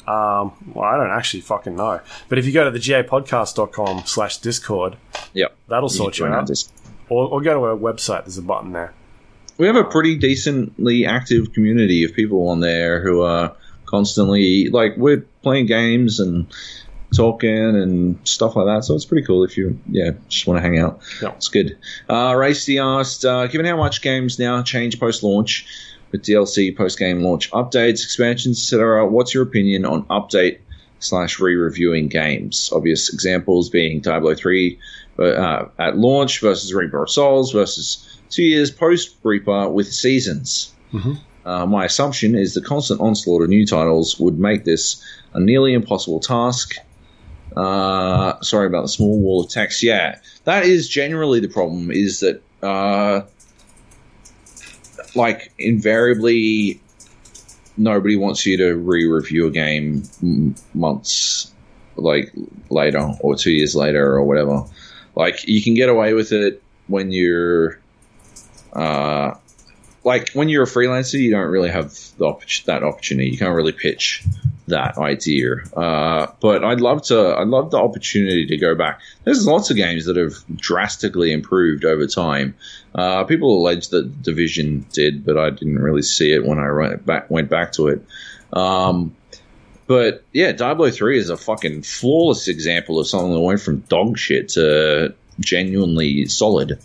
[0.07, 2.01] Um, well, I don't actually fucking know.
[2.29, 4.97] But if you go to the gapodcast.com slash Discord,
[5.35, 5.57] Yep.
[5.69, 6.51] that'll sort you our out.
[7.09, 8.25] Or, or go to our website.
[8.25, 8.93] There's a button there.
[9.59, 13.55] we have a pretty decently active community of people on there who are
[13.87, 16.47] constantly like we're playing games and
[17.15, 18.85] talking and stuff like that.
[18.85, 21.01] So it's pretty cool if you yeah just want to hang out.
[21.23, 21.31] Yeah.
[21.37, 21.79] It's good.
[22.11, 25.67] Uh, Racy asked, uh, given how much games now change post launch
[26.19, 30.59] DLC post game launch updates, expansions, etc., what's your opinion on update
[30.99, 32.71] slash re-reviewing games?
[32.73, 34.79] Obvious examples being Diablo three
[35.19, 40.73] uh, at launch versus Reaper of Souls versus two years post Reaper with seasons.
[40.93, 41.19] Mhm.
[41.45, 45.75] Uh, my assumption is the constant onslaught of new titles would make this a nearly
[45.75, 46.77] impossible task.
[47.57, 49.83] Uh, sorry about the small wall of text.
[49.83, 51.91] Yeah, that is generally the problem.
[51.91, 53.23] Is that uh,
[55.17, 56.81] like invariably
[57.77, 60.03] nobody wants you to re-review a game
[60.75, 61.53] months
[61.97, 62.33] like
[62.71, 64.65] later or two years later or whatever.
[65.15, 67.81] Like you can get away with it when you're
[68.73, 69.35] uh,
[70.05, 73.31] like when you're a freelancer, you don't really have the oppor- that opportunity.
[73.31, 74.25] You can't really pitch
[74.69, 75.57] that idea.
[75.77, 77.37] Uh, but I'd love to.
[77.37, 79.01] I'd love the opportunity to go back.
[79.25, 82.55] There's lots of games that have drastically improved over time.
[82.95, 87.07] Uh, people allege that Division did, but I didn't really see it when I went
[87.07, 88.05] back went back to it.
[88.53, 89.15] Um,
[89.87, 94.19] but yeah, Diablo three is a fucking flawless example of something that went from dog
[94.19, 96.79] shit to genuinely solid.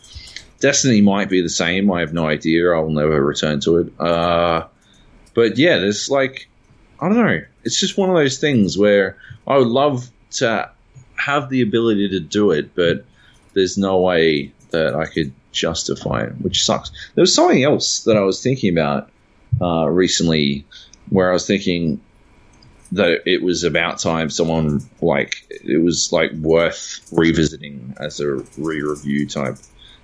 [0.59, 1.91] Destiny might be the same.
[1.91, 2.71] I have no idea.
[2.71, 3.99] I'll never return to it.
[3.99, 4.67] Uh,
[5.33, 6.47] but yeah, there's like
[6.99, 7.41] I don't know.
[7.63, 9.17] It's just one of those things where
[9.47, 10.69] I would love to
[11.15, 13.05] have the ability to do it, but
[13.53, 16.91] there's no way that I could justify it, which sucks.
[17.15, 19.09] There was something else that I was thinking about
[19.61, 20.65] uh, recently,
[21.09, 22.01] where I was thinking
[22.93, 29.27] that it was about time someone like it was like worth revisiting as a re-review
[29.27, 29.57] type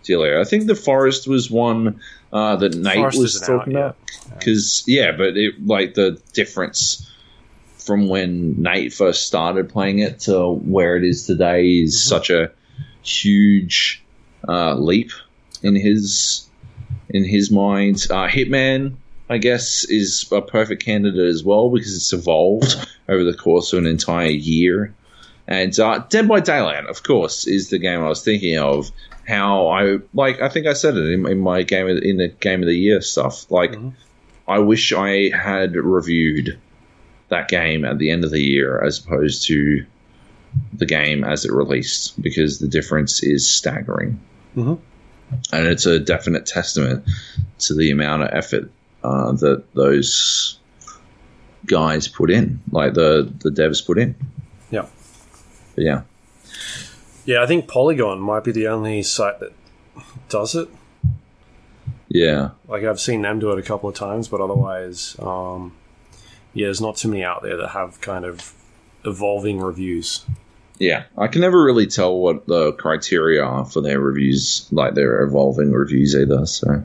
[0.03, 0.23] deal.
[0.23, 1.99] I think the Forest was one
[2.31, 3.97] uh, that Nate Forest was isn't out talking about
[4.29, 7.06] because yeah, but it like the difference
[7.87, 12.51] from when Nate first started playing it to where it is today is such a
[13.01, 14.03] huge
[14.47, 15.11] uh, leap
[15.63, 16.47] in his
[17.09, 18.05] in his mind.
[18.09, 18.97] Uh, Hitman,
[19.29, 22.75] I guess, is a perfect candidate as well because it's evolved
[23.09, 24.93] over the course of an entire year.
[25.47, 28.91] And uh, Dead by Daylight, of course, is the game I was thinking of.
[29.25, 32.27] How I like, I think I said it in, in my game of, in the
[32.27, 33.49] game of the year stuff.
[33.49, 33.75] Like,
[34.47, 36.57] I wish I had reviewed
[37.29, 39.85] that game at the end of the year as opposed to
[40.73, 44.19] the game as it released because the difference is staggering.
[44.55, 44.79] Mhm.
[45.51, 47.05] And it's a definite testament
[47.59, 48.71] to the amount of effort
[49.03, 50.57] uh, that those
[51.65, 54.15] guys put in, like the, the devs put in.
[54.71, 54.85] Yeah.
[55.75, 56.01] But yeah.
[57.25, 59.51] Yeah, I think Polygon might be the only site that
[60.29, 60.69] does it.
[62.07, 62.51] Yeah.
[62.67, 65.73] Like I've seen them do it a couple of times, but otherwise, um,
[66.53, 68.53] yeah, there's not too many out there that have kind of
[69.05, 70.25] evolving reviews.
[70.79, 75.23] Yeah, I can never really tell what the criteria are for their reviews, like their
[75.23, 76.45] evolving reviews either.
[76.45, 76.83] So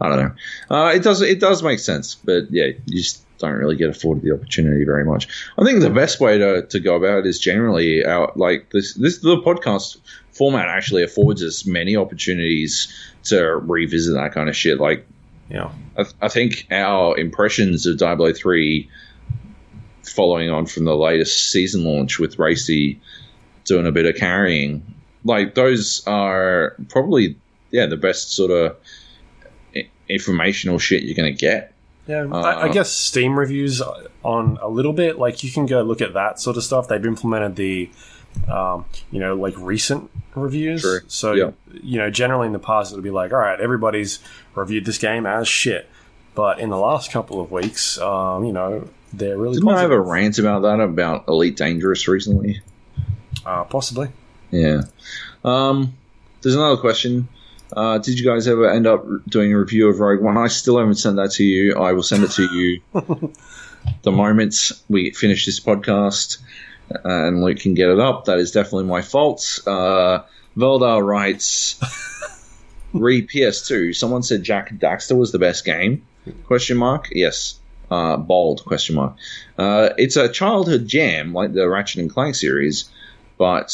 [0.00, 0.32] I don't know.
[0.70, 4.22] Uh, it does it does make sense, but yeah, you just don't really get afforded
[4.22, 5.28] the opportunity very much.
[5.58, 8.94] I think the best way to, to go about it is generally our like this
[8.94, 9.98] this the podcast
[10.32, 12.92] format actually affords us many opportunities
[13.24, 14.78] to revisit that kind of shit.
[14.78, 15.06] Like
[15.52, 18.88] Yeah, I, I think our impressions of Diablo 3
[20.04, 22.98] following on from the latest season launch with Racy
[23.64, 24.82] doing a bit of carrying,
[25.24, 27.36] like those are probably,
[27.70, 28.76] yeah, the best sort of
[30.08, 31.72] informational shit you're going to get.
[32.06, 32.26] yeah.
[32.32, 33.80] I, I Uh, guess Steam reviews
[34.22, 35.18] on a little bit.
[35.18, 36.88] Like you can go look at that sort of stuff.
[36.88, 37.90] They've implemented the,
[38.48, 40.82] um, you know, like recent reviews.
[40.82, 41.00] True.
[41.08, 41.50] So Yeah.
[41.82, 44.18] you know, generally in the past it'll be like, all right, everybody's
[44.54, 45.88] reviewed this game as shit.
[46.34, 49.90] But in the last couple of weeks, um, you know, they're really Didn't I have
[49.90, 52.60] a rant about that about Elite Dangerous recently?
[53.44, 54.08] uh, possibly.
[54.50, 54.82] Yeah.
[55.44, 55.94] Um,
[56.40, 57.28] there's another question.
[57.76, 60.36] Uh, did you guys ever end up doing a review of Rogue One?
[60.36, 61.74] I still haven't sent that to you.
[61.76, 62.80] I will send it to you
[64.02, 66.38] the moment we finish this podcast
[67.04, 68.26] and Luke can get it up.
[68.26, 69.60] That is definitely my fault.
[69.66, 70.20] Uh,
[70.56, 71.80] Veldar writes,
[72.92, 73.94] re PS2.
[73.94, 76.04] Someone said Jak Daxter was the best game?
[76.44, 77.08] Question mark.
[77.12, 77.58] Yes.
[77.90, 79.16] Uh, bold question mark.
[79.58, 82.88] Uh, it's a childhood jam like the Ratchet and Clank series,
[83.36, 83.68] but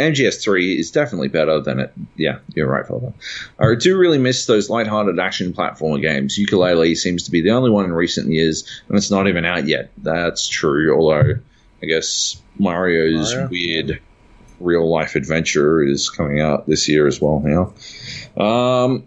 [0.00, 1.92] MGS3 is definitely better than it.
[2.16, 3.12] Yeah, you're right, Father.
[3.58, 6.38] I do really miss those lighthearted action platformer games.
[6.38, 9.68] Yooka-Laylee seems to be the only one in recent years, and it's not even out
[9.68, 9.90] yet.
[9.98, 11.34] That's true, although
[11.82, 13.48] I guess Mario's Mario?
[13.48, 14.00] weird
[14.60, 18.42] real life adventure is coming out this year as well now.
[18.42, 19.04] Um,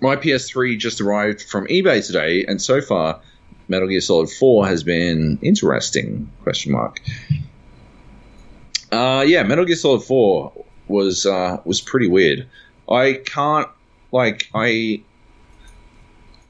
[0.00, 3.20] my PS3 just arrived from eBay today, and so far,
[3.68, 6.30] Metal Gear Solid 4 has been interesting.
[6.42, 7.00] Question mark.
[8.92, 10.52] Uh, yeah, Metal Gear Solid 4
[10.88, 12.46] was uh, was pretty weird.
[12.88, 13.68] I can't
[14.12, 15.02] like I.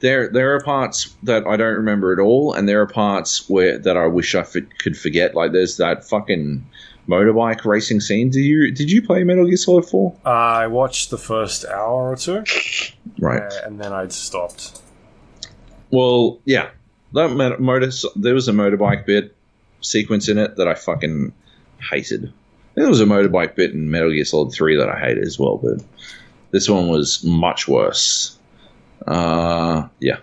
[0.01, 3.79] There, there are parts that I don't remember at all, and there are parts where
[3.79, 5.35] that I wish I f- could forget.
[5.35, 6.67] Like there's that fucking
[7.09, 8.29] motorbike racing scene.
[8.31, 10.15] Did you did you play Metal Gear Solid 4?
[10.27, 12.45] I watched the first hour or two,
[13.19, 13.41] Right.
[13.43, 14.83] uh, and then I stopped.
[15.91, 16.71] Well, yeah,
[17.15, 17.91] that motor.
[18.17, 19.35] There was a motorbike bit
[19.81, 21.33] sequence in it that I fucking
[21.91, 22.33] hated.
[22.75, 25.57] There was a motorbike bit in Metal Gear Solid Three that I hated as well,
[25.57, 25.83] but
[26.51, 28.36] this one was much worse.
[29.07, 30.19] Uh, yeah,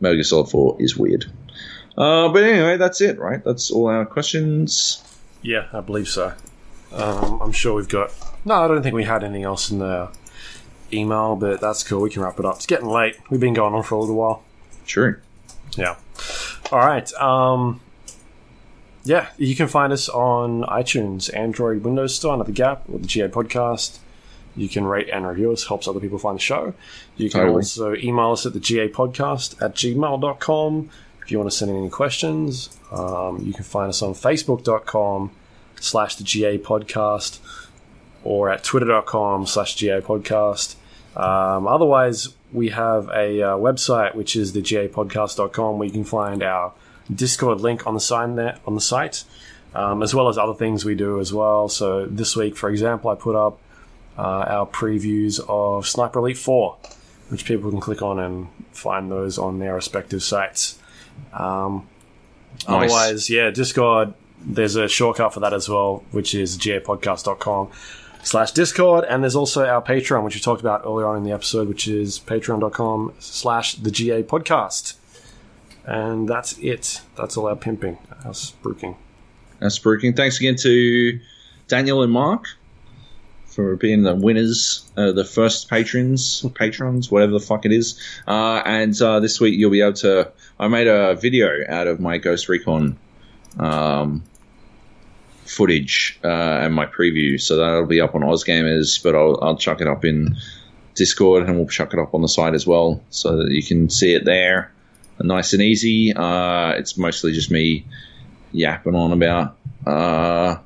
[0.00, 1.26] Metal Gear Solid Four is weird.
[1.96, 3.42] Uh, but anyway, that's it, right?
[3.44, 5.02] That's all our questions.
[5.42, 6.32] Yeah, I believe so.
[6.92, 8.12] Um, I'm sure we've got.
[8.44, 10.10] No, I don't think we had anything else in the
[10.92, 12.02] email, but that's cool.
[12.02, 12.56] We can wrap it up.
[12.56, 13.16] It's getting late.
[13.30, 14.42] We've been going on for a little while.
[14.86, 15.20] True.
[15.76, 15.96] Yeah.
[16.70, 17.12] All right.
[17.14, 17.80] Um,
[19.04, 23.06] yeah, you can find us on iTunes, Android, Windows Store, under the Gap, or the
[23.06, 23.98] GA Podcast.
[24.56, 26.74] You can rate and review us, helps other people find the show.
[27.16, 27.56] You can Totally.
[27.56, 30.90] also email us at the GA Podcast at gmail.com
[31.22, 32.76] if you want to send in any questions.
[32.92, 35.30] Um, you can find us on facebook.com
[35.80, 37.40] slash the GA Podcast
[38.22, 40.76] or at twitter.com slash GA Podcast.
[41.16, 46.42] Um, otherwise, we have a uh, website which is the gapodcast.com where you can find
[46.42, 46.72] our
[47.12, 49.24] Discord link on the sign there on the site,
[49.74, 51.68] um, as well as other things we do as well.
[51.68, 53.58] So this week, for example, I put up
[54.18, 56.76] uh, our previews of Sniper Elite 4,
[57.28, 60.78] which people can click on and find those on their respective sites.
[61.32, 61.88] Um,
[62.68, 62.90] Nice.
[62.90, 67.70] Otherwise, yeah, Discord, there's a shortcut for that as well, which is gapodcast.com
[68.22, 69.04] slash Discord.
[69.08, 71.88] And there's also our Patreon, which we talked about earlier on in the episode, which
[71.88, 74.94] is patreon.com slash the GA podcast.
[75.84, 77.02] And that's it.
[77.16, 78.96] That's all our pimping, our spruiking.
[79.60, 80.16] That's spruiking.
[80.16, 81.20] Thanks again to
[81.68, 82.46] Daniel and Mark
[83.54, 88.00] for being the winners, uh, the first patrons, patrons, whatever the fuck it is.
[88.26, 90.32] Uh, and uh, this week you'll be able to.
[90.58, 92.98] I made a video out of my Ghost Recon
[93.58, 94.24] um,
[95.44, 96.28] footage uh,
[96.62, 99.02] and my preview, so that'll be up on AusGamers.
[99.02, 100.36] But I'll, I'll chuck it up in
[100.94, 103.88] Discord and we'll chuck it up on the site as well, so that you can
[103.88, 104.72] see it there,
[105.20, 106.12] nice and easy.
[106.12, 107.86] Uh, it's mostly just me
[108.52, 110.56] yapping on about uh,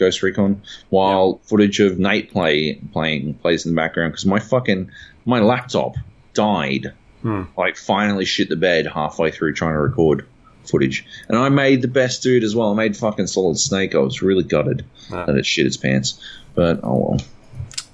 [0.00, 4.90] Ghost Recon, while footage of Nate play playing plays in the background because my fucking
[5.24, 5.94] my laptop
[6.34, 6.92] died.
[7.22, 7.42] Hmm.
[7.56, 10.26] Like finally shit the bed halfway through trying to record
[10.64, 12.72] footage, and I made the best dude as well.
[12.72, 13.94] I made fucking Solid Snake.
[13.94, 15.26] I was really gutted Ah.
[15.26, 16.18] that it shit its pants,
[16.54, 17.20] but oh well,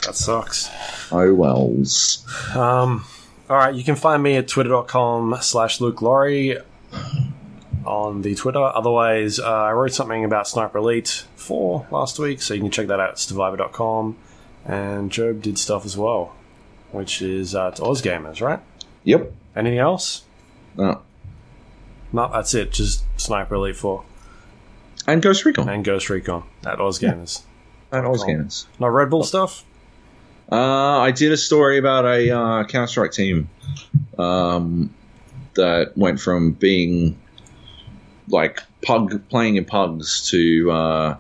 [0.05, 0.71] That sucks.
[1.11, 2.25] oh wells.
[2.55, 3.05] Um,
[3.51, 6.59] all right, you can find me at twitter.com slash Luke Lawrie
[7.87, 8.59] on the Twitter.
[8.63, 12.87] Otherwise, uh, I wrote something about Sniper Elite 4 last week, so you can check
[12.89, 14.17] that out at stevivor.com.
[14.65, 16.35] And Joab did stuff as well,
[16.91, 18.61] which is uh, at AusGamers, right?
[19.05, 19.33] Yep.
[19.55, 20.23] Anything else?
[20.79, 20.97] Uh,
[22.13, 22.73] No, that's it.
[22.73, 24.05] Just Sniper Elite 4
[25.07, 27.43] and Ghost Recon and Ghost Recon at AusGamers.
[27.93, 28.67] and AusGamers.
[28.81, 29.65] No Red Bull stuff?
[30.51, 33.49] Uh, I did a story about a uh, Counter Strike team
[34.19, 34.93] um,
[35.55, 37.19] that went from being
[38.29, 41.17] like pug playing in pugs to uh,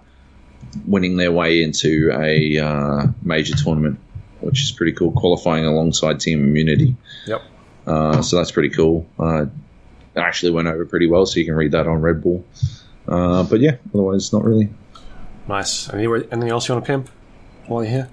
[0.87, 3.99] winning their way into a uh, major tournament,
[4.41, 5.13] which is pretty cool.
[5.13, 7.43] Qualifying alongside Team Immunity, Yep.
[7.87, 9.07] uh, so that's pretty cool.
[9.19, 9.47] Uh,
[10.15, 12.45] it actually went over pretty well, so you can read that on Red Bull.
[13.07, 14.69] Uh, but yeah, otherwise not really.
[15.49, 15.89] Nice.
[15.93, 17.09] Any- Anything else you want to pimp
[17.67, 18.09] while you're here?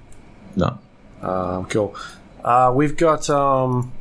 [0.56, 0.78] No.
[1.22, 1.96] Um, cool.
[2.44, 3.92] Uh, we've got um,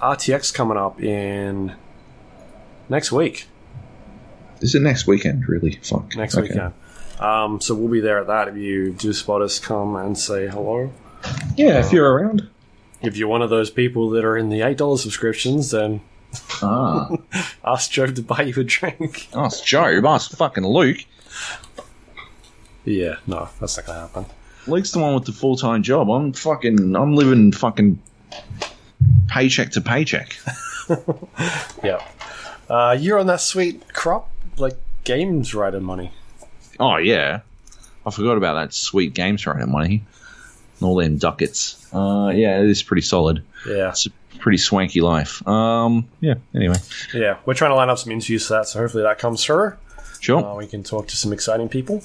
[0.00, 1.74] RTX coming up in
[2.88, 3.46] next week.
[4.62, 5.48] Is it next weekend?
[5.48, 5.78] Really?
[5.82, 6.14] Fuck.
[6.16, 6.48] Next Okay.
[6.48, 6.72] weekend.
[7.20, 8.48] Um, so we'll be there at that.
[8.48, 10.92] If you do spot us, come and say hello.
[11.56, 12.48] Yeah, if you're around.
[13.00, 16.00] If you're one of those people that are in the eight dollars subscriptions, then
[16.62, 17.08] Ah.
[17.64, 19.28] ask Joe to buy you a drink.
[19.34, 20.98] Ask Joe, ask fucking Luke.
[22.84, 24.26] Yeah, no, that's not gonna happen.
[24.66, 26.08] Luke's the one with the full time job.
[26.10, 28.00] I'm fucking, I'm living fucking
[29.28, 30.36] paycheck to paycheck.
[31.82, 32.04] Yeah.
[32.68, 36.12] Uh, you're on that sweet crop, like games writer money.
[36.80, 37.40] Oh, yeah.
[38.06, 40.02] I forgot about that sweet games writer money.
[40.80, 41.92] And all them ducats.
[41.94, 43.44] Uh, yeah, it is pretty solid.
[43.66, 45.46] Yeah, It's a pretty swanky life.
[45.46, 46.76] Um, yeah, anyway.
[47.14, 47.36] yeah.
[47.46, 49.74] We're trying to line up some interviews for that, so hopefully that comes through.
[50.20, 50.44] Sure.
[50.44, 52.02] Uh, we can talk to some exciting people.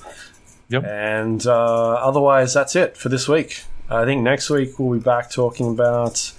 [0.69, 0.84] Yep.
[0.84, 3.64] And uh, otherwise, that's it for this week.
[3.90, 6.32] I think next week we'll be back talking about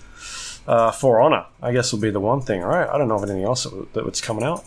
[0.66, 1.46] uh, For Honor.
[1.62, 2.86] I guess will be the one thing, right?
[2.88, 4.64] I don't know of anything else that, that's coming out.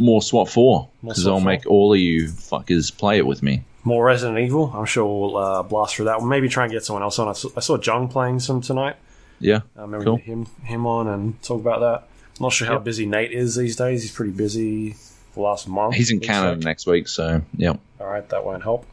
[0.00, 0.88] More SWAT 4.
[1.02, 1.44] Because I'll 4.
[1.46, 3.62] make all of you fuckers play it with me.
[3.84, 4.70] More Resident Evil.
[4.74, 6.18] I'm sure we'll uh, blast through that.
[6.18, 7.28] We'll maybe try and get someone else on.
[7.28, 8.96] I saw, I saw Jung playing some tonight.
[9.38, 9.60] Yeah.
[9.76, 10.16] Uh, maybe Cool.
[10.16, 12.08] get him him on and talk about that.
[12.38, 12.84] I'm not sure how Yep.
[12.84, 14.02] busy Nate is these days.
[14.02, 14.96] He's pretty busy
[15.34, 15.94] the last month.
[15.94, 16.64] He's in Canada like.
[16.64, 17.74] next week, so yeah.
[18.00, 18.84] All right, that won't help.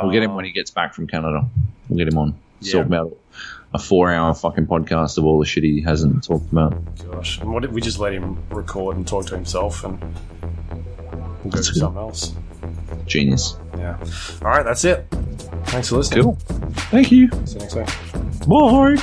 [0.00, 1.48] We'll get him Um, when he gets back from Canada.
[1.88, 2.34] We'll get him on.
[2.60, 2.72] Yeah.
[2.74, 3.16] Talk about
[3.74, 6.74] a four-hour fucking podcast of all the shit he hasn't talked about.
[6.74, 10.00] Oh, gosh, and what if we just let him record and talk to himself, and
[10.00, 10.10] we'll
[11.44, 11.80] go That's do good.
[11.80, 12.32] something else.
[13.06, 13.56] Genius.
[13.76, 13.96] Yeah.
[14.42, 15.06] All right, that's it.
[15.66, 16.24] Thanks for listening.
[16.24, 16.34] Cool.
[16.90, 17.28] Thank you.
[17.44, 17.86] See you next time.
[18.48, 18.96] Bye.